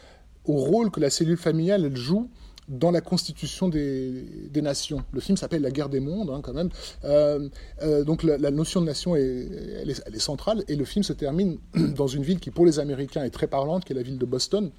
au 0.47 0.57
rôle 0.57 0.91
que 0.91 1.01
la 1.01 1.11
cellule 1.11 1.37
familiale 1.37 1.95
joue 1.97 2.29
dans 2.69 2.91
la 2.91 3.01
constitution 3.01 3.69
des, 3.69 4.51
nations. 4.57 5.05
Le 5.13 5.21
film 5.21 5.37
s'appelle 5.37 5.63
La 5.63 5.71
guerre 5.71 5.89
des 5.89 6.01
mondes, 6.01 6.31
hein, 6.31 6.41
quand 6.43 6.55
même. 6.55 6.71
Euh, 7.05 7.49
euh, 7.83 8.05
donc 8.05 8.23
la, 8.23 8.51
notion 8.51 8.81
de 8.81 8.87
nation 8.87 9.15
est 9.15 10.19
centrale, 10.19 10.65
et 10.69 10.77
le 10.77 10.85
film 10.85 11.03
se 11.03 11.13
termine 11.13 11.59
dans 11.97 12.09
une 12.09 12.23
ville 12.23 12.41
qui, 12.41 12.51
pour 12.51 12.67
les 12.67 12.79
Américains, 12.79 13.23
est 13.23 13.31
très 13.31 13.47
parlante, 13.47 13.85
qui 13.85 13.93
est 13.93 13.97
la 13.97 14.03
ville 14.03 14.19
de 14.19 14.27
Boston. 14.27 14.71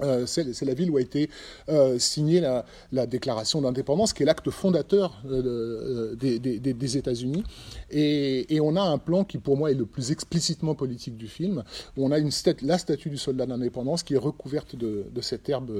Euh, 0.00 0.26
c'est 0.26 0.62
la 0.62 0.74
ville 0.74 0.90
où 0.90 0.96
a 0.96 1.00
été 1.00 1.28
euh, 1.68 1.98
signée 1.98 2.40
la, 2.40 2.64
la 2.92 3.06
déclaration 3.06 3.60
d'indépendance, 3.60 4.12
qui 4.12 4.22
est 4.22 4.26
l'acte 4.26 4.50
fondateur 4.50 5.20
euh, 5.26 6.14
de- 6.16 6.38
des, 6.38 6.96
États-Unis. 6.96 7.44
Et, 7.90 8.58
on 8.60 8.76
a 8.76 8.82
un 8.82 8.98
plan 8.98 9.24
qui, 9.24 9.38
pour 9.38 9.56
moi, 9.56 9.70
est 9.70 9.74
le 9.74 9.86
plus 9.86 10.12
explicitement 10.12 10.74
politique 10.74 11.16
du 11.16 11.26
film, 11.26 11.64
on 11.96 12.12
a 12.12 12.18
la 12.62 12.78
statue 12.78 13.10
du 13.10 13.18
soldat 13.18 13.46
d'indépendance 13.46 14.02
qui 14.02 14.14
est 14.14 14.18
recouverte 14.18 14.76
de, 14.76 15.04
cette 15.20 15.48
herbe 15.48 15.70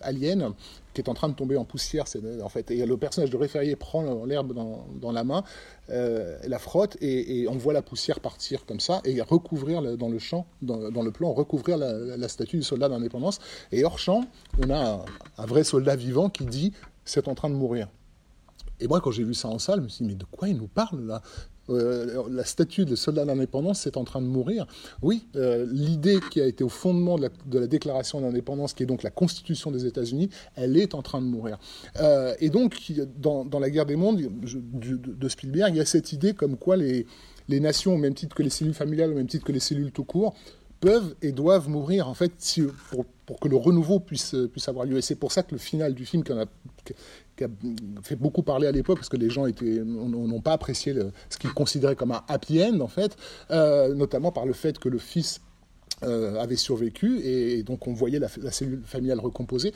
alien, 0.00 0.52
qui 0.94 1.00
est 1.00 1.08
en 1.08 1.14
train 1.14 1.28
de 1.28 1.34
tomber 1.34 1.56
en 1.56 1.64
poussière. 1.64 2.04
En 2.42 2.48
fait, 2.48 2.70
et 2.70 2.84
le 2.86 2.96
personnage 2.96 3.30
de 3.30 3.36
Référier 3.36 3.76
prend 3.76 4.24
l'herbe 4.24 4.52
dans, 4.54 5.12
la 5.12 5.24
main, 5.24 5.44
euh, 5.90 6.38
la 6.46 6.58
frotte, 6.58 6.96
et, 7.00 7.46
on 7.48 7.56
voit 7.56 7.72
la 7.72 7.82
poussière 7.82 8.20
partir 8.20 8.66
comme 8.66 8.80
ça, 8.80 9.00
et 9.04 9.20
recouvrir 9.20 9.96
dans 9.96 10.08
le 10.08 10.18
champ, 10.18 10.46
dans, 10.62 11.02
le 11.02 11.10
plan, 11.10 11.32
recouvrir 11.32 11.76
la 11.76 12.28
statue 12.28 12.56
du 12.56 12.62
soldat 12.62 12.88
d'indépendance. 12.88 13.38
Et 13.72 13.84
hors 13.84 13.98
champ, 13.98 14.24
on 14.64 14.70
a 14.70 14.78
un, 14.78 15.04
un 15.38 15.46
vrai 15.46 15.64
soldat 15.64 15.96
vivant 15.96 16.28
qui 16.28 16.44
dit 16.44 16.72
c'est 17.04 17.28
en 17.28 17.34
train 17.34 17.50
de 17.50 17.54
mourir. 17.54 17.88
Et 18.80 18.88
moi, 18.88 19.00
quand 19.00 19.10
j'ai 19.10 19.24
vu 19.24 19.34
ça 19.34 19.48
en 19.48 19.58
salle, 19.58 19.80
je 19.80 19.84
me 19.84 19.88
suis 19.88 20.04
dit, 20.04 20.10
mais 20.12 20.16
de 20.16 20.24
quoi 20.24 20.48
il 20.48 20.56
nous 20.56 20.68
parle 20.68 21.06
là? 21.06 21.22
Euh, 21.70 22.24
La 22.30 22.44
statue 22.44 22.84
de 22.84 22.96
soldat 22.96 23.24
d'indépendance, 23.24 23.80
c'est 23.80 23.96
en 23.96 24.04
train 24.04 24.20
de 24.20 24.26
mourir. 24.26 24.66
Oui, 25.02 25.26
euh, 25.36 25.66
l'idée 25.70 26.18
qui 26.30 26.40
a 26.40 26.46
été 26.46 26.64
au 26.64 26.68
fondement 26.68 27.18
de 27.18 27.58
la, 27.58 27.66
déclaration 27.66 28.20
d'indépendance, 28.20 28.74
qui 28.74 28.82
est 28.82 28.86
donc 28.86 29.02
la 29.02 29.10
constitution 29.10 29.70
des 29.70 29.86
États-Unis, 29.86 30.30
elle 30.56 30.76
est 30.76 30.94
en 30.94 31.02
train 31.02 31.20
de 31.20 31.26
mourir. 31.26 31.58
Euh, 32.00 32.34
et 32.40 32.50
donc, 32.50 32.76
dans, 33.18 33.46
la 33.58 33.70
guerre 33.70 33.86
des 33.86 33.96
mondes 33.96 34.20
de, 34.20 35.28
Spielberg, 35.28 35.74
il 35.74 35.78
y 35.78 35.80
a 35.80 35.86
cette 35.86 36.12
idée 36.12 36.34
comme 36.34 36.56
quoi 36.56 36.76
les, 36.76 37.06
nations, 37.48 37.94
au 37.94 37.98
même 37.98 38.14
titre 38.14 38.34
que 38.34 38.42
les 38.42 38.50
cellules 38.50 38.74
familiales, 38.74 39.10
au 39.10 39.14
même 39.14 39.26
titre 39.26 39.44
que 39.44 39.52
les 39.52 39.60
cellules 39.60 39.92
tout 39.92 40.04
court, 40.04 40.34
peuvent 40.80 41.14
et 41.20 41.32
doivent 41.32 41.68
mourir 41.68 42.08
en 42.08 42.14
fait 42.14 42.32
pour, 43.26 43.38
que 43.38 43.48
le 43.48 43.56
renouveau 43.56 44.00
puisse, 44.00 44.34
avoir 44.66 44.86
lieu. 44.86 44.96
Et 44.96 45.02
c'est 45.02 45.14
pour 45.14 45.30
ça 45.30 45.42
que 45.42 45.52
le 45.52 45.58
final 45.58 45.94
du 45.94 46.06
film, 46.06 46.24
qui, 46.24 46.32
a, 46.32 46.46
qui- 47.36 47.44
a 47.44 47.48
fait 48.02 48.16
beaucoup 48.16 48.42
parler 48.42 48.66
à 48.66 48.72
l'époque, 48.72 48.98
parce 48.98 49.08
que 49.08 49.16
les 49.16 49.30
gens 49.30 49.46
n'ont 49.46 50.40
pas 50.40 50.52
apprécié 50.52 50.94
ce 51.28 51.38
qu'ils 51.38 51.52
considéraient 51.52 51.96
comme 51.96 52.12
un 52.12 52.22
happy 52.28 52.62
end 52.62 52.80
en 52.80 52.88
fait, 52.88 53.16
euh, 53.50 53.94
notamment 53.94 54.32
par 54.32 54.46
le 54.46 54.52
fait 54.52 54.78
que 54.78 54.88
le 54.88 54.98
fils 54.98 55.40
euh, 56.02 56.38
avait 56.40 56.56
survécu 56.56 57.20
et, 57.20 57.62
donc 57.62 57.86
on 57.86 57.92
voyait 57.92 58.18
la, 58.18 58.28
la 58.42 58.50
cellule 58.50 58.82
familiale 58.84 59.20
recomposée. 59.20 59.72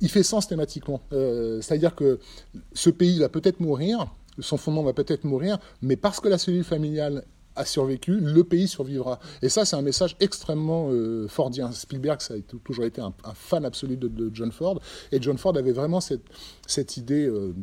Il 0.00 0.08
fait 0.10 0.22
sens 0.22 0.46
thématiquement, 0.46 1.00
Euh, 1.12 1.60
c'est-à-dire 1.60 1.94
que 1.94 2.18
ce 2.74 2.90
pays 2.90 3.18
va 3.18 3.28
peut-être 3.28 3.60
mourir, 3.60 4.06
son 4.38 4.58
fondement 4.58 4.82
va 4.82 4.92
peut-être 4.92 5.24
mourir, 5.24 5.58
mais 5.82 5.96
parce 5.96 6.20
que 6.20 6.28
la 6.28 6.38
cellule 6.38 6.64
familiale 6.64 7.24
a 7.56 7.64
survécu, 7.64 8.18
le 8.20 8.44
pays 8.44 8.68
survivra. 8.68 9.18
Et 9.42 9.48
ça, 9.48 9.64
c'est 9.64 9.76
un 9.76 9.82
message 9.82 10.16
extrêmement 10.20 10.88
euh, 10.90 11.26
fordien. 11.28 11.72
Spielberg, 11.72 12.20
ça 12.20 12.34
a 12.34 12.36
toujours 12.64 12.84
été 12.84 13.00
un, 13.00 13.12
fan 13.34 13.64
absolu 13.64 13.96
de, 13.96 14.30
John 14.32 14.52
Ford. 14.52 14.80
Et 15.12 15.20
John 15.20 15.38
Ford 15.38 15.56
avait 15.56 15.72
vraiment 15.72 16.00
cette, 16.00 16.96
idée. 16.96 17.26
Euh, 17.26 17.54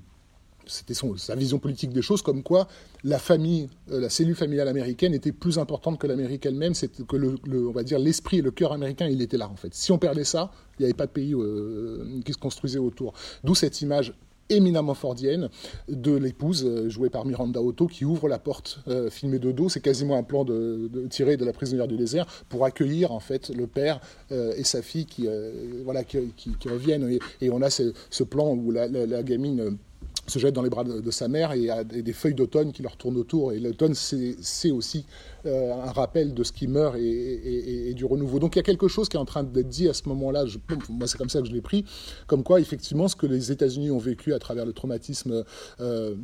c'était 0.65 0.93
sa 0.93 1.35
vision 1.35 1.59
politique 1.59 1.91
des 1.91 2.01
choses, 2.01 2.21
comme 2.21 2.41
quoi 2.41 2.69
la 3.03 3.19
famille, 3.19 3.69
euh, 3.91 3.99
la 3.99 4.09
cellule 4.09 4.35
familiale 4.35 4.69
américaine 4.69 5.13
était 5.13 5.33
plus 5.33 5.59
importante 5.59 5.99
que 5.99 6.07
l'Amérique 6.07 6.45
elle-même, 6.45 6.73
c'est 6.73 7.05
que 7.05 7.17
le, 7.17 7.37
on 7.67 7.73
va 7.73 7.83
dire 7.83 7.99
l'esprit 7.99 8.37
et 8.37 8.41
le 8.41 8.51
cœur 8.51 8.71
américain, 8.71 9.07
il 9.07 9.21
était 9.21 9.35
là 9.35 9.49
en 9.49 9.57
fait. 9.57 9.73
Si 9.73 9.91
on 9.91 9.97
perdait 9.97 10.23
ça, 10.23 10.51
il 10.79 10.83
n'y 10.83 10.85
avait 10.85 10.93
pas 10.93 11.05
de 11.05 11.11
pays 11.11 11.35
qui 12.23 12.31
se 12.31 12.37
construisait 12.37 12.79
autour. 12.79 13.13
D'où 13.43 13.55
cette 13.55 13.81
image 13.81 14.13
éminemment 14.49 14.93
fordienne 14.93 15.49
de 15.87 16.13
l'épouse 16.15 16.65
euh, 16.65 16.89
jouée 16.89 17.09
par 17.09 17.25
Miranda 17.25 17.61
Otto 17.61 17.87
qui 17.87 18.05
ouvre 18.05 18.27
la 18.27 18.39
porte 18.39 18.79
filmée 19.09 19.39
de 19.39 19.51
dos. 19.51 19.69
C'est 19.69 19.81
quasiment 19.81 20.17
un 20.17 20.23
plan 20.23 20.43
de, 20.43 20.89
tiré 21.09 21.37
de 21.37 21.45
la 21.45 21.53
prisonnière 21.53 21.87
du 21.87 21.97
désert 21.97 22.25
pour 22.49 22.65
accueillir 22.65 23.11
en 23.11 23.19
fait 23.19 23.49
le 23.49 23.67
père 23.67 23.99
et 24.31 24.63
sa 24.63 24.81
fille 24.81 25.05
qui 25.05 25.27
voilà 25.83 26.03
qui, 26.03 26.21
reviennent. 26.65 27.17
Et, 27.41 27.49
on 27.49 27.61
a 27.61 27.69
ce, 27.69 28.23
plan 28.23 28.53
où 28.53 28.71
la, 28.71 28.87
la 28.87 29.23
gamine 29.23 29.77
se 30.27 30.39
jette 30.39 30.53
dans 30.53 30.61
les 30.61 30.69
bras 30.69 30.83
de, 30.83 31.11
sa 31.11 31.27
mère 31.27 31.51
et 31.51 31.69
a 31.69 31.83
des, 31.83 32.13
feuilles 32.13 32.33
d'automne 32.33 32.71
qui 32.71 32.81
leur 32.81 32.97
tournent 32.97 33.17
autour. 33.17 33.51
Et 33.51 33.59
l'automne, 33.59 33.93
c'est 33.93 34.71
aussi 34.71 35.05
euh, 35.45 35.73
un 35.73 35.91
rappel 35.91 36.33
de 36.33 36.43
ce 36.43 36.51
qui 36.51 36.67
meurt 36.67 36.95
et, 36.97 37.93
du 37.93 38.05
renouveau. 38.05 38.39
Donc 38.39 38.55
il 38.55 38.59
y 38.59 38.61
a 38.61 38.63
quelque 38.63 38.87
chose 38.87 39.09
qui 39.09 39.17
est 39.17 39.19
en 39.19 39.25
train 39.25 39.43
d'être 39.43 39.67
dit 39.67 39.89
à 39.89 39.93
ce 39.93 40.07
moment-là. 40.09 40.45
Moi, 40.89 41.07
c'est 41.07 41.17
comme 41.17 41.29
ça 41.29 41.41
que 41.41 41.47
je 41.47 41.53
l'ai 41.53 41.61
pris. 41.61 41.85
Comme 42.27 42.43
quoi, 42.43 42.59
effectivement, 42.59 43.07
ce 43.07 43.15
que 43.15 43.27
les 43.27 43.51
États-Unis 43.51 43.91
ont 43.91 43.99
vécu 43.99 44.33
à 44.33 44.39
travers 44.39 44.65
le 44.65 44.73
traumatisme 44.73 45.43
euh, 45.81 46.15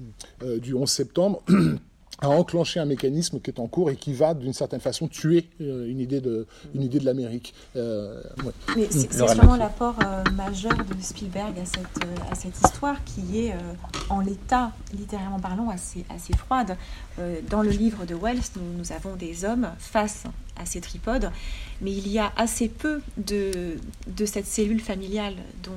euh, 0.43 0.59
du 0.59 0.73
11 0.73 0.89
septembre. 0.89 1.43
a 2.21 2.29
enclenché 2.29 2.79
un 2.79 2.85
mécanisme 2.85 3.39
qui 3.39 3.49
est 3.49 3.59
en 3.59 3.67
cours 3.67 3.89
et 3.89 3.95
qui 3.95 4.13
va 4.13 4.33
d'une 4.33 4.53
certaine 4.53 4.79
façon 4.79 5.07
tuer 5.07 5.45
euh, 5.61 5.89
une 5.89 5.99
idée 5.99 6.19
de, 6.19 6.47
une 6.75 6.81
idée 6.81 6.99
de 6.99 7.05
l'Amérique. 7.05 7.53
Euh, 7.75 8.21
Mais 8.75 8.87
c'est 8.89 9.13
vraiment 9.13 9.55
l'apport 9.55 9.95
euh, 10.03 10.23
majeur 10.35 10.75
de 10.75 11.01
Spielberg 11.01 11.57
à 11.57 11.65
cette, 11.65 12.31
à 12.31 12.35
cette 12.35 12.57
histoire 12.61 13.03
qui 13.05 13.45
est 13.45 13.53
en 14.09 14.19
l'état, 14.19 14.71
littéralement 14.97 15.39
parlant, 15.39 15.69
assez, 15.69 16.05
assez 16.09 16.33
froide. 16.33 16.77
dans 17.49 17.61
le 17.61 17.69
livre 17.69 18.05
de 18.05 18.15
Wells, 18.15 18.41
nous, 18.55 18.77
nous, 18.77 18.91
avons 18.91 19.15
des 19.15 19.45
hommes 19.45 19.69
face 19.77 20.23
à 20.57 20.65
ces 20.65 20.81
tripodes, 20.81 21.31
mais 21.81 21.91
il 21.91 22.07
y 22.07 22.19
a 22.19 22.31
assez 22.35 22.67
peu 22.67 23.01
de, 23.17 23.77
de 24.07 24.25
cette 24.25 24.45
cellule 24.45 24.81
familiale 24.81 25.35
dont, 25.63 25.71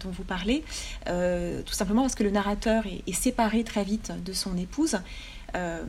dont 0.00 0.10
vous 0.10 0.24
parlez, 0.24 0.62
tout 1.06 1.72
simplement 1.72 2.02
parce 2.02 2.14
que 2.14 2.24
le 2.24 2.30
narrateur 2.30 2.86
est, 2.86 3.02
est 3.06 3.14
séparé 3.14 3.64
très 3.64 3.84
vite 3.84 4.12
de 4.24 4.32
son 4.32 4.56
épouse. 4.56 4.98
Euh, 5.56 5.82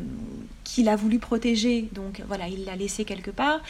qu'il 0.64 0.90
a 0.90 0.98
voulu 0.98 1.18
protéger. 1.18 1.88
Donc 1.94 2.22
voilà, 2.28 2.50
il 2.50 2.66
l'a 2.66 2.76
laissé 2.76 3.06
quelque 3.06 3.32
part. 3.32 3.62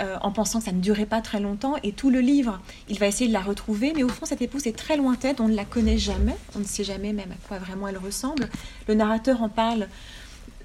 Euh, 0.00 0.16
en 0.22 0.30
pensant 0.32 0.58
que 0.58 0.66
ça 0.66 0.72
ne 0.72 0.80
durait 0.80 1.06
pas 1.06 1.20
très 1.20 1.40
longtemps. 1.40 1.74
Et 1.82 1.92
tout 1.92 2.10
le 2.10 2.20
livre, 2.20 2.60
il 2.88 2.98
va 2.98 3.06
essayer 3.06 3.28
de 3.28 3.32
la 3.32 3.40
retrouver, 3.40 3.92
mais 3.94 4.02
au 4.02 4.08
fond, 4.08 4.24
cette 4.24 4.42
épouse 4.42 4.66
est 4.66 4.76
très 4.76 4.96
lointaine, 4.96 5.36
on 5.40 5.48
ne 5.48 5.54
la 5.54 5.64
connaît 5.64 5.98
jamais, 5.98 6.36
on 6.54 6.60
ne 6.60 6.64
sait 6.64 6.84
jamais 6.84 7.12
même 7.12 7.30
à 7.30 7.48
quoi 7.48 7.58
vraiment 7.58 7.88
elle 7.88 7.98
ressemble. 7.98 8.48
Le 8.86 8.94
narrateur 8.94 9.42
en 9.42 9.48
parle 9.48 9.88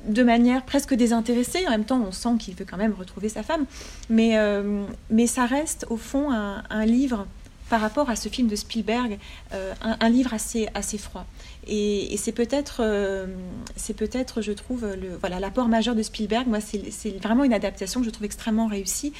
de 0.07 0.23
manière 0.23 0.63
presque 0.63 0.93
désintéressée, 0.93 1.67
en 1.67 1.71
même 1.71 1.83
temps, 1.83 2.01
on 2.01 2.11
sent 2.11 2.37
qu'il 2.39 2.55
veut 2.55 2.65
quand 2.69 2.77
même 2.77 2.93
retrouver 2.93 3.27
sa 3.27 3.43
femme, 3.43 3.65
mais, 4.09 4.37
euh, 4.37 4.85
mais 5.09 5.27
ça 5.27 5.45
reste 5.45 5.85
au 5.89 5.97
fond 5.97 6.31
un, 6.31 6.85
livre 6.85 7.27
par 7.69 7.81
rapport 7.81 8.09
à 8.09 8.15
ce 8.15 8.29
film 8.29 8.47
de 8.47 8.55
Spielberg, 8.55 9.19
un, 9.51 9.97
un, 9.99 10.09
livre 10.09 10.33
assez, 10.33 10.69
assez 10.73 10.97
froid. 10.97 11.25
Et, 11.67 12.15
c'est 12.17 12.31
peut-être, 12.31 12.77
euh, 12.79 13.27
c'est 13.75 13.93
peut-être, 13.93 14.41
je 14.41 14.51
trouve, 14.51 14.87
voilà, 15.19 15.39
l'apport 15.39 15.67
majeur 15.67 15.95
de 15.95 16.01
Spielberg. 16.01 16.47
Moi, 16.47 16.59
c'est, 16.61 17.09
vraiment 17.21 17.43
une 17.43 17.53
adaptation 17.53 17.99
que 17.99 18.05
je 18.05 18.11
trouve 18.11 18.25
extrêmement 18.25 18.67
réussie, 18.67 19.13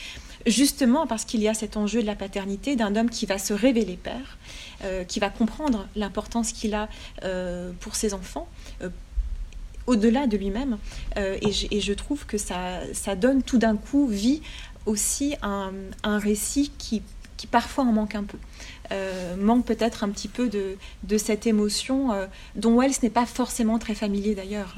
justement 0.45 1.07
parce 1.07 1.25
qu'il 1.25 1.41
y 1.41 1.47
a 1.47 1.53
cet 1.53 1.77
enjeu 1.77 2.01
de 2.01 2.07
la 2.07 2.15
paternité 2.15 2.75
d'un 2.75 2.95
homme 2.95 3.09
qui 3.09 3.25
va 3.25 3.37
se 3.37 3.53
révéler 3.53 3.97
père, 3.97 4.37
euh, 4.83 5.03
qui 5.03 5.19
va 5.19 5.29
comprendre 5.29 5.87
l'importance 5.95 6.53
qu'il 6.53 6.73
a 6.73 6.89
euh, 7.23 7.71
pour 7.79 7.95
ses 7.95 8.13
enfants. 8.13 8.47
au-delà 9.85 10.27
de 10.27 10.37
lui-même, 10.37 10.77
et, 11.15 11.51
je, 11.51 11.93
trouve 11.93 12.25
que 12.25 12.37
ça, 12.37 12.81
donne 13.15 13.41
tout 13.41 13.57
d'un 13.57 13.77
coup 13.77 14.07
vie 14.07 14.41
aussi 14.85 15.35
à 15.41 15.69
un, 16.03 16.19
récit 16.19 16.71
qui, 16.77 17.01
qui 17.37 17.47
parfois 17.47 17.83
en 17.85 17.91
manque 17.91 18.15
un 18.15 18.23
peu. 18.23 18.37
Euh, 18.91 19.35
manque 19.35 19.65
peut-être 19.65 20.03
un 20.03 20.09
petit 20.09 20.27
peu 20.27 20.49
de, 20.49 21.17
cette 21.17 21.47
émotion 21.47 22.11
euh, 22.11 22.25
dont 22.55 22.79
Wells 22.79 22.93
n'est 23.03 23.09
pas 23.09 23.25
forcément 23.25 23.79
très 23.79 23.95
familier 23.95 24.35
d'ailleurs. 24.35 24.77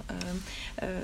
Euh, 0.82 1.02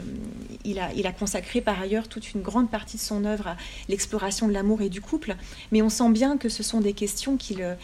il, 0.63 0.79
a, 0.79 1.11
consacré 1.11 1.61
par 1.61 1.79
ailleurs 1.79 2.07
toute 2.07 2.33
une 2.33 2.41
grande 2.41 2.69
partie 2.69 2.97
de 2.97 3.01
son 3.01 3.25
œuvre 3.25 3.47
à 3.49 3.57
l'exploration 3.89 4.47
de 4.47 4.53
l'amour 4.53 4.81
et 4.81 4.89
du 4.89 5.01
couple, 5.01 5.35
mais 5.71 5.81
on 5.81 5.89
sent 5.89 6.09
bien 6.09 6.37
que 6.37 6.49
ce 6.49 6.63
sont 6.63 6.81
des 6.81 6.93
questions 6.93 7.37
qui 7.37 7.55
le, 7.55 7.75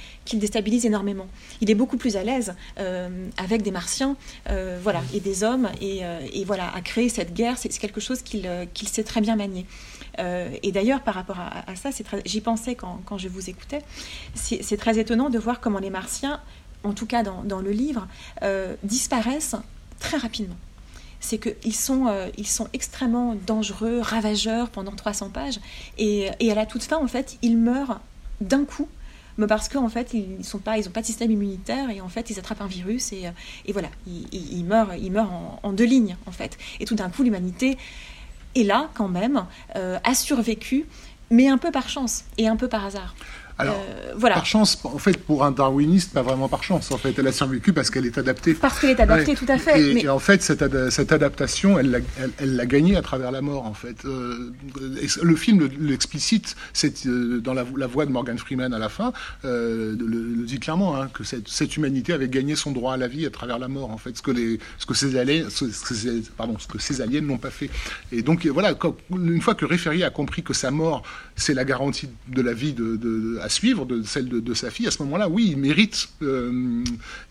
énormément. 0.85 1.27
Il 1.59 1.69
est 1.69 1.75
beaucoup 1.75 1.97
plus 1.97 2.15
à 2.15 2.23
l'aise 2.23 2.53
avec 3.37 3.61
des 3.61 3.71
martiens 3.71 4.15
voilà, 4.81 5.01
et 5.13 5.19
des 5.19 5.43
hommes, 5.43 5.69
et, 5.81 6.03
voilà, 6.45 6.73
à 6.73 6.81
créer 6.81 7.09
cette 7.09 7.33
guerre, 7.33 7.57
c'est 7.57 7.69
quelque 7.69 8.01
chose 8.01 8.21
qu'il 8.21 8.87
sait 8.87 9.03
très 9.03 9.21
bien 9.21 9.35
manier. 9.35 9.65
Et 10.17 10.71
d'ailleurs, 10.71 11.01
par 11.01 11.15
rapport 11.15 11.39
à, 11.39 11.75
ça, 11.75 11.89
j'y 12.25 12.41
pensais 12.41 12.75
quand, 12.75 13.17
je 13.17 13.27
vous 13.27 13.49
écoutais, 13.49 13.81
c'est 14.35 14.77
très 14.77 14.99
étonnant 14.99 15.29
de 15.29 15.39
voir 15.39 15.59
comment 15.59 15.79
les 15.79 15.89
martiens, 15.89 16.39
en 16.83 16.93
tout 16.93 17.05
cas 17.05 17.23
dans, 17.23 17.59
le 17.59 17.71
livre, 17.71 18.07
euh, 18.43 18.75
disparaissent 18.83 19.55
très 19.99 20.17
rapidement. 20.17 20.57
C'est 21.19 21.37
qu'ils 21.37 21.75
sont, 21.75 22.07
euh, 22.07 22.29
sont 22.43 22.67
extrêmement 22.73 23.35
dangereux, 23.45 23.99
ravageurs 24.01 24.69
pendant 24.69 24.91
300 24.91 25.29
pages. 25.29 25.59
Et, 25.97 26.29
à 26.29 26.55
la 26.55 26.65
toute 26.65 26.83
fin, 26.83 26.97
en 26.97 27.07
fait, 27.07 27.37
ils 27.41 27.57
meurent 27.57 27.99
d'un 28.41 28.65
coup 28.65 28.87
mais 29.37 29.47
parce 29.47 29.69
qu'en 29.69 29.87
fait, 29.87 30.13
ils 30.13 30.39
n'ont 30.53 30.59
pas, 30.59 30.75
pas 30.93 31.01
de 31.01 31.05
système 31.05 31.31
immunitaire 31.31 31.89
et 31.89 32.01
en 32.01 32.09
fait, 32.09 32.29
ils 32.29 32.37
attrapent 32.37 32.61
un 32.61 32.67
virus 32.67 33.13
et, 33.13 33.23
voilà, 33.71 33.87
ils, 34.05 34.65
meurent, 34.65 34.93
ils 34.95 35.11
meurent 35.11 35.31
en, 35.63 35.71
deux 35.71 35.85
lignes 35.85 36.17
en 36.25 36.31
fait. 36.31 36.57
Et 36.79 36.85
tout 36.85 36.95
d'un 36.95 37.09
coup, 37.09 37.23
l'humanité 37.23 37.77
est 38.55 38.63
là 38.63 38.89
quand 38.93 39.07
même, 39.07 39.45
euh, 39.75 39.97
a 40.03 40.13
survécu, 40.13 40.85
mais 41.29 41.47
un 41.47 41.57
peu 41.57 41.71
par 41.71 41.89
chance 41.89 42.25
et 42.37 42.47
un 42.47 42.55
peu 42.55 42.67
par 42.67 42.85
hasard. 42.85 43.15
Alors, 43.57 43.75
euh, 43.75 44.13
voilà. 44.15 44.35
par 44.35 44.45
chance, 44.45 44.79
en 44.83 44.97
fait, 44.97 45.17
pour 45.17 45.45
un 45.45 45.51
darwiniste, 45.51 46.13
pas 46.13 46.21
vraiment 46.21 46.49
par 46.49 46.63
chance. 46.63 46.91
En 46.91 46.97
fait, 46.97 47.17
elle 47.17 47.27
a 47.27 47.31
survécu 47.31 47.73
parce 47.73 47.89
qu'elle 47.89 48.05
est 48.05 48.17
adaptée. 48.17 48.53
Parce 48.53 48.79
qu'elle 48.79 48.91
est 48.91 48.99
adaptée, 48.99 49.35
tout 49.35 49.45
à 49.47 49.57
fait. 49.57 49.79
Et, 49.81 50.09
en 50.09 50.19
fait, 50.19 50.41
cette, 50.41 50.89
cette 50.89 51.11
adaptation, 51.11 51.77
elle 51.77 51.91
l'a 51.91 51.99
elle, 52.39 52.67
gagnée 52.67 52.95
à 52.95 53.01
travers 53.01 53.31
la 53.31 53.41
mort, 53.41 53.65
en 53.65 53.73
fait. 53.73 54.05
Euh, 54.05 54.51
le 55.21 55.35
film 55.35 55.69
l'explicite, 55.79 56.55
c'est 56.73 57.05
euh, 57.05 57.39
dans 57.39 57.53
la, 57.53 57.65
la, 57.77 57.87
voix 57.87 58.05
de 58.05 58.11
Morgan 58.11 58.37
Freeman 58.37 58.73
à 58.73 58.79
la 58.79 58.89
fin, 58.89 59.13
le, 59.43 60.45
dit 60.45 60.59
clairement 60.59 60.99
hein, 60.99 61.09
que 61.13 61.23
cette, 61.23 61.47
cette, 61.47 61.77
humanité 61.77 62.13
avait 62.13 62.29
gagné 62.29 62.55
son 62.55 62.71
droit 62.71 62.93
à 62.93 62.97
la 62.97 63.07
vie 63.07 63.25
à 63.25 63.29
travers 63.29 63.59
la 63.59 63.67
mort, 63.67 63.91
en 63.91 63.97
fait, 63.97 64.17
ce 64.17 64.21
que 64.21 64.31
les, 64.31 64.59
ce 64.77 64.85
que 64.85 64.93
ces 64.93 65.15
aliens, 65.17 65.49
ce, 65.49 65.65
que 65.65 66.19
pardon, 66.37 66.57
ce 66.57 66.67
que 66.67 66.79
ces 66.79 67.01
aliens 67.01 67.21
n'ont 67.21 67.37
pas 67.37 67.51
fait. 67.51 67.69
Et 68.11 68.21
donc 68.21 68.45
voilà, 68.47 68.73
une 69.11 69.41
fois 69.41 69.55
que 69.55 69.65
Référy 69.65 70.03
a 70.03 70.09
compris 70.09 70.43
que 70.43 70.53
sa 70.53 70.71
mort, 70.71 71.03
c'est 71.35 71.53
la 71.53 71.65
garantie 71.65 72.09
de 72.27 72.41
la 72.41 72.53
vie 72.53 72.73
de, 72.73 72.95
de, 72.95 73.39
à 73.41 73.49
suivre, 73.51 73.87
celle 74.05 74.27
de, 74.29 74.53
sa 74.53 74.71
fille, 74.71 74.87
à 74.87 74.91
ce 74.91 75.01
moment-là, 75.03 75.29
oui, 75.29 75.49
il 75.51 75.57
mérite, 75.57 76.09
euh, 76.21 76.83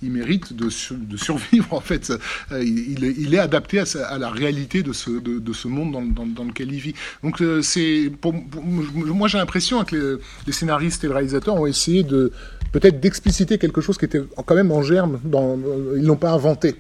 il 0.03 0.11
mérite 0.11 0.53
de, 0.53 0.67
de, 0.67 1.17
survivre, 1.17 1.67
en 1.73 1.81
fait. 1.81 2.13
Euh, 2.53 2.63
il, 2.63 3.35
est 3.35 3.39
adapté 3.39 3.81
à, 3.81 4.19
la 4.19 4.31
réalité 4.31 4.83
de 4.83 4.93
ce, 4.93 5.11
de, 5.11 5.53
ce 5.53 5.69
monde 5.69 5.93
dans, 6.15 6.27
dans, 6.27 6.45
lequel 6.45 6.73
il 6.73 6.81
vit. 6.81 6.95
Donc, 7.23 7.41
euh, 7.41 7.63
c'est 7.63 8.13
moi, 8.23 9.29
j'ai 9.29 9.39
l'impression 9.39 9.85
que 9.85 10.21
les, 10.47 10.53
scénaristes 10.53 11.05
et 11.05 11.09
le 11.09 11.15
réalisateur 11.15 11.55
ont 11.55 11.67
essayé 11.67 12.03
de 12.03 12.33
peut-être 12.73 13.01
d'expliciter 13.01 13.59
quelque 13.59 13.81
chose 13.81 13.99
qui 13.99 14.05
était 14.05 14.23
quand 14.47 14.55
même 14.55 14.73
en 14.73 14.83
germe. 14.83 15.21
Dans, 15.25 15.59
ils 15.97 16.05
l'ont 16.05 16.17
pas 16.17 16.33
inventé. 16.33 16.75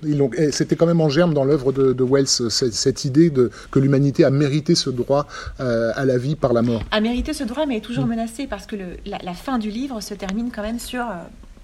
C'était 0.53 0.76
quand 0.76 0.86
même 0.86 1.01
en 1.01 1.09
germe 1.09 1.34
dans 1.34 1.45
l'œuvre 1.45 1.72
de, 1.72 2.05
Wells, 2.05 2.26
cette, 2.26 2.74
cette, 2.74 3.05
idée 3.05 3.30
de, 3.30 3.51
que 3.70 3.78
l'humanité 3.78 4.24
a 4.24 4.30
mérité 4.30 4.74
ce 4.74 4.91
droit 4.91 5.26
à 5.59 6.05
la 6.05 6.18
vie 6.18 6.36
par 6.36 6.53
la 6.53 6.62
mort. 6.62 6.82
A 6.91 7.01
mérité 7.01 7.32
ce 7.32 7.45
droit, 7.45 7.66
mais 7.66 7.78
est 7.78 7.80
toujours 7.80 8.07
mm. 8.07 8.11
menacé 8.11 8.47
parce 8.47 8.66
que 8.66 8.76
le, 8.76 8.84
la, 9.07 9.18
la 9.22 9.34
fin 9.34 9.59
du 9.59 9.70
livre 9.70 10.01
se 10.01 10.14
termine 10.14 10.51
quand 10.55 10.62
même 10.62 10.78
sur 10.78 11.03
euh, 11.03 11.14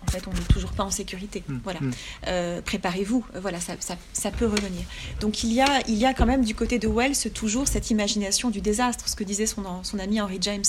en 0.07 0.11
fait, 0.11 0.27
on 0.27 0.33
n'est 0.33 0.53
toujours 0.53 0.73
pas 0.73 0.85
en 0.85 0.91
sécurité. 0.91 1.43
Mm. 1.47 1.59
Voilà. 1.65 1.81
Mm. 1.81 1.91
Euh, 2.29 2.63
préparez-vous. 2.63 3.25
Voilà, 3.35 3.61
ça, 3.61 3.75
ça, 4.13 4.31
peut 4.31 4.47
revenir. 4.47 4.83
Donc, 5.21 5.45
il 5.45 5.53
y, 5.53 5.61
a, 5.61 5.81
il 5.89 5.95
y 5.97 6.05
a 6.05 6.15
quand 6.15 6.27
même 6.27 6.45
du 6.45 6.55
côté 6.55 6.79
de 6.79 6.89
Wells 6.89 7.31
toujours 7.35 7.69
cette 7.69 7.91
imagination 7.91 8.51
du 8.51 8.61
désastre, 8.61 9.09
ce 9.09 9.17
que 9.17 9.25
disait 9.25 9.47
son, 9.47 9.83
son 9.83 9.99
ami 9.99 10.21
Henry 10.21 10.39
James. 10.41 10.65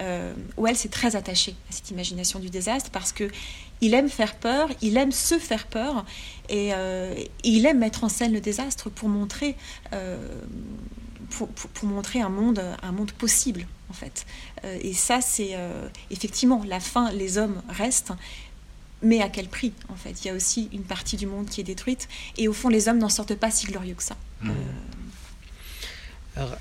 Euh, 0.00 0.32
Wells 0.56 0.78
est 0.84 0.92
très 0.92 1.16
attaché 1.16 1.54
à 1.70 1.72
cette 1.72 1.90
imagination 1.90 2.38
du 2.38 2.50
désastre 2.50 2.90
parce 2.90 3.12
que 3.12 3.28
il 3.80 3.94
aime 3.94 4.08
faire 4.08 4.34
peur, 4.34 4.68
il 4.82 4.96
aime 4.96 5.12
se 5.12 5.38
faire 5.38 5.66
peur 5.66 6.04
et, 6.48 6.72
il 7.44 7.64
aime 7.66 7.78
mettre 7.78 8.02
en 8.02 8.08
scène 8.08 8.32
le 8.32 8.40
désastre 8.40 8.90
pour 8.90 9.08
montrer, 9.08 9.54
pour, 11.30 11.48
pour, 11.48 11.88
montrer 11.88 12.20
un 12.20 12.28
monde, 12.28 12.60
un 12.82 12.90
monde 12.90 13.12
possible 13.12 13.66
en 13.90 13.92
fait. 13.92 14.26
Euh, 14.64 14.78
et 14.80 14.92
ça, 14.92 15.20
c'est 15.20 15.50
euh, 15.52 15.88
effectivement 16.10 16.62
la 16.66 16.80
fin, 16.80 17.10
les 17.12 17.38
hommes 17.38 17.62
restent, 17.68 18.12
mais 19.02 19.22
à 19.22 19.28
quel 19.28 19.48
prix 19.48 19.72
en 19.88 19.96
fait? 19.96 20.24
Il 20.24 20.28
y 20.28 20.30
a 20.30 20.34
aussi 20.34 20.68
une 20.72 20.82
partie 20.82 21.16
du 21.16 21.26
monde 21.26 21.46
qui 21.48 21.60
est 21.60 21.64
détruite, 21.64 22.08
et 22.36 22.48
au 22.48 22.52
fond, 22.52 22.68
les 22.68 22.88
hommes 22.88 22.98
n'en 22.98 23.08
sortent 23.08 23.34
pas 23.34 23.50
si 23.50 23.66
glorieux 23.66 23.94
que 23.94 24.02
ça. 24.02 24.16
Mmh. 24.42 24.50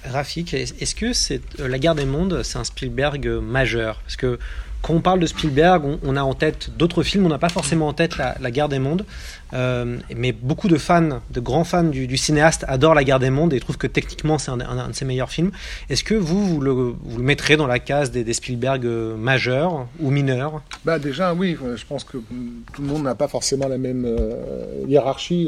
Rafik, 0.06 0.54
est-ce 0.54 0.96
que 0.96 1.14
c'est 1.14 1.42
La 1.60 1.78
guerre 1.78 1.96
des 1.96 2.06
mondes, 2.06 2.42
c'est 2.44 2.58
un 2.58 2.64
Spielberg 2.64 3.28
majeur? 3.28 4.02
Parce 4.02 4.16
que 4.16 4.40
quand 4.82 4.93
on 4.93 5.01
parle 5.01 5.19
de 5.19 5.25
Spielberg, 5.25 5.84
on, 6.03 6.15
a 6.15 6.21
en 6.21 6.34
tête 6.34 6.69
d'autres 6.78 7.03
films, 7.03 7.25
on 7.25 7.30
n'a 7.30 7.38
pas 7.38 7.49
forcément 7.49 7.88
en 7.88 7.93
tête 7.93 8.17
la, 8.17 8.51
guerre 8.51 8.69
des 8.69 8.80
mondes. 8.80 9.05
Euh, 9.53 9.97
mais 10.15 10.34
beaucoup 10.34 10.67
de 10.67 10.78
fans, 10.78 11.21
de 11.32 11.39
grands 11.39 11.63
fans 11.63 11.84
du, 11.84 12.17
cinéaste 12.17 12.65
adorent 12.67 12.95
La 12.95 13.03
Guerre 13.03 13.19
des 13.19 13.30
Mondes 13.30 13.53
et 13.53 13.59
trouvent 13.61 13.78
que 13.78 13.88
techniquement 13.88 14.38
c'est 14.38 14.51
un, 14.51 14.57
de 14.57 14.93
ses 14.93 15.05
meilleurs 15.05 15.30
films. 15.30 15.51
Est-ce 15.89 16.03
que 16.03 16.15
vous, 16.15 16.45
vous 16.45 16.59
le, 16.59 16.95
mettrez 17.17 17.55
dans 17.55 17.67
la 17.67 17.80
case 17.80 18.11
des, 18.11 18.34
Spielberg 18.34 18.86
euh, 18.86 19.15
majeurs 19.15 19.88
ou 19.99 20.11
mineurs? 20.11 20.61
Bah 20.84 20.99
Déjà, 20.99 21.34
oui, 21.34 21.57
je 21.75 21.86
pense 21.86 22.03
que 22.03 22.17
tout 22.17 22.82
le 22.82 22.88
monde 22.88 23.03
n'a 23.03 23.15
pas 23.15 23.28
forcément 23.28 23.67
la 23.67 23.78
même 23.78 24.05
euh, 24.05 24.84
hiérarchie. 24.88 25.47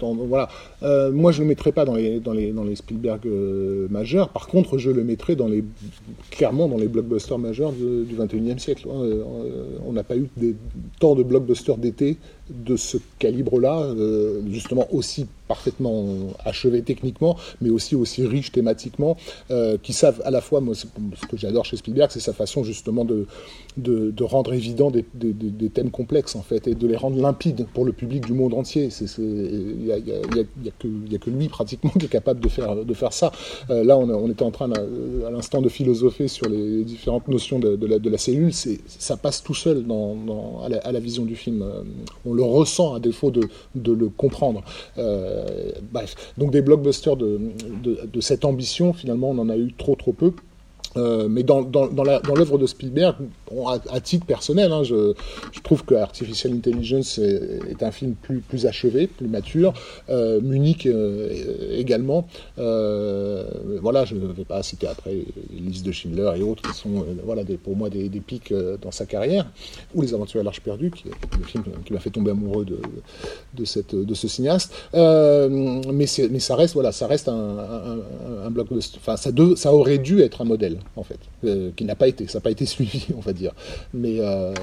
voilà. 0.00 0.48
moi, 1.10 1.32
je 1.32 1.38
ne 1.38 1.44
le 1.44 1.48
mettrai 1.48 1.72
pas 1.72 1.84
dans 1.84 1.94
les, 1.94 2.76
Spielberg 2.76 3.26
majeurs. 3.90 4.28
Par 4.28 4.46
contre, 4.46 4.78
je 4.78 4.90
le 4.90 5.02
mettrai 5.02 5.34
dans 5.34 5.48
les, 5.48 5.64
clairement 6.30 6.68
dans 6.68 6.78
les 6.78 6.88
blockbusters 6.88 7.38
majeurs 7.38 7.72
du 7.72 8.14
21e 8.16 8.53
siècle. 8.58 8.88
Hein. 8.90 9.02
On 9.86 9.92
n'a 9.92 10.02
pas 10.02 10.16
eu 10.16 10.28
des, 10.36 10.54
tant 11.00 11.14
de 11.14 11.22
blockbusters 11.22 11.78
d'été 11.78 12.18
de 12.50 12.76
ce 12.76 12.98
calibre-là, 13.18 13.80
euh, 13.82 14.40
justement 14.50 14.86
aussi 14.92 15.26
parfaitement 15.48 16.06
achevé 16.44 16.82
techniquement, 16.82 17.36
mais 17.60 17.70
aussi 17.70 17.94
aussi 17.94 18.26
riche 18.26 18.50
thématiquement, 18.52 19.16
euh, 19.50 19.76
qui 19.82 19.92
savent 19.92 20.22
à 20.24 20.30
la 20.30 20.40
fois, 20.40 20.60
moi, 20.60 20.74
ce 20.74 20.86
que 21.26 21.36
j'adore 21.36 21.64
chez 21.64 21.76
Spielberg, 21.76 22.10
c'est 22.10 22.20
sa 22.20 22.32
façon 22.32 22.64
justement 22.64 23.04
de, 23.04 23.26
de, 23.76 24.24
rendre 24.24 24.54
évident 24.54 24.90
des, 24.90 25.04
des, 25.14 25.68
thèmes 25.68 25.90
complexes 25.90 26.36
en 26.36 26.42
fait, 26.42 26.66
et 26.66 26.74
de 26.74 26.86
les 26.86 26.96
rendre 26.96 27.20
limpides 27.20 27.66
pour 27.74 27.84
le 27.84 27.92
public 27.92 28.24
du 28.24 28.32
monde 28.32 28.54
entier. 28.54 28.88
Il 29.18 29.84
n'y 29.84 29.92
a, 29.92 29.98
y 29.98 30.12
a, 30.12 30.20
que, 30.78 30.88
a, 31.14 31.18
que 31.18 31.30
lui 31.30 31.48
pratiquement 31.48 31.90
qui 31.98 32.06
est 32.06 32.08
capable 32.08 32.40
de 32.40 32.48
faire, 32.48 32.76
de 32.76 32.94
faire 32.94 33.12
ça. 33.12 33.32
Euh, 33.70 33.84
là, 33.84 33.98
on, 33.98 34.30
était 34.30 34.42
en 34.42 34.50
train 34.50 34.70
à 34.72 35.30
l'instant 35.30 35.60
de 35.60 35.68
philosopher 35.68 36.28
sur 36.28 36.48
les 36.48 36.84
différentes 36.84 37.28
notions 37.28 37.58
de, 37.58 38.08
la, 38.08 38.18
cellule, 38.18 38.52
ça 38.54 39.16
passe 39.16 39.42
tout 39.42 39.54
seul 39.54 39.84
dans, 39.84 40.62
à, 40.62 40.92
la, 40.92 41.00
vision 41.00 41.24
du 41.24 41.36
film. 41.36 41.64
Le 42.34 42.42
ressent 42.42 42.94
à 42.94 43.00
défaut 43.00 43.30
de, 43.30 43.48
le 43.74 44.08
comprendre. 44.08 44.62
Euh, 44.98 45.72
bref, 45.92 46.14
donc 46.38 46.50
des 46.50 46.62
blockbusters 46.62 47.16
de, 47.16 47.40
cette 48.20 48.44
ambition, 48.44 48.92
finalement, 48.92 49.30
on 49.30 49.38
en 49.38 49.48
a 49.48 49.56
eu 49.56 49.72
trop 49.72 49.94
trop 49.94 50.12
peu. 50.12 50.32
Euh, 50.96 51.28
mais 51.28 51.42
dans, 51.42 51.62
dans, 51.62 51.86
dans 51.86 52.04
l'œuvre 52.04 52.58
de 52.58 52.66
Spielberg, 52.66 53.16
à, 53.90 54.00
titre 54.00 54.26
personnel, 54.26 54.72
hein, 54.72 54.82
je, 54.82 55.14
je, 55.52 55.60
trouve 55.60 55.84
que 55.84 55.94
Artificial 55.94 56.52
Intelligence 56.52 57.18
est, 57.18 57.82
un 57.82 57.90
film 57.90 58.14
plus, 58.14 58.40
plus 58.40 58.66
achevé, 58.66 59.06
plus 59.06 59.28
mature. 59.28 59.74
Euh, 60.08 60.40
Munich 60.40 60.86
euh, 60.86 61.76
également. 61.76 62.26
Euh, 62.58 63.44
voilà, 63.80 64.04
je 64.04 64.14
ne 64.14 64.32
vais 64.32 64.44
pas 64.44 64.62
citer 64.62 64.86
après 64.86 65.12
les 65.12 65.60
listes 65.60 65.84
de 65.84 65.92
Schindler 65.92 66.32
et 66.36 66.42
autres 66.42 66.62
qui 66.62 66.76
sont 66.76 67.04
voilà, 67.24 67.44
des, 67.44 67.56
pour 67.56 67.76
moi 67.76 67.90
des, 67.90 68.08
des 68.08 68.20
pics 68.20 68.52
dans 68.82 68.90
sa 68.90 69.06
carrière. 69.06 69.46
Ou 69.94 70.02
Les 70.02 70.14
Aventures 70.14 70.40
à 70.40 70.44
l'Arche 70.44 70.60
perdue, 70.60 70.90
qui 70.90 71.08
est 71.08 71.38
le 71.38 71.44
film 71.44 71.64
qui 71.84 71.92
m'a 71.92 72.00
fait 72.00 72.10
tomber 72.10 72.30
amoureux 72.30 72.64
de, 72.64 72.78
de, 73.54 73.64
cette, 73.64 73.94
de 73.94 74.14
ce 74.14 74.28
cinéaste. 74.28 74.72
mais, 74.92 76.06
mais 76.30 76.40
ça 76.40 76.56
reste, 76.56 76.74
voilà, 76.74 76.92
ça 76.92 77.06
reste 77.06 77.28
un, 77.28 77.32
un, 77.32 78.46
un 78.46 78.50
blockbuster. 78.50 78.98
Enfin, 79.00 79.16
ça, 79.16 79.32
de, 79.32 79.54
ça 79.54 79.72
aurait 79.72 79.98
dû 79.98 80.20
être 80.20 80.40
un 80.40 80.44
modèle, 80.44 80.78
en 80.96 81.02
fait, 81.02 81.18
qui 81.76 81.84
n'a 81.84 81.94
pas 81.94 82.08
été. 82.08 82.26
Ça 82.26 82.38
n'a 82.38 82.42
pas 82.42 82.50
été 82.50 82.66
suivi, 82.74 83.06
on 83.16 83.20
va 83.20 83.32
dire. 83.32 83.52
Mais 83.92 84.16
euh, 84.20 84.54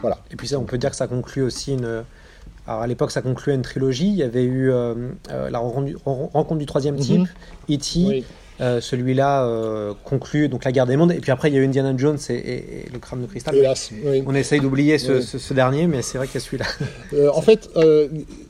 voilà. 0.00 0.18
Et 0.30 0.36
puis 0.36 0.48
ça, 0.48 0.58
on 0.58 0.64
peut 0.64 0.78
dire 0.78 0.90
que 0.90 0.96
ça 0.96 1.06
conclut 1.06 1.42
aussi 1.42 1.72
une. 1.72 2.04
Alors 2.66 2.80
à 2.80 2.86
l'époque, 2.86 3.10
ça 3.10 3.22
concluait 3.22 3.54
une 3.54 3.62
trilogie. 3.62 4.08
Il 4.08 4.16
y 4.16 4.22
avait 4.22 4.44
eu 4.44 4.70
euh, 4.70 5.10
euh, 5.30 5.50
la 5.50 5.58
rencontre 5.58 6.56
du, 6.56 6.66
troisième 6.66 6.96
type, 6.96 7.20
mhm. 7.20 7.74
E.T., 7.76 8.24
euh, 8.60 8.80
celui-là 8.80 9.46
euh, 9.46 9.94
conclut 10.04 10.48
donc 10.48 10.64
la 10.64 10.70
guerre 10.70 10.86
des 10.86 10.96
mondes. 10.96 11.12
Et 11.12 11.20
puis 11.20 11.32
après, 11.32 11.50
il 11.50 11.54
y 11.54 11.58
a 11.58 11.62
Indiana 11.62 11.92
Jones 11.96 12.18
et, 12.30 12.84
le 12.92 12.98
crâne 12.98 13.22
de 13.22 13.26
cristal. 13.26 13.56
On 14.26 14.34
essaye 14.34 14.60
d'oublier 14.60 14.98
ce, 14.98 15.54
dernier, 15.54 15.86
mais 15.86 16.02
c'est 16.02 16.18
vrai 16.18 16.26
qu'il 16.26 16.34
y 16.34 16.38
a 16.38 16.40
celui-là. 16.40 16.66
Euh, 17.14 17.30
en 17.32 17.42
fait, 17.42 17.68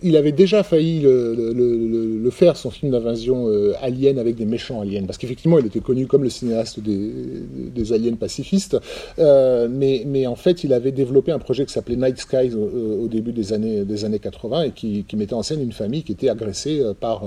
il 0.02 0.16
avait 0.16 0.32
déjà 0.32 0.62
failli 0.62 1.00
le, 1.00 2.30
faire, 2.30 2.56
son 2.56 2.70
film 2.70 2.92
d'invasion 2.92 3.46
alien 3.80 4.18
avec 4.18 4.36
des 4.36 4.44
méchants 4.44 4.80
aliens. 4.80 5.04
Parce 5.04 5.18
qu'effectivement, 5.18 5.58
il 5.58 5.66
était 5.66 5.80
connu 5.80 6.06
comme 6.06 6.24
le 6.24 6.30
cinéaste 6.30 6.80
des, 6.80 7.92
aliens 7.92 8.14
pacifistes. 8.14 8.76
mais, 9.18 10.04
mais, 10.06 10.26
en 10.26 10.36
fait, 10.36 10.64
il 10.64 10.72
avait 10.72 10.92
développé 10.92 11.32
un 11.32 11.38
projet 11.38 11.64
qui 11.66 11.72
s'appelait 11.72 11.96
Night 11.96 12.18
Skies 12.18 12.54
au, 12.54 13.06
début 13.08 13.32
des 13.32 13.52
années, 13.52 13.84
des 13.84 14.04
années 14.04 14.18
80 14.18 14.62
et 14.62 14.70
qui, 14.70 15.04
mettait 15.16 15.34
en 15.34 15.42
scène 15.42 15.62
une 15.62 15.72
famille 15.72 16.02
qui 16.02 16.12
était 16.12 16.28
agressée 16.28 16.82
par, 17.00 17.24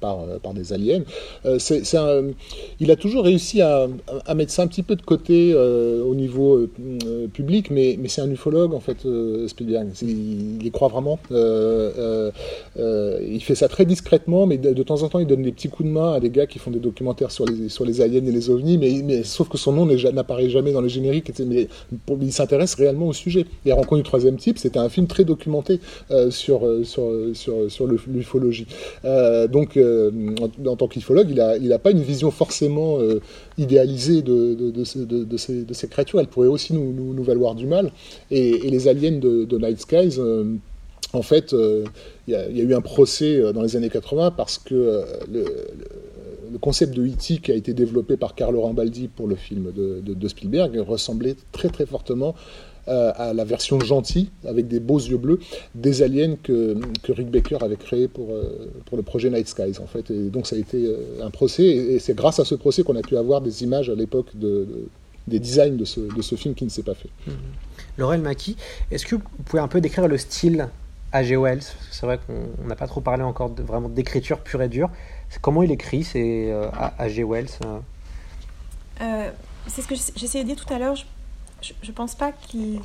par, 0.00 0.18
par 0.42 0.54
des 0.54 0.72
aliens. 0.72 1.02
c'est 1.58 1.96
un 1.96 2.05
euh, 2.06 2.32
il 2.80 2.90
a 2.90 2.96
toujours 2.96 3.24
réussi 3.24 3.60
à, 3.60 3.88
mettre 4.34 4.52
ça 4.52 4.62
un 4.62 4.66
petit 4.66 4.82
peu 4.82 4.96
de 4.96 5.02
côté 5.02 5.52
euh, 5.54 6.02
au 6.02 6.14
niveau 6.14 6.56
euh, 6.56 7.28
public, 7.32 7.70
mais, 7.70 7.98
c'est 8.08 8.20
un 8.20 8.30
ufologue 8.30 8.74
en 8.74 8.80
fait, 8.80 9.06
Spielberg. 9.46 9.88
Il, 10.02 10.64
y 10.64 10.70
croit 10.70 10.88
vraiment. 10.88 11.18
il 11.30 12.30
fait 13.40 13.54
ça 13.54 13.68
très 13.68 13.84
discrètement, 13.84 14.46
mais 14.46 14.58
de, 14.58 14.82
temps 14.82 15.02
en 15.02 15.08
temps, 15.08 15.18
il 15.18 15.26
donne 15.26 15.42
des 15.42 15.52
petits 15.52 15.68
coups 15.68 15.88
de 15.88 15.92
main 15.92 16.14
à 16.14 16.20
des 16.20 16.30
gars 16.30 16.46
qui 16.46 16.58
font 16.58 16.70
des 16.70 16.78
documentaires 16.78 17.30
sur 17.30 17.44
les, 17.46 18.00
aliens 18.00 18.24
et 18.24 18.32
les 18.32 18.50
ovnis, 18.50 18.78
mais, 18.78 19.22
sauf 19.22 19.48
que 19.48 19.58
son 19.58 19.72
nom 19.72 19.86
n'apparaît 19.86 20.48
jamais 20.48 20.72
dans 20.72 20.80
les 20.80 20.88
génériques. 20.88 21.32
Mais 21.46 21.68
il 22.20 22.32
s'intéresse 22.32 22.74
réellement 22.74 23.08
au 23.08 23.12
sujet. 23.12 23.46
Et 23.64 23.72
Rencontre 23.72 23.96
du 23.96 24.02
troisième 24.04 24.36
type, 24.36 24.58
c'était 24.58 24.78
un 24.78 24.88
film 24.88 25.06
très 25.06 25.24
documenté 25.24 25.80
sur, 26.30 26.62
l'ufologie. 28.08 28.66
donc, 29.04 29.78
en, 30.66 30.76
tant 30.76 30.88
qu'ufologue, 30.88 31.28
il 31.30 31.68
n'a 31.68 31.74
a 31.76 31.78
pas 31.78 31.90
une 31.90 31.95
vision 32.02 32.30
forcément 32.30 32.98
euh, 33.00 33.20
idéalisée 33.58 34.22
de, 34.22 34.84
ces, 34.84 35.88
créatures. 35.88 36.20
Elles 36.20 36.26
pourraient 36.26 36.48
aussi 36.48 36.72
nous, 36.74 37.22
valoir 37.22 37.54
du 37.54 37.66
mal. 37.66 37.92
Et, 38.30 38.70
les 38.70 38.88
aliens 38.88 39.18
de, 39.18 39.58
Night 39.58 39.80
Skies, 39.80 40.18
euh, 40.18 40.54
en 41.12 41.22
fait, 41.22 41.52
euh, 41.52 41.84
il 42.26 42.32
y, 42.32 42.36
a 42.36 42.48
eu 42.48 42.74
un 42.74 42.80
procès 42.80 43.52
dans 43.52 43.62
les 43.62 43.76
années 43.76 43.90
80 43.90 44.32
parce 44.32 44.58
que 44.58 45.04
le, 45.32 45.44
concept 46.60 46.94
de 46.94 47.06
E.T. 47.06 47.38
qui 47.38 47.52
a 47.52 47.54
été 47.54 47.74
développé 47.74 48.16
par 48.16 48.34
Carlo 48.34 48.62
Rambaldi 48.62 49.08
pour 49.08 49.26
le 49.26 49.34
film 49.34 49.72
de, 49.72 50.28
Spielberg 50.28 50.78
ressemblait 50.86 51.36
très 51.52 51.68
très 51.68 51.86
fortement 51.86 52.34
à 52.86 53.32
la 53.34 53.44
version 53.44 53.80
gentille, 53.80 54.30
avec 54.46 54.68
des 54.68 54.80
beaux 54.80 54.98
yeux 54.98 55.16
bleus, 55.16 55.40
des 55.74 56.02
aliens 56.02 56.36
que, 56.42 56.76
que 57.02 57.12
Rick 57.12 57.30
Baker 57.30 57.58
avait 57.62 57.76
créé 57.76 58.08
pour, 58.08 58.30
euh, 58.30 58.70
pour 58.84 58.96
le 58.96 59.02
projet 59.02 59.30
Night 59.30 59.48
Skies, 59.48 59.78
en 59.80 59.86
fait. 59.86 60.10
Et 60.10 60.28
donc 60.28 60.46
ça 60.46 60.56
a 60.56 60.58
été 60.58 60.84
euh, 60.84 61.24
un 61.24 61.30
procès, 61.30 61.64
et 61.64 61.98
c'est 61.98 62.14
grâce 62.14 62.38
à 62.38 62.44
ce 62.44 62.54
procès 62.54 62.82
qu'on 62.82 62.96
a 62.96 63.02
pu 63.02 63.16
avoir 63.16 63.40
des 63.40 63.62
images 63.62 63.90
à 63.90 63.94
l'époque 63.94 64.28
de, 64.34 64.66
des 65.26 65.38
designs 65.38 65.76
de 65.76 65.84
ce, 65.84 66.00
de 66.00 66.22
ce, 66.22 66.34
film 66.34 66.54
qui 66.54 66.64
ne 66.64 66.70
s'est 66.70 66.82
pas 66.82 66.94
fait. 66.94 67.10
Mmh. 67.26 67.32
Laurel 67.98 68.20
Maki, 68.20 68.56
est-ce 68.90 69.06
que 69.06 69.16
vous 69.16 69.22
pouvez 69.44 69.62
un 69.62 69.68
peu 69.68 69.80
décrire 69.80 70.06
le 70.08 70.18
style 70.18 70.68
A.G. 71.12 71.36
Wells? 71.36 71.64
C'est 71.90 72.06
vrai 72.06 72.18
qu'on 72.24 72.66
n'a 72.66 72.76
pas 72.76 72.86
trop 72.86 73.00
parlé 73.00 73.22
encore 73.22 73.50
de, 73.50 73.62
vraiment 73.62 73.88
d'écriture 73.88 74.40
pure 74.40 74.62
et 74.62 74.68
dure. 74.68 74.90
Comment 75.40 75.62
il 75.62 75.72
écrit, 75.72 76.04
c'est 76.04 76.52
A.G. 76.98 77.24
Wells 77.24 77.48
C'est 79.66 79.82
ce 79.82 79.88
que 79.88 79.94
j'essayais 80.16 80.44
de 80.44 80.50
dire 80.50 80.64
tout 80.64 80.72
à 80.72 80.78
l'heure 80.78 80.94
je 80.94 81.04
ne 81.62 81.92
pense 81.92 82.14
pas 82.14 82.32
qu'il 82.32 82.80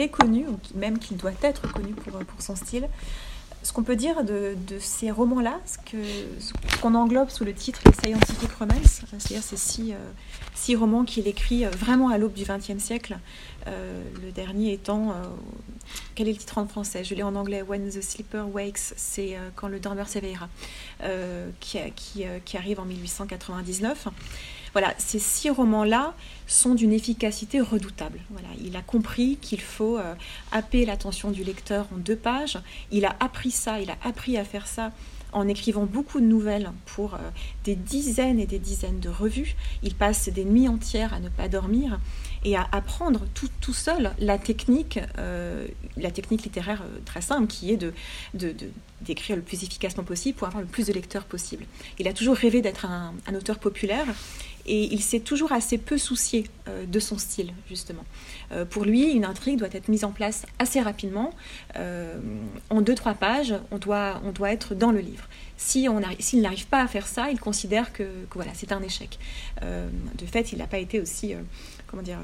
est 0.00 0.08
connu, 0.08 0.46
ou 0.46 0.58
même 0.74 0.98
qu'il 0.98 1.16
doit 1.16 1.32
être 1.42 1.70
connu 1.72 1.94
pour, 1.94 2.20
son 2.38 2.56
style. 2.56 2.88
Ce 3.62 3.72
qu'on 3.72 3.82
peut 3.82 3.96
dire 3.96 4.24
de, 4.24 4.56
ces 4.78 5.10
romans-là, 5.10 5.58
ce 5.64 6.78
qu'on 6.82 6.94
englobe 6.94 7.30
sous 7.30 7.44
le 7.44 7.54
titre 7.54 7.80
les 7.86 7.92
Scientific 7.92 8.52
Romance, 8.52 9.00
c'est-à-dire 9.10 9.42
ces 9.42 9.56
six, 9.56 9.92
euh, 9.92 9.96
six 10.54 10.76
romans 10.76 11.04
qu'il 11.04 11.26
écrit 11.26 11.64
euh, 11.64 11.70
vraiment 11.70 12.10
à 12.10 12.18
l'aube 12.18 12.34
du 12.34 12.44
XXe 12.44 12.76
siècle, 12.76 13.18
euh, 13.66 14.02
le 14.22 14.32
dernier 14.32 14.74
étant, 14.74 15.14
quel 16.14 16.28
est 16.28 16.32
le 16.32 16.38
titre 16.38 16.58
en 16.58 16.66
français? 16.66 17.04
Je 17.04 17.14
l'ai 17.14 17.22
en 17.22 17.34
anglais, 17.34 17.62
When 17.62 17.88
the 17.88 18.02
Sleeper 18.02 18.46
Wakes, 18.54 18.92
c'est 18.96 19.38
quand 19.56 19.68
le 19.68 19.80
dormeur 19.80 20.08
s'éveillera, 20.08 20.50
qui, 21.60 22.56
arrive 22.56 22.80
en 22.80 22.84
1899. 22.84 24.08
Voilà, 24.74 24.92
ces 24.98 25.20
six 25.20 25.50
romans-là 25.50 26.14
sont 26.48 26.74
d'une 26.74 26.92
efficacité 26.92 27.60
redoutable. 27.60 28.18
Voilà, 28.30 28.48
il 28.62 28.76
a 28.76 28.82
compris 28.82 29.38
qu'il 29.40 29.60
faut 29.60 29.98
euh, 29.98 30.14
happer 30.50 30.84
l'attention 30.84 31.30
du 31.30 31.44
lecteur 31.44 31.86
en 31.94 31.98
deux 31.98 32.16
pages. 32.16 32.58
Il 32.90 33.04
a 33.04 33.14
appris 33.20 33.52
ça, 33.52 33.80
il 33.80 33.88
a 33.90 33.96
appris 34.02 34.36
à 34.36 34.44
faire 34.44 34.66
ça 34.66 34.90
en 35.32 35.46
écrivant 35.46 35.84
beaucoup 35.84 36.20
de 36.20 36.26
nouvelles 36.26 36.72
pour 36.86 37.14
euh, 37.14 37.18
des 37.62 37.76
dizaines 37.76 38.40
et 38.40 38.46
des 38.46 38.58
dizaines 38.58 38.98
de 38.98 39.08
revues. 39.08 39.54
Il 39.84 39.94
passe 39.94 40.28
des 40.28 40.44
nuits 40.44 40.68
entières 40.68 41.14
à 41.14 41.20
ne 41.20 41.28
pas 41.28 41.48
dormir 41.48 42.00
et 42.44 42.56
à 42.56 42.66
apprendre 42.72 43.20
tout, 43.32 43.72
seul 43.72 44.12
la 44.18 44.38
technique, 44.38 44.98
euh, 45.18 45.68
la 45.96 46.10
technique 46.10 46.42
littéraire 46.42 46.82
très 47.04 47.20
simple 47.20 47.46
qui 47.46 47.72
est 47.72 47.76
de, 47.76 47.94
d'écrire 49.00 49.36
le 49.36 49.42
plus 49.42 49.62
efficacement 49.62 50.04
possible 50.04 50.36
pour 50.36 50.48
avoir 50.48 50.62
le 50.62 50.68
plus 50.68 50.88
de 50.88 50.92
lecteurs 50.92 51.24
possible. 51.24 51.64
Il 52.00 52.08
a 52.08 52.12
toujours 52.12 52.36
rêvé 52.36 52.60
d'être 52.60 52.86
un 52.86 53.34
auteur 53.34 53.58
populaire 53.58 54.06
et 54.66 54.92
il 54.92 55.02
s'est 55.02 55.20
toujours 55.20 55.52
assez 55.52 55.78
peu 55.78 55.98
soucié 55.98 56.44
de 56.86 56.98
son 56.98 57.18
style, 57.18 57.52
justement. 57.68 58.04
pour 58.70 58.84
lui, 58.84 59.10
une 59.10 59.24
intrigue 59.24 59.58
doit 59.58 59.68
être 59.72 59.88
mise 59.88 60.04
en 60.04 60.10
place 60.10 60.46
assez 60.58 60.80
rapidement. 60.80 61.34
en 62.70 62.80
deux, 62.80 62.94
trois 62.94 63.14
pages, 63.14 63.54
on 63.70 63.78
doit, 63.78 64.20
on 64.24 64.32
doit 64.32 64.52
être 64.52 64.74
dans 64.74 64.90
le 64.90 65.00
livre. 65.00 65.28
Si 65.56 65.86
on 65.88 66.00
s'il 66.18 66.40
n'arrive 66.40 66.66
pas 66.66 66.82
à 66.82 66.88
faire 66.88 67.06
ça, 67.06 67.30
il 67.30 67.38
considère 67.38 67.92
que, 67.92 68.08
voilà, 68.34 68.52
c'est 68.54 68.72
un 68.72 68.82
échec. 68.82 69.18
de 69.60 70.26
fait, 70.26 70.52
il 70.52 70.58
n'a 70.58 70.66
pas 70.66 70.78
été 70.78 71.00
aussi, 71.00 71.34
comment 71.86 72.02
dire, 72.02 72.18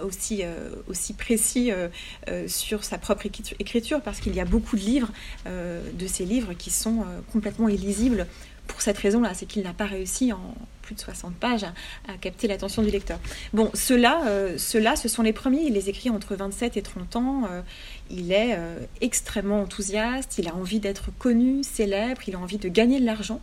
aussi, 0.00 0.40
euh, 0.42 0.70
aussi 0.88 1.12
précis 1.14 1.70
euh, 1.70 1.88
euh, 2.28 2.48
sur 2.48 2.84
sa 2.84 2.98
propre 2.98 3.26
écriture, 3.58 4.00
parce 4.00 4.20
qu'il 4.20 4.34
y 4.34 4.40
a 4.40 4.44
beaucoup 4.44 4.76
de 4.76 4.80
livres, 4.80 5.10
de 5.46 6.06
ces 6.06 6.24
livres, 6.24 6.54
qui 6.54 6.70
sont 6.70 7.04
complètement 7.32 7.68
illisibles 7.68 8.26
pour 8.66 8.80
cette 8.80 8.98
raison-là, 8.98 9.34
c'est 9.34 9.46
qu'il 9.46 9.62
n'a 9.62 9.72
pas 9.72 9.86
réussi 9.86 10.32
en 10.32 10.54
plus 10.82 10.94
de 10.94 11.00
60 11.00 11.34
pages 11.34 11.64
à, 11.64 11.72
capter 12.20 12.48
l'attention 12.48 12.82
du 12.82 12.90
lecteur. 12.90 13.18
Bon, 13.52 13.70
ceux-là, 13.74 14.56
ce 14.58 15.08
sont 15.08 15.22
les 15.22 15.32
premiers, 15.32 15.62
il 15.62 15.72
les 15.72 15.88
écrit 15.88 16.10
entre 16.10 16.34
27 16.34 16.76
et 16.76 16.82
30 16.82 17.16
ans, 17.16 17.48
il 18.10 18.32
est 18.32 18.56
extrêmement 19.00 19.62
enthousiaste, 19.62 20.38
il 20.38 20.48
a 20.48 20.54
envie 20.54 20.80
d'être 20.80 21.10
connu, 21.18 21.62
célèbre, 21.62 22.20
il 22.26 22.34
a 22.34 22.38
envie 22.38 22.58
de 22.58 22.68
gagner 22.68 23.00
de 23.00 23.06
l'argent. 23.06 23.40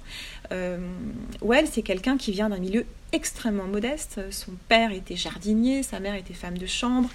Wells, 0.52 1.68
c'est 1.72 1.82
quelqu'un 1.82 2.18
qui 2.18 2.32
vient 2.32 2.50
d'un 2.50 2.60
milieu 2.60 2.86
extrêmement 3.12 3.66
modeste. 3.66 4.20
Son 4.32 4.52
père 4.68 4.92
était 4.92 5.16
jardinier, 5.16 5.84
sa 5.84 6.00
mère 6.00 6.16
était 6.16 6.34
femme 6.34 6.58
de 6.58 6.66
chambre. 6.66 7.10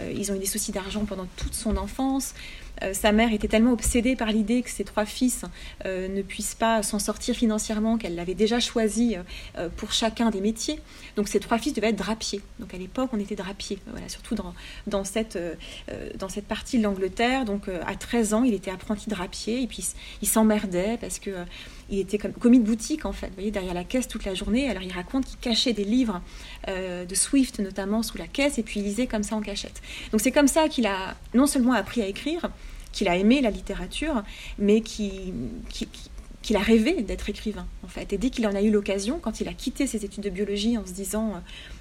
Euh, 0.00 0.12
ils 0.14 0.30
ont 0.32 0.34
eu 0.34 0.38
des 0.38 0.46
soucis 0.46 0.72
d'argent 0.72 1.04
pendant 1.04 1.26
toute 1.36 1.54
son 1.54 1.76
enfance. 1.76 2.34
Euh, 2.82 2.94
sa 2.94 3.12
mère 3.12 3.32
était 3.32 3.48
tellement 3.48 3.72
obsédée 3.72 4.16
par 4.16 4.28
l'idée 4.28 4.62
que 4.62 4.70
ses 4.70 4.84
trois 4.84 5.04
fils 5.04 5.44
euh, 5.84 6.08
ne 6.08 6.22
puissent 6.22 6.54
pas 6.54 6.82
s'en 6.82 6.98
sortir 6.98 7.34
financièrement 7.34 7.98
qu'elle 7.98 8.14
l'avait 8.14 8.34
déjà 8.34 8.60
choisi 8.60 9.16
pour 9.76 9.92
chacun 9.92 10.30
des 10.30 10.40
métiers. 10.40 10.80
Donc 11.16 11.28
ses 11.28 11.40
trois 11.40 11.58
fils 11.58 11.72
devaient 11.72 11.88
être 11.88 11.96
drapiers. 11.96 12.40
Donc 12.58 12.74
à 12.74 12.76
l'époque, 12.76 13.10
on 13.12 13.18
était 13.18 13.34
drapiers, 13.34 13.78
voilà, 13.90 14.08
surtout 14.08 14.34
dans, 14.34 14.54
dans, 14.86 15.04
cette, 15.04 15.38
dans 16.18 16.28
cette 16.28 16.46
partie 16.46 16.78
de 16.78 16.82
l'Angleterre. 16.82 17.44
Donc 17.44 17.68
à 17.68 17.94
13 17.94 18.34
ans, 18.34 18.44
il 18.44 18.54
était 18.54 18.70
apprenti 18.70 19.08
drapier 19.08 19.62
et 19.62 19.66
puis 19.66 19.84
il 20.22 20.28
s'emmerdait 20.28 20.98
parce 21.00 21.18
que 21.18 21.30
il 21.90 21.98
était 21.98 22.18
comme 22.18 22.32
commis 22.32 22.58
de 22.58 22.64
boutique 22.64 23.04
en 23.04 23.12
fait, 23.12 23.30
voyez, 23.34 23.50
derrière 23.50 23.74
la 23.74 23.84
caisse 23.84 24.08
toute 24.08 24.24
la 24.24 24.34
journée. 24.34 24.68
Alors 24.68 24.82
il 24.82 24.92
raconte 24.92 25.24
qu'il 25.26 25.38
cachait 25.38 25.72
des 25.72 25.84
livres 25.84 26.22
de 26.68 27.14
Swift 27.14 27.58
notamment 27.58 28.02
sous 28.02 28.18
la 28.18 28.26
caisse 28.26 28.58
et 28.58 28.62
puis 28.62 28.80
il 28.80 28.84
lisait 28.84 29.06
comme 29.06 29.22
ça 29.22 29.36
en 29.36 29.40
cachette. 29.40 29.82
Donc 30.12 30.20
c'est 30.20 30.32
comme 30.32 30.48
ça 30.48 30.68
qu'il 30.68 30.86
a 30.86 31.16
non 31.34 31.46
seulement 31.46 31.72
appris 31.72 32.02
à 32.02 32.06
écrire, 32.06 32.50
qu'il 32.92 33.08
a 33.08 33.16
aimé 33.16 33.40
la 33.40 33.50
littérature, 33.50 34.22
mais 34.58 34.80
qu'il 34.80 35.32
qui, 36.42 36.56
a 36.56 36.58
rêvé 36.58 37.02
d'être 37.02 37.28
écrivain, 37.28 37.66
en 37.84 37.88
fait. 37.88 38.12
Et 38.12 38.18
dès 38.18 38.30
qu'il 38.30 38.46
en 38.46 38.54
a 38.54 38.62
eu 38.62 38.70
l'occasion, 38.70 39.20
quand 39.20 39.40
il 39.40 39.48
a 39.48 39.52
quitté 39.52 39.86
ses 39.86 40.04
études 40.04 40.24
de 40.24 40.30
biologie 40.30 40.76
en 40.78 40.86
se 40.86 40.92
disant, 40.92 41.34
euh, 41.34 41.38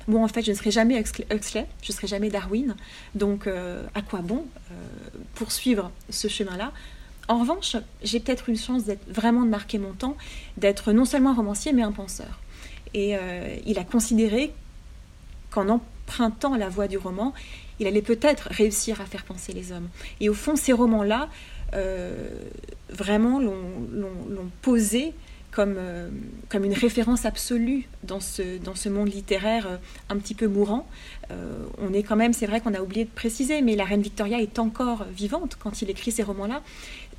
bon, 0.07 0.24
en 0.24 0.28
fait, 0.28 0.43
je 0.43 0.51
ne 0.51 0.55
serai 0.55 0.70
jamais 0.70 0.99
Huxley, 0.99 1.26
je 1.82 1.91
ne 1.91 1.95
serai 1.95 2.07
jamais 2.07 2.30
Darwin, 2.30 2.76
donc 3.16 3.47
euh, 3.47 3.84
à 3.95 4.01
quoi 4.01 4.20
bon 4.20 4.45
euh, 4.72 4.76
poursuivre 5.34 5.91
ce 6.10 6.28
chemin-là? 6.28 6.72
En 7.30 7.38
revanche, 7.38 7.77
j'ai 8.03 8.19
peut-être 8.19 8.49
une 8.49 8.57
chance 8.57 8.84
d'être 8.84 9.07
vraiment 9.09 9.43
de 9.43 9.49
marquer 9.49 9.77
mon 9.77 9.93
temps, 9.93 10.17
d'être 10.57 10.91
non 10.91 11.05
seulement 11.05 11.30
un 11.30 11.36
romancier, 11.36 11.71
mais 11.71 11.84
un 11.84 11.93
penseur. 11.93 12.41
Et 12.93 13.15
il 13.67 13.77
a 13.77 13.84
considéré 13.84 14.51
qu'en 15.51 15.69
empruntant 15.69 16.55
la 16.55 16.69
voie 16.69 16.88
du 16.88 16.97
roman, 16.97 17.34
il 17.80 17.88
allait 17.88 18.01
peut-être 18.01 18.49
réussir 18.51 18.99
à 19.01 19.05
faire 19.05 19.23
penser 19.23 19.53
les 19.53 19.71
hommes. 19.71 19.88
Et 20.19 20.30
au 20.30 20.34
fond, 20.34 20.55
ces 20.55 20.73
romans-là, 20.73 21.30
euh, 21.73 22.30
vraiment 22.89 23.39
l'ont 23.39 24.49
posé 24.61 25.13
comme, 25.51 25.75
euh, 25.77 26.09
comme 26.49 26.63
une 26.63 26.73
référence 26.73 27.25
absolue 27.25 27.88
dans 28.03 28.19
ce, 28.19 28.89
monde 28.89 29.13
littéraire 29.13 29.67
euh, 29.67 29.77
un 30.09 30.17
petit 30.17 30.36
peu 30.36 30.47
mourant. 30.47 30.88
on 31.80 31.93
est 31.93 32.03
quand 32.03 32.15
même, 32.15 32.34
c'est 32.34 32.47
vrai 32.47 32.59
qu'on 32.61 32.73
a 32.73 32.82
oublié 32.82 33.05
de 33.05 33.09
préciser, 33.09 33.61
mais 33.61 33.75
la 33.75 33.86
reine 33.86 34.01
Victoria 34.01 34.41
est 34.41 34.59
encore 34.59 35.05
vivante 35.05 35.57
quand 35.59 35.82
il 35.82 35.89
écrit 35.89 36.11
ces 36.11 36.23
romans-là. 36.23 36.61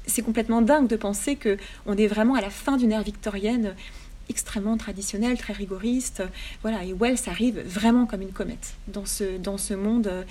C'est 0.07 0.23
complètement 0.23 0.63
dingue 0.63 0.89
de 0.89 0.97
penser 0.97 1.37
que 1.37 1.57
on 1.87 1.97
est 1.97 2.07
vraiment 2.07 2.35
à 2.35 2.41
la 2.41 2.51
fin 2.51 2.77
d'une 2.77 2.93
ère 2.93 3.03
victorienne 3.03 3.75
extrêmement 4.31 4.79
traditionnel, 4.79 5.37
très 5.37 5.53
rigoriste. 5.53 6.23
Voilà, 6.63 6.85
et 6.85 6.95
Wells 6.95 7.19
arrive 7.27 7.61
vraiment 7.67 8.07
comme 8.07 8.23
une 8.23 8.33
comète 8.33 8.75
dans 8.89 9.05
ce, 9.05 9.37
dans 9.37 9.59
ce 9.59 9.75
monde 9.75 10.07
euh, 10.07 10.23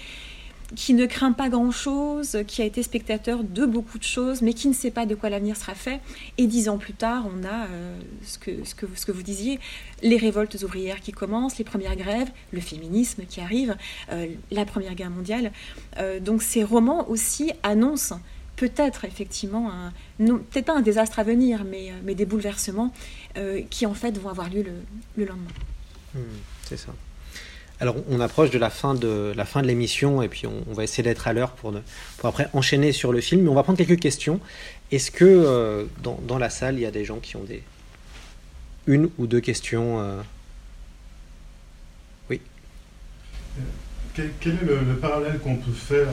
qui 0.76 0.94
ne 0.94 1.06
craint 1.06 1.34
pas 1.34 1.50
grand-chose, 1.50 2.38
qui 2.48 2.62
a 2.62 2.66
été 2.66 2.82
spectateur 2.82 3.44
de 3.44 3.66
beaucoup 3.66 3.98
de 3.98 4.04
choses, 4.04 4.42
mais 4.42 4.54
qui 4.54 4.68
ne 4.68 4.74
sait 4.74 4.92
pas 4.92 5.06
de 5.06 5.16
quoi 5.16 5.30
l'avenir 5.30 5.58
sera 5.58 5.74
fait. 5.76 6.00
Et 6.38 6.48
dix 6.48 6.70
ans 6.70 6.78
plus 6.78 6.94
tard, 6.94 7.26
on 7.28 7.44
a 7.44 7.66
euh, 7.66 8.00
ce, 8.24 8.38
que, 8.38 8.64
ce, 8.64 8.74
que, 8.76 8.86
ce 8.96 9.06
que 9.06 9.12
vous 9.12 9.24
disiez, 9.24 9.60
les 10.02 10.18
révoltes 10.18 10.56
ouvrières 10.64 11.02
qui 11.02 11.12
commencent, 11.12 11.58
les 11.58 11.66
premières 11.66 11.96
grèves, 11.96 12.30
le 12.52 12.62
féminisme 12.62 13.24
qui 13.28 13.42
arrive, 13.42 13.76
euh, 14.12 14.28
la 14.52 14.66
Première 14.66 14.96
Guerre 14.96 15.10
mondiale. 15.10 15.52
donc 16.22 16.42
ces 16.42 16.64
romans 16.64 17.10
aussi 17.10 17.52
annoncent 17.64 18.20
peut-être 18.60 19.06
effectivement, 19.06 19.72
peut-être 20.18 20.66
pas 20.66 20.78
un 20.78 20.82
désastre 20.82 21.20
à 21.20 21.24
venir, 21.24 21.64
mais, 21.64 21.94
mais 22.04 22.14
des 22.14 22.26
bouleversements 22.26 22.94
euh, 23.38 23.62
qui 23.70 23.86
en 23.86 23.94
fait 23.94 24.18
vont 24.18 24.30
avoir 24.30 24.50
lieu 24.50 24.66
le, 25.16 25.26
lendemain. 25.26 25.48
Hmm, 26.14 26.20
c'est 26.66 26.78
ça. 26.78 26.94
Alors 27.80 27.96
on 28.10 28.20
approche 28.20 28.52
de 28.52 28.60
la 28.60 28.70
fin 28.70 28.94
de 28.94 29.32
la 29.34 29.46
fin 29.46 29.62
de 29.62 29.68
l'émission 29.68 30.22
et 30.22 30.28
puis 30.28 30.46
on, 30.46 30.74
va 30.74 30.84
essayer 30.84 31.02
d'être 31.02 31.30
à 31.30 31.32
l'heure 31.34 31.52
pour, 31.52 31.74
pour 32.18 32.28
après 32.28 32.50
enchaîner 32.52 32.92
sur 32.92 33.14
le 33.14 33.22
film. 33.22 33.44
Mais 33.44 33.50
on 33.50 33.54
va 33.54 33.64
prendre 33.64 33.78
quelques 33.78 34.02
questions. 34.02 34.42
Est-ce 34.92 35.10
que 35.10 35.24
euh, 35.24 35.86
dans, 36.04 36.20
dans, 36.28 36.38
la 36.38 36.50
salle 36.50 36.76
il 36.76 36.82
y 36.82 36.86
a 36.86 36.92
des 36.92 37.06
gens 37.06 37.20
qui 37.20 37.38
ont 37.38 37.44
des 37.44 37.64
une 38.88 39.10
ou 39.18 39.28
deux 39.28 39.40
questions 39.40 40.02
euh? 40.02 40.22
Oui. 42.30 42.42
Quel, 44.14 44.54
est 44.54 44.66
le, 44.66 44.96
parallèle 44.96 45.40
qu'on 45.40 45.56
peut 45.56 45.72
faire 45.72 46.08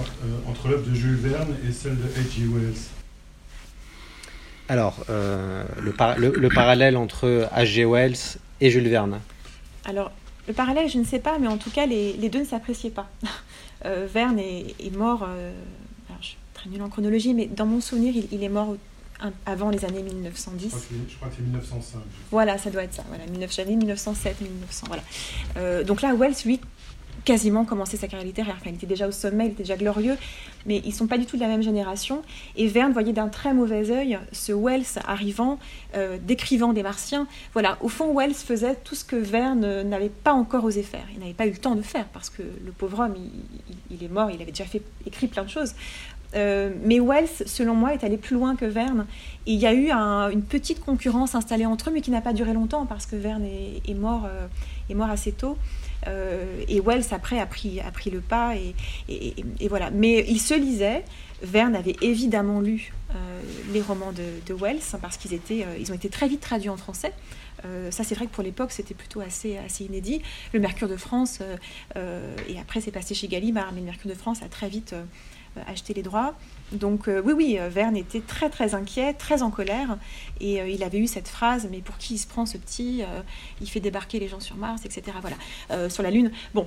entre 0.46 0.68
l'œuvre 0.68 0.88
de 0.88 0.94
Jules 0.94 1.16
Verne 1.16 1.54
et 1.68 1.72
celle 1.72 1.96
de 1.96 2.04
H.G. 2.04 2.46
Wells? 2.46 2.90
Alors, 4.68 5.04
euh, 5.10 5.64
le, 5.80 6.48
parallèle 6.48 6.96
entre 6.96 7.48
H.G. 7.54 7.84
Wells 7.84 8.38
et 8.60 8.70
Jules 8.70 8.88
Verne 8.88 9.20
Alors, 9.84 10.10
le 10.48 10.54
parallèle, 10.54 10.88
je 10.88 10.98
ne 10.98 11.04
sais 11.04 11.20
pas, 11.20 11.38
mais 11.38 11.46
en 11.46 11.56
tout 11.56 11.70
cas, 11.70 11.86
les, 11.86 12.28
deux 12.28 12.40
ne 12.40 12.44
s'appréciaient 12.44 12.90
pas. 12.90 13.08
Euh, 13.84 14.08
Verne 14.12 14.38
est, 14.38 14.96
mort, 14.96 15.22
euh, 15.22 15.52
alors, 16.08 16.20
je 16.22 16.28
suis 16.28 16.38
très 16.54 16.68
nulle 16.70 16.82
en 16.82 16.88
chronologie, 16.88 17.34
mais 17.34 17.46
dans 17.46 17.66
mon 17.66 17.82
souvenir, 17.82 18.14
il, 18.32 18.42
est 18.42 18.48
mort 18.48 18.74
avant 19.44 19.68
les 19.68 19.84
années 19.84 20.02
1910. 20.02 20.74
Je 21.08 21.16
crois 21.16 21.28
que 21.28 21.34
c'est 21.36 21.42
1905. 21.42 22.00
Voilà, 22.30 22.56
ça 22.56 22.70
doit 22.70 22.84
être 22.84 22.94
ça. 22.94 23.04
Voilà, 23.08 23.26
1907, 23.26 24.40
1900. 24.40 24.86
Voilà. 24.88 25.84
donc 25.84 26.00
là, 26.00 26.14
Wells, 26.14 26.34
lui, 26.46 26.58
quasiment 27.26 27.64
commencé 27.64 27.96
sa 27.96 28.06
carrière 28.06 28.24
littéraire. 28.24 28.56
Il 28.64 28.74
était 28.74 28.86
déjà 28.86 29.08
au 29.08 29.10
sommet, 29.10 29.46
il 29.46 29.50
était 29.50 29.64
déjà 29.64 29.76
glorieux, 29.76 30.16
mais 30.64 30.80
ils 30.84 30.94
sont 30.94 31.08
pas 31.08 31.18
du 31.18 31.26
tout 31.26 31.36
de 31.36 31.42
la 31.42 31.48
même 31.48 31.62
génération. 31.62 32.22
Et 32.56 32.68
Verne 32.68 32.92
voyait 32.92 33.12
d'un 33.12 33.26
très 33.28 33.52
mauvais 33.52 33.90
œil 33.90 34.18
ce 34.30 34.52
Wells 34.52 35.00
arrivant, 35.06 35.58
euh, 35.96 36.18
décrivant 36.22 36.72
des 36.72 36.84
martiens. 36.84 37.26
Voilà, 37.52 37.78
au 37.80 37.88
fond, 37.88 38.16
Wells 38.16 38.32
faisait 38.32 38.76
tout 38.76 38.94
ce 38.94 39.04
que 39.04 39.16
Verne 39.16 39.82
n'avait 39.82 40.08
pas 40.08 40.32
encore 40.32 40.64
osé 40.64 40.84
faire. 40.84 41.04
Il 41.14 41.18
n'avait 41.18 41.34
pas 41.34 41.46
eu 41.46 41.50
le 41.50 41.56
temps 41.56 41.74
de 41.74 41.82
faire 41.82 42.06
parce 42.06 42.30
que 42.30 42.42
le 42.42 42.70
pauvre 42.70 43.00
homme, 43.00 43.16
il, 43.90 44.04
est 44.04 44.08
mort, 44.08 44.30
il 44.30 44.40
avait 44.40 44.52
déjà 44.52 44.64
fait, 44.64 44.82
écrit 45.04 45.26
plein 45.26 45.42
de 45.42 45.50
choses. 45.50 45.74
Euh, 46.36 46.70
mais 46.84 47.00
Wells, 47.00 47.28
selon 47.44 47.74
moi, 47.74 47.92
est 47.92 48.04
allé 48.04 48.18
plus 48.18 48.36
loin 48.36 48.54
que 48.54 48.66
Verne. 48.66 49.04
Et 49.46 49.52
il 49.52 49.58
y 49.58 49.66
a 49.66 49.74
eu 49.74 49.90
une 49.90 50.42
petite 50.42 50.78
concurrence 50.78 51.34
installée 51.34 51.66
entre 51.66 51.90
eux, 51.90 51.92
mais 51.92 52.02
qui 52.02 52.12
n'a 52.12 52.20
pas 52.20 52.32
duré 52.32 52.52
longtemps 52.52 52.86
parce 52.86 53.04
que 53.04 53.16
Verne 53.16 53.44
est, 53.44 53.94
mort, 53.94 54.26
euh, 54.26 54.46
est 54.88 54.94
mort 54.94 55.10
assez 55.10 55.32
tôt. 55.32 55.58
Euh, 56.06 56.64
et 56.68 56.80
Wells, 56.80 57.04
après, 57.10 57.38
a 57.38 57.46
pris, 57.46 57.80
a 57.80 57.90
pris 57.90 58.10
le 58.10 58.20
pas. 58.20 58.54
Et, 58.56 58.74
et, 59.08 59.68
voilà. 59.68 59.90
Mais 59.90 60.24
il 60.28 60.40
se 60.40 60.54
lisait. 60.54 61.04
Verne 61.42 61.76
avait 61.76 61.96
évidemment 62.00 62.60
lu 62.62 62.94
euh, 63.10 63.40
les 63.70 63.82
romans 63.82 64.12
de, 64.12 64.54
Wells 64.54 64.80
parce 65.02 65.18
qu'ils 65.18 65.34
étaient, 65.34 65.64
euh, 65.64 65.76
ils 65.78 65.92
ont 65.92 65.94
été 65.94 66.08
très 66.08 66.28
vite 66.28 66.40
traduits 66.40 66.70
en 66.70 66.78
français. 66.78 67.12
ça, 67.90 68.04
c'est 68.04 68.14
vrai 68.14 68.26
que 68.26 68.30
pour 68.30 68.44
l'époque, 68.44 68.72
c'était 68.72 68.94
plutôt 68.94 69.20
assez, 69.20 69.58
assez 69.58 69.84
inédit. 69.84 70.22
Le 70.54 70.60
Mercure 70.60 70.88
de 70.88 70.96
France, 70.96 71.40
et 71.96 72.58
après, 72.60 72.80
c'est 72.80 72.92
passé 72.92 73.14
chez 73.14 73.26
Gallimard, 73.26 73.72
mais 73.72 73.80
le 73.80 73.86
Mercure 73.86 74.08
de 74.08 74.14
France 74.14 74.40
a 74.42 74.48
très 74.48 74.68
vite 74.68 74.94
acheté 75.66 75.94
les 75.94 76.02
droits. 76.02 76.34
Donc 76.72 77.06
euh, 77.06 77.22
oui, 77.24 77.32
oui, 77.32 77.56
euh, 77.60 77.68
Verne 77.68 77.96
était 77.96 78.20
très 78.20 78.50
très 78.50 78.74
inquiet, 78.74 79.12
très 79.12 79.42
en 79.42 79.50
colère, 79.50 79.98
et 80.40 80.60
euh, 80.60 80.68
il 80.68 80.82
avait 80.82 80.98
eu 80.98 81.06
cette 81.06 81.28
phrase, 81.28 81.68
mais 81.70 81.78
pour 81.78 81.96
qui 81.96 82.14
il 82.14 82.18
se 82.18 82.26
prend 82.26 82.44
ce 82.44 82.58
petit 82.58 83.04
Il 83.60 83.70
fait 83.70 83.80
débarquer 83.80 84.18
les 84.18 84.28
gens 84.28 84.40
sur 84.40 84.56
Mars, 84.56 84.84
etc. 84.84 85.16
Voilà, 85.20 85.88
sur 85.88 86.02
la 86.02 86.10
Lune. 86.10 86.30
Bon, 86.54 86.66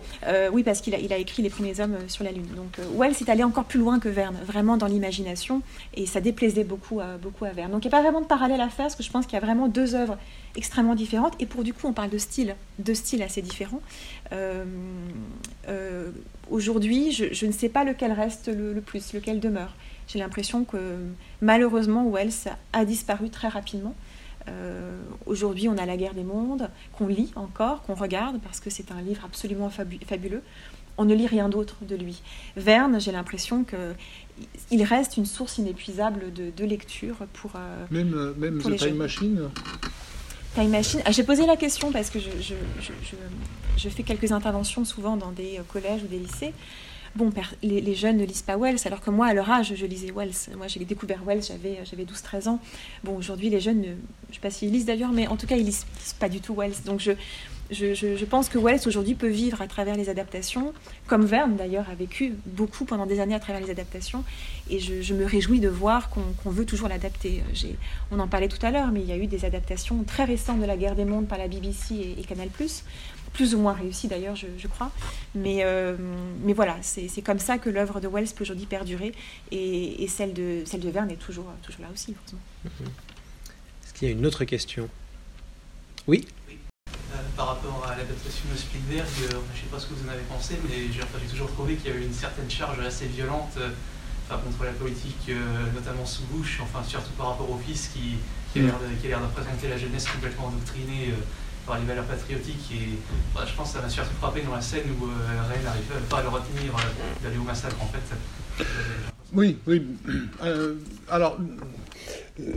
oui, 0.52 0.64
parce 0.64 0.82
qu'il 0.82 0.96
a, 0.96 1.00
il 1.00 1.12
a 1.12 1.18
écrit 1.18 1.42
les 1.42 1.50
premiers 1.50 1.80
hommes 1.80 1.98
sur 2.08 2.24
la 2.24 2.32
Lune. 2.32 2.48
Donc 2.56 2.78
Wells 2.98 3.16
est 3.20 3.30
allé 3.30 3.44
encore 3.44 3.66
plus 3.66 3.80
loin 3.80 4.00
que 4.00 4.10
Verne, 4.10 4.38
vraiment 4.46 4.78
dans 4.78 4.88
l'imagination, 4.88 5.62
et 5.96 6.06
ça 6.06 6.22
déplaisait 6.22 6.64
beaucoup, 6.64 7.02
beaucoup 7.22 7.46
à 7.46 7.52
Verne. 7.52 7.72
Donc 7.72 7.84
il 7.86 7.88
n'y 7.88 7.94
a 7.94 7.98
pas 7.98 8.04
vraiment 8.04 8.22
de 8.22 8.28
parallèle 8.28 8.62
à 8.62 8.70
faire, 8.70 8.86
parce 8.86 8.96
que 8.96 9.04
je 9.04 9.12
pense 9.12 9.26
qu'il 9.26 9.34
y 9.34 9.42
a 9.42 9.46
vraiment 9.46 9.68
deux 9.68 9.96
œuvres 9.96 10.18
extrêmement 10.56 10.96
différentes, 10.96 11.34
et 11.40 11.46
pour 11.46 11.64
du 11.64 11.74
coup 11.74 11.88
on 11.88 11.94
parle 11.94 12.10
de 12.10 12.18
style, 12.18 12.56
deux 12.80 12.96
styles 12.96 13.24
assez 13.24 13.42
différents. 13.42 13.82
Aujourd'hui, 16.50 17.12
je, 17.12 17.46
ne 17.46 17.52
sais 17.52 17.70
pas 17.70 17.84
lequel 17.84 18.12
reste 18.12 18.48
le 18.48 18.82
plus, 18.82 19.14
lequel 19.14 19.40
demeure. 19.40 19.76
J'ai 20.08 20.20
l'impression 20.20 20.64
que 20.64 20.78
malheureusement 21.42 22.10
Wells 22.10 22.50
a 22.74 22.86
disparu 22.86 23.30
très 23.30 23.48
rapidement. 23.48 23.96
Aujourd'hui, 25.28 25.70
on 25.70 25.78
a 25.78 25.86
La 25.86 25.96
guerre 25.96 26.16
des 26.16 26.24
mondes, 26.24 26.70
qu'on 26.94 27.08
lit 27.08 27.32
encore, 27.36 27.84
qu'on 27.84 27.94
regarde, 27.94 28.40
parce 28.42 28.60
que 28.60 28.72
c'est 28.72 28.92
un 28.92 29.02
livre 29.02 29.24
absolument 29.24 29.70
fabuleux. 29.70 30.42
On 30.98 31.06
ne 31.06 31.14
lit 31.14 31.28
rien 31.28 31.50
d'autre 31.50 31.78
de 31.88 31.96
lui. 31.96 32.24
Verne, 32.58 33.00
j'ai 33.00 33.12
l'impression 33.12 33.64
que 33.64 33.94
il 34.72 34.84
reste 34.84 35.18
une 35.18 35.28
source 35.28 35.60
inépuisable 35.60 36.34
de, 36.34 36.66
lecture 36.66 37.18
pour. 37.34 37.52
même 37.92 38.34
même 38.38 38.60
The 38.60 38.76
Time 38.76 38.96
Machine 38.96 39.50
Ah, 41.06 41.12
j'ai 41.12 41.24
posé 41.24 41.46
la 41.46 41.56
question 41.56 41.92
parce 41.92 42.10
que 42.10 42.20
je, 42.20 43.90
fais 43.90 44.04
quelques 44.04 44.32
interventions 44.34 44.84
souvent 44.84 45.16
dans 45.16 45.32
des 45.32 45.60
collèges 45.72 46.04
ou 46.04 46.08
des 46.08 46.20
lycées 46.20 46.54
bon, 47.16 47.32
les, 47.64 47.96
jeunes 47.96 48.18
ne 48.18 48.26
lisent 48.26 48.42
pas 48.42 48.58
Wells, 48.58 48.80
alors 48.86 49.02
que 49.02 49.10
moi, 49.10 49.28
à 49.28 49.34
leur 49.34 49.50
âge, 49.50 49.74
je 49.76 49.86
lisais 49.86 50.12
Wells. 50.16 50.56
Moi, 50.58 50.68
j'ai 50.68 50.84
découvert 50.86 51.24
Wells, 51.26 51.44
j'avais, 51.44 51.80
j'avais 51.90 52.04
12-13 52.04 52.50
ans. 52.50 52.60
Bon, 53.04 53.16
aujourd'hui, 53.16 53.50
les 53.50 53.60
jeunes, 53.60 53.82
ne, 53.82 53.86
je 53.86 53.90
ne 53.92 54.34
sais 54.34 54.40
pas 54.42 54.52
s'ils 54.52 54.72
lisent 54.72 54.86
d'ailleurs, 54.86 55.12
mais 55.12 55.28
en 55.28 55.38
tout 55.38 55.48
cas, 55.48 55.56
ils 55.56 55.66
lisent, 55.66 55.86
lisent 56.00 56.14
pas 56.14 56.30
du 56.30 56.40
tout 56.42 56.56
Wells. 56.56 56.76
Donc, 56.86 57.00
je, 57.00 57.12
je, 57.72 58.26
pense 58.26 58.50
que 58.50 58.58
Wells 58.58 58.82
aujourd'hui 58.88 59.16
peut 59.16 59.28
vivre 59.28 59.62
à 59.62 59.68
travers 59.68 59.96
les 59.96 60.10
adaptations, 60.10 60.74
comme 61.08 61.26
Verne 61.26 61.56
d'ailleurs 61.56 61.90
a 61.90 61.96
vécu 61.96 62.34
beaucoup 62.46 62.86
pendant 62.86 63.06
des 63.06 63.20
années 63.20 63.36
à 63.36 63.40
travers 63.40 63.62
les 63.62 63.70
adaptations. 63.70 64.24
Et 64.70 64.80
je, 64.80 65.14
me 65.14 65.26
réjouis 65.26 65.60
de 65.60 65.70
voir 65.70 66.10
qu'on 66.10 66.50
veut 66.50 66.66
toujours 66.66 66.88
l'adapter. 66.88 67.44
On 68.12 68.20
en 68.20 68.28
parlait 68.28 68.48
tout 68.48 68.64
à 68.66 68.72
l'heure, 68.72 68.92
mais 68.92 69.02
il 69.02 69.08
y 69.08 69.12
a 69.12 69.18
eu 69.18 69.28
des 69.28 69.46
adaptations 69.46 70.04
très 70.04 70.26
récentes 70.26 70.60
de 70.60 70.66
La 70.66 70.78
guerre 70.78 70.96
des 70.96 71.06
mondes 71.06 71.28
par 71.28 71.38
la 71.38 71.48
BBC 71.48 72.16
et, 72.18 72.24
Canal 72.24 72.50
plus 72.50 73.54
ou 73.54 73.60
moins 73.60 73.74
réussi 73.74 74.08
d'ailleurs, 74.08 74.36
je, 74.36 74.68
crois. 74.68 74.92
Mais, 75.36 75.60
euh, 75.64 75.96
voilà, 76.56 76.78
c'est 76.82 77.22
comme 77.22 77.40
ça 77.40 77.58
que 77.58 77.70
l'œuvre 77.70 78.00
de 78.00 78.08
Wells 78.08 78.30
peut 78.36 78.44
aujourd'hui 78.44 78.66
perdurer 78.66 79.14
et, 79.52 80.08
celle, 80.08 80.34
de, 80.34 80.64
celle 80.66 80.82
de 80.82 80.90
Verne 80.90 81.12
est 81.12 81.16
toujours, 81.16 81.46
toujours 81.62 81.82
là 81.82 81.90
aussi, 81.94 82.16
heureusement. 82.18 82.40
Mhm. 82.66 82.92
Est-ce 83.84 83.94
qu'il 83.94 84.08
y 84.08 84.12
a 84.12 84.14
une 84.14 84.26
autre 84.26 84.46
question? 84.46 84.90
Oui? 86.08 86.26
Par 87.36 87.48
rapport 87.48 87.88
à 87.90 87.98
l'adaptation 87.98 88.46
de 88.52 88.58
Spielberg, 88.58 89.08
euh, 89.24 89.30
je 89.30 89.36
ne 89.36 89.64
sais 89.64 89.72
pas 89.72 89.80
ce 89.80 89.88
que 89.88 89.94
vous 89.94 90.08
en 90.08 90.12
avez 90.12 90.24
pensé, 90.24 90.60
mais 90.68 90.92
j'ai 90.94 91.28
toujours 91.30 91.52
trouvé 91.52 91.76
qu'il 91.76 91.92
y 91.92 91.94
avait 91.94 92.06
une 92.06 92.14
certaine 92.14 92.50
charge 92.50 92.80
assez 92.80 93.08
violente 93.08 93.58
contre 94.30 94.64
la 94.64 94.74
politique, 94.74 95.32
notamment 95.74 96.06
sous 96.06 96.22
Bush, 96.26 96.60
enfin 96.62 96.84
surtout 96.88 97.10
par 97.18 97.30
rapport 97.30 97.50
au 97.50 97.58
fils 97.58 97.90
qui, 97.92 98.20
a 98.60 98.62
l'air 98.64 98.78
de, 98.78 99.26
représenter 99.26 99.68
la 99.68 99.78
jeunesse 99.78 100.06
complètement 100.08 100.46
endoctrinée 100.46 101.16
les 101.78 101.86
valeurs 101.86 102.06
patriotiques. 102.06 102.74
Bah, 103.36 103.42
je 103.46 103.54
pense 103.54 103.70
que 103.70 103.78
ça 103.78 103.82
m'a 103.82 103.90
surtout 103.90 104.16
frappé 104.20 104.42
dans 104.42 104.56
la 104.56 104.62
scène 104.62 104.86
où 105.00 105.06
euh, 105.06 105.48
Ray 105.48 105.64
n'arrive 105.64 105.84
pas 106.10 106.20
à 106.20 106.24
le 106.24 106.30
retenir 106.30 106.76
euh, 106.76 107.24
d'aller 107.24 107.38
au 107.38 107.44
massacre, 107.44 107.78
en 107.82 107.88
fait. 107.88 108.66
Oui, 109.34 109.58
oui. 109.68 109.82
Euh, 110.44 110.76
alors, 111.10 111.38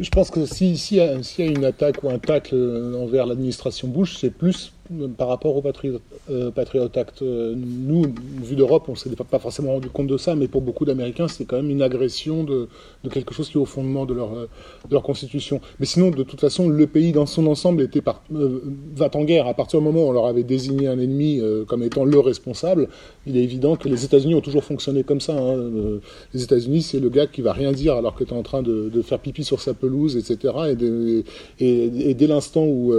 je 0.01 0.09
pense 0.11 0.31
que 0.31 0.47
s'il 0.47 0.79
si, 0.79 0.97
y, 0.97 1.01
a 1.01 1.45
une 1.45 1.64
attaque 1.64 2.03
ou 2.03 2.11
un 2.11 2.18
tacle 2.18 2.57
envers 2.99 3.27
l'administration 3.27 3.89
Bush, 3.89 4.16
c'est 4.18 4.31
plus 4.31 4.73
par 5.16 5.29
rapport 5.29 5.57
au 5.57 5.62
Patriot, 5.62 6.01
euh, 6.31 6.51
Act. 6.95 7.23
Euh, 7.23 7.55
nous, 7.57 8.05
vu 8.43 8.57
d'Europe, 8.57 8.85
on 8.89 8.93
ne 8.93 8.97
s'est 8.97 9.11
pas 9.11 9.39
forcément 9.39 9.73
rendu 9.73 9.89
compte 9.89 10.07
de 10.07 10.16
ça, 10.16 10.35
mais 10.35 10.49
pour 10.49 10.61
beaucoup 10.61 10.85
d'Américains, 10.85 11.29
c'est 11.29 11.45
quand 11.45 11.57
même 11.57 11.70
une 11.70 11.83
agression 11.83 12.45
de, 12.45 12.68
quelque 13.11 13.35
chose 13.35 13.49
qui 13.49 13.59
est 13.59 13.61
au 13.61 13.66
fondement 13.66 14.07
de 14.07 14.14
leur, 14.14 14.33
euh, 14.35 14.49
de 14.89 14.93
leur 14.93 15.03
constitution. 15.03 15.61
Mais 15.81 15.87
sinon, 15.87 16.11
de 16.11 16.23
toute 16.23 16.41
façon, 16.41 16.68
le 16.68 16.87
pays 16.87 17.12
dans 17.12 17.27
son 17.27 17.47
ensemble 17.47 17.83
était 17.83 18.03
va 18.31 19.11
en 19.14 19.25
guerre. 19.25 19.47
À 19.47 19.55
partir 19.55 19.79
du 19.79 19.85
moment 19.85 20.05
où 20.05 20.09
on 20.09 20.12
leur 20.12 20.27
avait 20.27 20.43
désigné 20.43 20.89
un 20.89 20.99
ennemi 20.99 21.41
comme 21.66 21.83
étant 21.83 22.05
le 22.05 22.18
responsable, 22.18 22.89
il 23.27 23.37
est 23.37 23.43
évident 23.43 23.77
que 23.77 23.89
les 23.89 24.05
États-Unis 24.05 24.35
ont 24.35 24.41
toujours 24.41 24.64
fonctionné 24.64 25.05
comme 25.05 25.20
ça. 25.20 25.35
Hein. 25.35 26.01
Les 26.35 26.43
C'est 26.83 27.01
le 27.01 27.09
gars 27.09 27.27
qui 27.27 27.43
va 27.43 27.53
rien 27.53 27.73
dire 27.73 27.97
alors 27.97 28.15
que 28.15 28.25
tu 28.25 28.31
es 28.31 28.37
en 28.37 28.43
train 28.43 28.63
de, 28.63 29.03
faire 29.03 29.19
pipi 29.19 29.45
sur 29.45 29.61
sa 29.61 29.75
pelouse, 29.75 30.17
etc. 30.17 30.55
Et, 31.59 32.15
dès 32.15 32.27
l'instant 32.27 32.65
où, 32.65 32.95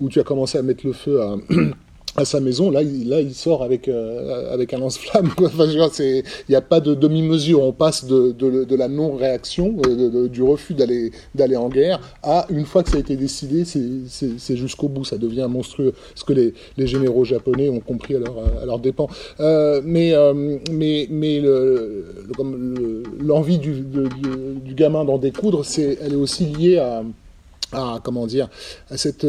où 0.00 0.08
tu 0.08 0.20
as 0.20 0.24
commencé 0.24 0.58
à 0.58 0.62
mettre 0.62 0.86
le 0.86 0.92
feu 0.92 1.20
à 1.20 1.36
à 2.14 2.26
sa 2.26 2.40
maison, 2.40 2.70
là, 2.70 2.82
il, 2.82 3.08
là, 3.08 3.20
il 3.20 3.34
sort 3.34 3.62
avec 3.62 3.88
euh, 3.88 4.52
avec 4.52 4.74
un 4.74 4.78
lance-flamme. 4.78 5.30
Enfin, 5.38 5.64
il 5.66 6.22
n'y 6.48 6.54
a 6.54 6.60
pas 6.60 6.80
de 6.80 6.94
demi-mesure. 6.94 7.62
On 7.62 7.72
passe 7.72 8.04
de, 8.04 8.32
de, 8.32 8.64
de 8.64 8.76
la 8.76 8.88
non-réaction, 8.88 9.76
euh, 9.86 10.28
du 10.28 10.42
refus 10.42 10.74
d'aller 10.74 11.12
d'aller 11.34 11.56
en 11.56 11.68
guerre, 11.70 12.00
à 12.22 12.46
une 12.50 12.66
fois 12.66 12.82
que 12.82 12.90
ça 12.90 12.98
a 12.98 13.00
été 13.00 13.16
décidé, 13.16 13.64
c'est 13.64 14.56
jusqu'au 14.56 14.88
bout. 14.88 15.04
Ça 15.04 15.16
devient 15.16 15.46
monstrueux. 15.48 15.94
Ce 16.14 16.24
que 16.24 16.34
les, 16.34 16.52
les 16.76 16.86
généraux 16.86 17.24
japonais 17.24 17.68
ont 17.70 17.80
compris 17.80 18.16
à 18.16 18.18
leur 18.18 18.34
à 18.60 18.66
leur 18.66 18.78
dépens. 18.78 19.08
Euh, 19.40 19.80
mais 19.84 20.12
mais 20.70 21.06
mais 21.10 21.40
l'envie 23.20 23.58
du, 23.58 23.80
du, 23.80 24.08
du, 24.62 24.74
gamin 24.74 25.04
d'en 25.04 25.16
découdre, 25.18 25.64
c'est 25.64 25.98
elle 26.02 26.12
est 26.12 26.16
aussi 26.16 26.44
liée 26.44 26.78
à, 26.78 27.02
à 27.72 28.00
comment 28.02 28.26
dire 28.26 28.48
à 28.90 28.98
cette 28.98 29.26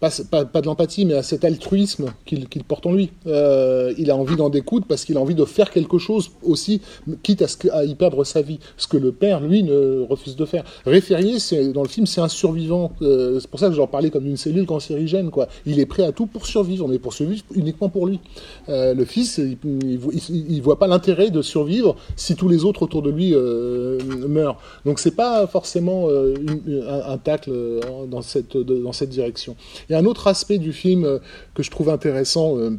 pas, 0.00 0.10
pas, 0.44 0.60
de 0.60 0.66
l'empathie, 0.66 1.04
mais 1.04 1.14
à 1.14 1.22
cet 1.22 1.44
altruisme 1.44 2.12
qu'il 2.24 2.64
porte 2.64 2.86
en 2.86 2.92
lui. 2.92 3.10
Euh, 3.26 3.92
il 3.98 4.10
a 4.10 4.16
envie 4.16 4.36
d'en 4.36 4.48
découdre 4.48 4.86
parce 4.86 5.04
qu'il 5.04 5.16
a 5.16 5.20
envie 5.20 5.34
de 5.34 5.44
faire 5.44 5.70
quelque 5.70 5.98
chose 5.98 6.30
aussi, 6.42 6.80
quitte 7.22 7.44
à, 7.72 7.84
y 7.84 7.94
perdre 7.94 8.24
sa 8.24 8.42
vie. 8.42 8.60
Ce 8.76 8.86
que 8.86 8.96
le 8.96 9.12
père, 9.12 9.40
lui, 9.40 9.62
ne 9.62 10.00
refuse 10.08 10.36
de 10.36 10.44
faire. 10.44 10.64
Référié, 10.86 11.38
dans 11.72 11.82
le 11.82 11.88
film, 11.88 12.06
c'est 12.06 12.20
un 12.20 12.28
survivant. 12.28 12.92
Euh, 13.02 13.40
c'est 13.40 13.50
pour 13.50 13.58
ça 13.58 13.68
que 13.68 13.74
j'en 13.74 13.86
parlais 13.86 14.10
comme 14.10 14.26
une 14.26 14.36
cellule 14.36 14.66
cancérigène. 14.66 15.30
Quoi. 15.30 15.48
Il 15.66 15.80
est 15.80 15.86
prêt 15.86 16.04
à 16.04 16.12
tout 16.12 16.26
pour 16.26 16.46
survivre, 16.46 16.86
mais 16.86 16.98
pour 16.98 17.12
survivre 17.12 17.44
uniquement 17.54 17.88
pour 17.88 18.06
lui. 18.06 18.20
Euh, 18.68 18.94
le 18.94 19.04
fils, 19.04 19.38
il, 19.38 19.58
il, 20.30 20.62
voit 20.62 20.78
pas 20.78 20.86
l'intérêt 20.86 21.30
de 21.30 21.42
survivre 21.42 21.96
si 22.16 22.36
tous 22.36 22.48
les 22.48 22.64
autres 22.64 22.82
autour 22.82 23.02
de 23.02 23.10
lui 23.10 23.34
meurent. 24.28 24.58
Donc 24.84 24.98
c'est 24.98 25.14
pas 25.14 25.46
forcément 25.46 26.08
un, 26.08 27.18
tacle 27.18 27.52
dans 28.08 28.22
cette 28.22 29.08
direction. 29.08 29.56
Il 29.88 29.92
y 29.92 29.94
a 29.94 29.98
un 29.98 30.04
autre 30.04 30.26
aspect 30.26 30.58
du 30.58 30.72
film 30.72 31.04
euh, 31.04 31.18
que 31.54 31.62
je 31.62 31.70
trouve 31.70 31.88
intéressant, 31.88 32.56
euh, 32.56 32.78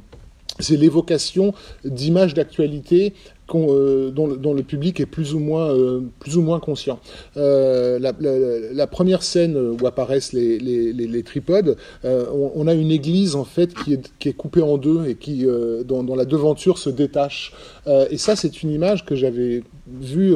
c'est 0.60 0.76
l'évocation 0.76 1.54
d'images 1.84 2.34
d'actualité 2.34 3.14
euh, 3.56 4.12
dont, 4.12 4.54
le 4.54 4.64
public 4.64 5.00
est 5.00 5.06
plus 5.06 5.34
ou 5.34 5.40
moins, 5.40 5.74
plus 6.20 6.38
ou 6.38 6.42
moins 6.42 6.60
conscient. 6.60 7.00
la, 7.36 8.88
première 8.88 9.24
scène 9.24 9.58
où 9.58 9.86
apparaissent 9.86 10.34
les, 10.34 11.24
tripodes, 11.24 11.78
on, 12.04 12.68
a 12.68 12.74
une 12.74 12.92
église 12.92 13.36
en 13.36 13.44
fait 13.44 13.74
qui 13.74 13.94
est, 13.94 14.12
qui 14.20 14.34
coupée 14.34 14.62
en 14.62 14.78
deux 14.78 15.06
et 15.08 15.16
qui, 15.16 15.46
dont, 15.86 16.16
la 16.16 16.26
devanture 16.26 16.78
se 16.78 16.90
détache. 16.90 17.54
et 17.88 18.18
ça, 18.18 18.36
c'est 18.36 18.64
une 18.64 18.72
image 18.72 19.06
que 19.06 19.16
j'avais 19.16 19.64
vue 19.88 20.36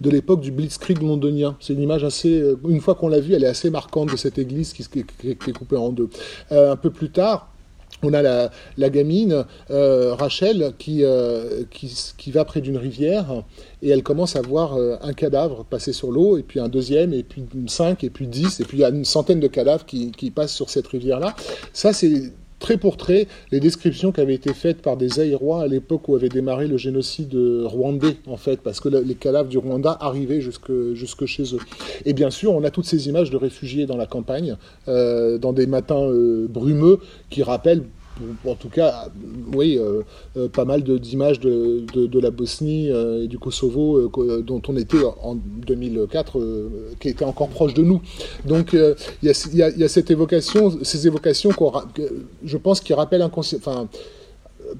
de 0.00 0.10
l'époque 0.10 0.40
du 0.40 0.50
Blitzkrieg 0.50 1.02
londonien. 1.02 1.56
C'est 1.60 1.74
une 1.74 1.82
image 1.82 2.04
assez, 2.04 2.42
une 2.68 2.80
fois 2.80 2.94
qu'on 2.94 3.08
l'a 3.08 3.20
vue, 3.20 3.34
elle 3.34 3.44
est 3.44 3.48
assez 3.48 3.70
marquante 3.70 4.10
de 4.12 4.16
cette 4.16 4.38
église 4.38 4.72
qui, 4.72 4.82
est 4.98 5.52
coupée 5.52 5.76
en 5.76 5.90
deux. 5.90 6.08
un 6.50 6.76
peu 6.76 6.90
plus 6.90 7.10
tard, 7.10 7.53
on 8.04 8.12
a 8.12 8.22
la, 8.22 8.90
gamine, 8.90 9.44
Rachel, 9.70 10.72
qui, 10.78 11.04
qui, 11.70 12.30
va 12.30 12.44
près 12.44 12.60
d'une 12.60 12.76
rivière 12.76 13.42
et 13.82 13.90
elle 13.90 14.02
commence 14.02 14.36
à 14.36 14.42
voir 14.42 14.76
un 15.02 15.12
cadavre 15.12 15.64
passer 15.64 15.92
sur 15.92 16.10
l'eau, 16.10 16.38
et 16.38 16.42
puis 16.42 16.60
un 16.60 16.68
deuxième, 16.68 17.12
et 17.12 17.22
puis 17.22 17.44
cinq, 17.66 18.04
et 18.04 18.10
puis 18.10 18.26
dix, 18.26 18.60
et 18.60 18.64
puis 18.64 18.78
il 18.78 18.80
y 18.80 18.84
a 18.84 18.88
une 18.88 19.04
centaine 19.04 19.40
de 19.40 19.48
cadavres 19.48 19.84
qui, 19.84 20.12
qui 20.12 20.30
passent 20.30 20.54
sur 20.54 20.70
cette 20.70 20.86
rivière-là. 20.86 21.34
Ça, 21.72 21.92
c'est 21.92 22.32
trait 22.64 22.78
pour 22.78 22.96
trait 22.96 23.28
les 23.52 23.60
descriptions 23.60 24.10
qui 24.10 24.22
avaient 24.22 24.34
été 24.34 24.54
faites 24.54 24.80
par 24.80 24.96
des 24.96 25.20
Aïrois 25.20 25.60
à 25.64 25.66
l'époque 25.66 26.08
où 26.08 26.16
avait 26.16 26.30
démarré 26.30 26.66
le 26.66 26.78
génocide 26.78 27.36
rwandais, 27.64 28.16
en 28.26 28.38
fait, 28.38 28.60
parce 28.62 28.80
que 28.80 28.88
les 28.88 29.14
cadavres 29.14 29.50
du 29.50 29.58
Rwanda 29.58 29.94
arrivaient 30.00 30.40
jusque, 30.40 31.26
chez 31.26 31.42
eux. 31.54 31.58
Et 32.06 32.14
bien 32.14 32.30
sûr, 32.30 32.54
on 32.54 32.64
a 32.64 32.70
toutes 32.70 32.86
ces 32.86 33.06
images 33.06 33.28
de 33.28 33.36
réfugiés 33.36 33.84
dans 33.84 33.98
la 33.98 34.06
campagne, 34.06 34.56
euh, 34.88 35.36
dans 35.36 35.52
des 35.52 35.66
matins 35.66 36.08
euh, 36.08 36.46
brumeux, 36.48 37.00
qui 37.28 37.42
rappellent 37.42 37.84
en 38.46 38.54
tout 38.54 38.68
cas, 38.68 39.08
oui, 39.52 39.76
euh, 39.78 40.02
euh, 40.36 40.48
pas 40.48 40.64
mal 40.64 40.82
d'images 40.82 41.40
de, 41.40 41.84
de, 41.94 42.20
la 42.20 42.30
Bosnie 42.30 42.90
euh, 42.90 43.24
et 43.24 43.28
du 43.28 43.38
Kosovo 43.38 44.08
dont 44.42 44.62
on 44.68 44.76
était 44.76 44.98
en 45.22 45.34
2004, 45.34 46.40
qui 47.00 47.08
étaient 47.08 47.24
encore 47.24 47.48
proches 47.48 47.74
de 47.74 47.82
nous. 47.82 48.00
Donc 48.44 48.72
il 48.72 49.28
y, 49.28 49.82
a, 49.82 49.88
cette 49.88 50.10
évocation, 50.10 50.78
ces 50.82 51.06
évocations, 51.06 51.50
je 52.44 52.56
pense, 52.56 52.80
qui 52.80 52.94
rappellent 52.94 53.28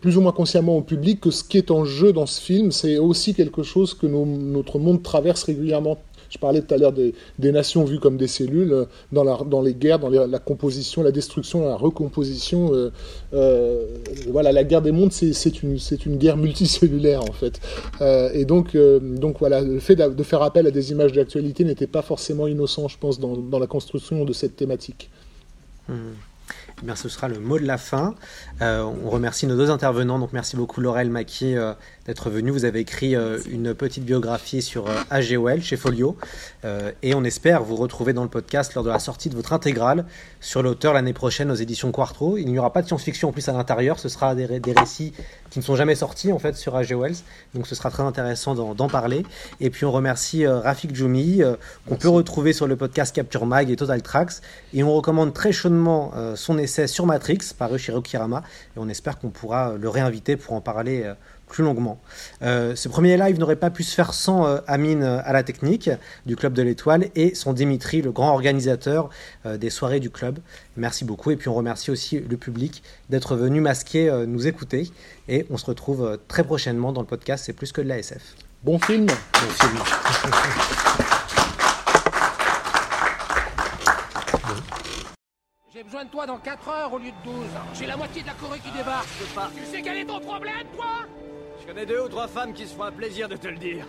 plus 0.00 0.16
ou 0.16 0.20
moins 0.20 0.32
consciemment 0.32 0.78
au 0.78 0.82
public 0.82 1.20
que 1.20 1.30
ce 1.30 1.44
qui 1.44 1.58
est 1.58 1.70
en 1.70 1.84
jeu 1.84 2.12
dans 2.12 2.26
ce 2.26 2.40
film, 2.40 2.72
c'est 2.72 2.98
aussi 2.98 3.34
quelque 3.34 3.62
chose 3.62 3.94
que 3.94 4.06
notre 4.06 4.78
monde 4.78 5.02
traverse 5.02 5.42
régulièrement. 5.42 5.98
Je 6.34 6.38
parlais 6.40 6.62
tout 6.62 6.74
à 6.74 6.78
l'heure 6.78 6.92
des, 6.92 7.14
nations 7.38 7.84
vues 7.84 8.00
comme 8.00 8.16
des 8.16 8.26
cellules 8.26 8.72
euh, 8.72 8.84
dans, 9.12 9.22
la, 9.22 9.38
dans 9.46 9.62
les 9.62 9.72
guerres, 9.72 10.00
dans 10.00 10.08
la 10.08 10.38
composition, 10.40 11.02
la 11.04 11.12
destruction, 11.12 11.64
la 11.64 11.76
recomposition. 11.76 12.74
Euh, 12.74 12.90
euh, 13.34 13.86
voilà, 14.30 14.50
la 14.50 14.64
guerre 14.64 14.82
des 14.82 14.90
mondes, 14.90 15.12
c'est 15.12 15.62
une, 15.62 15.78
guerre 16.16 16.36
multicellulaire 16.36 17.22
en 17.22 17.32
fait. 17.32 17.60
et 18.34 18.44
donc, 18.44 18.76
voilà, 19.38 19.60
le 19.60 19.78
fait 19.78 19.94
de 19.94 20.22
faire 20.24 20.42
appel 20.42 20.66
à 20.66 20.72
des 20.72 20.90
images 20.90 21.12
d'actualité 21.12 21.62
n'était 21.62 21.86
pas 21.86 22.02
forcément 22.02 22.48
innocent, 22.48 22.88
je 22.88 22.98
pense, 22.98 23.20
dans, 23.20 23.58
la 23.58 23.66
construction 23.68 24.24
de 24.24 24.32
cette 24.32 24.56
thématique. 24.56 25.10
Mmh. 25.88 25.94
Eh 26.84 26.86
bien, 26.86 26.96
ce 26.96 27.08
sera 27.08 27.28
le 27.28 27.38
mot 27.40 27.58
de 27.58 27.64
la 27.64 27.78
fin. 27.78 28.14
Euh, 28.60 28.82
on 28.82 29.08
remercie 29.08 29.46
nos 29.46 29.56
deux 29.56 29.70
intervenants. 29.70 30.18
Donc, 30.18 30.34
merci 30.34 30.54
beaucoup 30.54 30.82
Laurel 30.82 31.08
Maki 31.08 31.56
euh, 31.56 31.72
d'être 32.04 32.28
venu. 32.28 32.50
Vous 32.50 32.66
avez 32.66 32.80
écrit 32.80 33.16
euh, 33.16 33.38
une 33.50 33.72
petite 33.72 34.04
biographie 34.04 34.60
sur 34.60 34.84
A.G. 35.08 35.38
Wells 35.38 35.62
chez 35.62 35.78
Folio. 35.78 36.14
Et 37.02 37.14
on 37.14 37.24
espère 37.24 37.62
vous 37.62 37.76
retrouver 37.76 38.12
dans 38.12 38.22
le 38.22 38.28
podcast 38.28 38.74
lors 38.74 38.84
de 38.84 38.90
la 38.90 38.98
sortie 38.98 39.28
de 39.30 39.34
votre 39.34 39.52
intégrale 39.54 40.04
sur 40.40 40.62
l'auteur 40.62 40.92
l'année 40.92 41.12
prochaine 41.14 41.50
aux 41.50 41.54
éditions 41.54 41.90
Quartro. 41.90 42.36
Il 42.36 42.46
n'y 42.50 42.58
aura 42.58 42.70
pas 42.72 42.82
de 42.82 42.86
science-fiction 42.86 43.28
en 43.30 43.32
plus 43.32 43.48
à 43.48 43.52
l'intérieur. 43.52 43.98
Ce 43.98 44.08
sera 44.10 44.34
des, 44.34 44.44
ré- 44.44 44.60
des 44.60 44.72
récits 44.72 45.12
qui 45.50 45.58
ne 45.60 45.64
sont 45.64 45.76
jamais 45.76 45.94
sortis 45.94 46.32
en 46.32 46.38
fait 46.38 46.54
sur 46.56 46.76
A.G. 46.76 46.94
Wells. 46.94 47.16
Donc, 47.54 47.66
ce 47.66 47.74
sera 47.74 47.90
très 47.90 48.02
intéressant 48.02 48.54
d'en 48.54 48.88
parler. 48.88 49.24
Et 49.60 49.70
puis, 49.70 49.86
on 49.86 49.92
remercie 49.92 50.46
Rafik 50.46 50.94
Djoumi, 50.94 51.40
qu'on 51.88 51.96
peut 51.96 52.08
retrouver 52.08 52.52
sur 52.52 52.66
le 52.66 52.76
podcast 52.76 53.14
Capture 53.14 53.46
Mag 53.46 53.70
et 53.70 53.76
Total 53.76 54.02
Tracks. 54.02 54.32
Et 54.74 54.82
on 54.82 54.94
recommande 54.94 55.32
très 55.32 55.52
chaudement 55.52 56.12
son 56.34 56.58
essai 56.58 56.73
sur 56.86 57.06
Matrix, 57.06 57.38
paru 57.56 57.78
chez 57.78 57.92
Rokirama. 57.92 58.42
Et 58.76 58.78
on 58.78 58.88
espère 58.88 59.18
qu'on 59.18 59.30
pourra 59.30 59.70
euh, 59.70 59.78
le 59.78 59.88
réinviter 59.88 60.36
pour 60.36 60.54
en 60.54 60.60
parler 60.60 61.02
euh, 61.04 61.14
plus 61.48 61.62
longuement. 61.62 62.00
Euh, 62.42 62.74
ce 62.74 62.88
premier 62.88 63.16
live 63.16 63.38
n'aurait 63.38 63.56
pas 63.56 63.70
pu 63.70 63.82
se 63.82 63.94
faire 63.94 64.14
sans 64.14 64.46
euh, 64.46 64.58
Amine 64.66 65.02
à 65.02 65.32
la 65.32 65.42
technique 65.42 65.90
du 66.26 66.36
Club 66.36 66.52
de 66.52 66.62
l'Étoile 66.62 67.10
et 67.14 67.34
son 67.34 67.52
Dimitri, 67.52 68.02
le 68.02 68.12
grand 68.12 68.32
organisateur 68.32 69.10
euh, 69.46 69.56
des 69.56 69.70
soirées 69.70 70.00
du 70.00 70.10
club. 70.10 70.38
Merci 70.76 71.04
beaucoup. 71.04 71.30
Et 71.30 71.36
puis 71.36 71.48
on 71.48 71.54
remercie 71.54 71.90
aussi 71.90 72.18
le 72.18 72.36
public 72.36 72.82
d'être 73.10 73.36
venu 73.36 73.60
masquer 73.60 74.10
nous 74.26 74.46
écouter. 74.46 74.90
Et 75.28 75.46
on 75.50 75.56
se 75.56 75.66
retrouve 75.66 76.18
très 76.28 76.44
prochainement 76.44 76.92
dans 76.92 77.00
le 77.00 77.06
podcast 77.06 77.44
C'est 77.46 77.52
plus 77.52 77.72
que 77.72 77.80
de 77.80 77.88
la 77.88 77.98
SF. 77.98 78.34
Bon 78.62 78.78
film. 78.78 79.06
Bon 79.06 79.50
film. 79.50 79.78
besoin 85.84 86.04
de 86.04 86.10
toi 86.10 86.26
dans 86.26 86.38
4 86.38 86.68
heures 86.68 86.92
au 86.92 86.98
lieu 86.98 87.10
de 87.10 87.30
12. 87.30 87.34
J'ai 87.74 87.86
la 87.86 87.96
moitié 87.96 88.22
de 88.22 88.26
la 88.26 88.34
Corée 88.34 88.58
qui 88.60 88.70
débarque. 88.70 89.08
Tu 89.56 89.64
sais 89.66 89.82
quel 89.82 89.98
est 89.98 90.04
ton 90.06 90.20
problème, 90.20 90.66
toi? 90.74 91.06
Je 91.60 91.66
connais 91.66 91.86
deux 91.86 92.00
ou 92.00 92.08
trois 92.08 92.28
femmes 92.28 92.52
qui 92.52 92.66
se 92.66 92.74
font 92.74 92.84
un 92.84 92.92
plaisir 92.92 93.28
de 93.28 93.36
te 93.36 93.48
le 93.48 93.56
dire. 93.56 93.86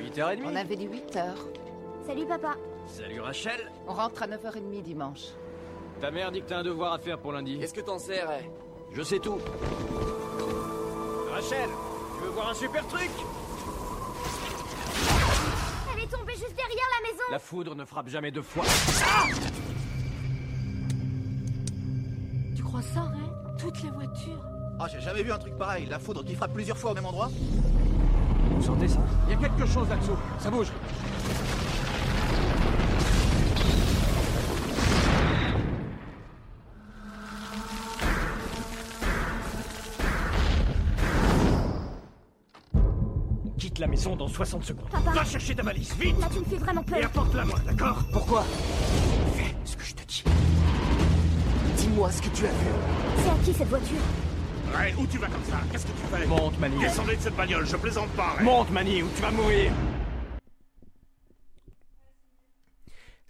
8h30. 0.00 0.38
On 0.44 0.56
avait 0.56 0.76
dit 0.76 0.86
8 0.86 1.16
heures. 1.16 1.46
Salut 2.06 2.26
papa. 2.26 2.54
Salut 2.86 3.20
Rachel. 3.20 3.70
On 3.86 3.92
rentre 3.92 4.22
à 4.22 4.26
9h30 4.26 4.82
dimanche. 4.82 5.24
Ta 6.00 6.10
mère 6.10 6.30
dit 6.30 6.40
que 6.42 6.46
t'as 6.48 6.58
un 6.58 6.62
devoir 6.62 6.92
à 6.92 6.98
faire 6.98 7.18
pour 7.18 7.32
lundi. 7.32 7.58
Qu'est-ce 7.58 7.74
que 7.74 7.80
t'en 7.80 7.98
sais, 7.98 8.22
Ray 8.22 8.48
Je 8.92 9.02
sais 9.02 9.18
tout. 9.18 9.38
Rachel, 11.32 11.68
tu 12.16 12.24
veux 12.24 12.30
voir 12.30 12.50
un 12.50 12.54
super 12.54 12.86
truc? 12.86 13.10
Est 16.08 16.16
tombée 16.16 16.32
juste 16.32 16.54
derrière 16.56 16.86
la 17.00 17.08
maison 17.10 17.22
La 17.30 17.38
foudre 17.38 17.74
ne 17.74 17.84
frappe 17.84 18.08
jamais 18.08 18.30
deux 18.30 18.42
fois. 18.42 18.64
Tu 22.56 22.62
crois 22.62 22.82
ça, 22.82 23.02
Ray? 23.02 23.20
Toutes 23.58 23.82
les 23.82 23.90
voitures 23.90 24.44
Ah, 24.78 24.86
j'ai 24.90 25.00
jamais 25.00 25.22
vu 25.22 25.32
un 25.32 25.38
truc 25.38 25.56
pareil. 25.58 25.86
La 25.86 25.98
foudre 25.98 26.24
qui 26.24 26.34
frappe 26.34 26.52
plusieurs 26.54 26.78
fois 26.78 26.92
au 26.92 26.94
même 26.94 27.06
endroit. 27.06 27.28
Vous 28.50 28.62
sentez 28.62 28.88
ça? 28.88 29.00
Il 29.26 29.32
y 29.32 29.36
a 29.44 29.48
quelque 29.48 29.66
chose 29.66 29.88
là-dessous. 29.88 30.18
Ça 30.38 30.50
bouge. 30.50 30.68
Quitte 43.78 43.86
la 43.86 43.90
maison 43.92 44.16
dans 44.16 44.26
60 44.26 44.64
secondes. 44.64 44.88
Papa. 44.90 45.12
Va 45.12 45.24
chercher 45.24 45.54
ta 45.54 45.62
valise, 45.62 45.94
vite 46.00 46.18
Là, 46.18 46.26
tu 46.32 46.40
me 46.40 46.44
fais 46.46 46.56
vraiment 46.56 46.82
peur. 46.82 46.98
Et 46.98 47.04
apporte-la 47.04 47.44
moi, 47.44 47.60
d'accord 47.64 48.02
Pourquoi 48.12 48.44
Fais 49.36 49.54
ce 49.64 49.76
que 49.76 49.84
je 49.84 49.94
te 49.94 50.04
dis. 50.04 50.24
Dis-moi 51.76 52.10
ce 52.10 52.20
que 52.22 52.28
tu 52.36 52.44
as 52.44 52.48
vu. 52.48 52.54
C'est 53.22 53.30
à 53.30 53.34
qui 53.44 53.52
cette 53.54 53.68
voiture 53.68 54.00
Ray, 54.74 54.94
où 54.98 55.06
tu 55.06 55.18
vas 55.18 55.28
comme 55.28 55.44
ça? 55.44 55.58
Qu'est-ce 55.70 55.86
que 55.86 55.92
tu 55.92 55.98
fais? 56.12 56.26
Monte, 56.26 56.58
Mani. 56.58 56.80
Descendez 56.80 57.14
de 57.14 57.20
cette 57.20 57.36
bagnole, 57.36 57.66
je 57.68 57.76
plaisante 57.76 58.08
pas, 58.16 58.34
Ray. 58.36 58.44
Monte, 58.44 58.70
Mani, 58.72 59.00
ou 59.04 59.08
tu 59.14 59.22
vas 59.22 59.30
mourir? 59.30 59.70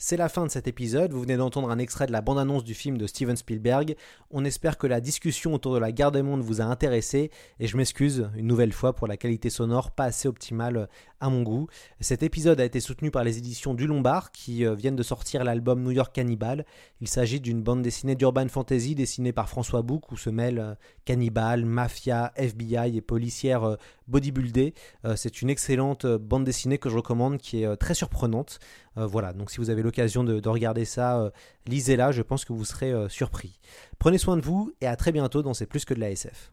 C'est 0.01 0.17
la 0.17 0.29
fin 0.29 0.47
de 0.47 0.51
cet 0.51 0.69
épisode. 0.69 1.13
Vous 1.13 1.23
venez 1.23 1.37
d'entendre 1.37 1.71
un 1.71 1.79
extrait 1.81 2.07
de 2.07 2.13
la 2.13 2.21
bande-annonce 2.21 2.63
du 2.63 2.75
film 2.75 2.99
de 2.99 3.09
Steven 3.09 3.37
Spielberg. 3.37 3.97
On 4.31 4.45
espère 4.45 4.79
que 4.79 4.87
la 4.87 5.01
discussion 5.01 5.55
autour 5.55 5.75
de 5.75 5.81
la 5.81 5.91
guerre 5.91 6.13
des 6.13 6.23
mondes 6.23 6.41
vous 6.41 6.61
a 6.61 6.65
intéressé 6.65 7.33
et 7.59 7.67
je 7.67 7.77
m'excuse 7.77 8.31
une 8.37 8.47
nouvelle 8.47 8.73
fois 8.73 8.93
pour 8.93 9.09
la 9.09 9.17
qualité 9.17 9.51
sonore 9.51 9.91
pas 9.91 10.05
assez 10.05 10.29
optimale 10.29 10.89
à 11.21 11.31
mon 11.31 11.43
goût. 11.43 11.67
Cet 12.01 12.23
épisode 12.23 12.61
a 12.61 12.65
été 12.65 12.81
soutenu 12.81 13.11
par 13.11 13.25
les 13.25 13.39
éditions 13.39 13.75
du 13.75 13.87
Lombard 13.87 14.33
qui 14.33 14.65
euh, 14.65 14.75
viennent 14.75 14.97
de 14.97 15.03
sortir 15.03 15.45
l'album 15.45 15.83
New 15.83 15.91
York 15.91 16.15
Cannibal. 16.15 16.65
Il 17.01 17.09
s'agit 17.09 17.41
d'une 17.41 17.63
bande 17.63 17.83
dessinée 17.83 18.15
d'urban 18.15 18.49
fantasy 18.49 18.95
dessinée 18.95 19.33
par 19.33 19.49
François 19.49 19.83
Bouc 19.83 20.11
où 20.13 20.17
se 20.17 20.31
mêlent 20.31 20.59
euh, 20.59 20.75
cannibales, 21.05 21.65
mafia, 21.65 22.33
FBI 22.37 22.97
et 22.97 23.01
policières 23.01 23.65
euh, 23.65 23.77
bodybuildées. 24.07 24.73
C'est 25.17 25.43
une 25.43 25.51
excellente 25.51 26.07
bande 26.07 26.45
dessinée 26.45 26.79
que 26.79 26.89
je 26.89 26.97
recommande 26.97 27.37
qui 27.37 27.63
est 27.63 27.77
très 27.77 27.93
surprenante. 27.93 28.59
Voilà, 28.97 29.35
donc 29.35 29.51
si 29.51 29.59
vous 29.59 29.69
avez 29.69 29.83
l'occasion 29.83 30.25
de, 30.25 30.41
de 30.41 30.49
regarder 30.49 30.87
ça, 30.87 31.31
lisez-la, 31.67 32.11
je 32.11 32.23
pense 32.23 32.47
que 32.47 32.55
vous 32.55 32.65
serez 32.65 32.95
surpris. 33.11 33.61
Prenez 33.99 34.17
soin 34.17 34.39
de 34.39 34.43
vous 34.43 34.73
et 34.81 34.87
à 34.87 34.97
très 34.97 35.13
bientôt 35.13 35.43
dans 35.43 35.53
C'est 35.53 35.67
plus 35.67 35.85
que 35.85 35.93
de 35.93 36.01
la 36.01 36.11
SF. 36.11 36.53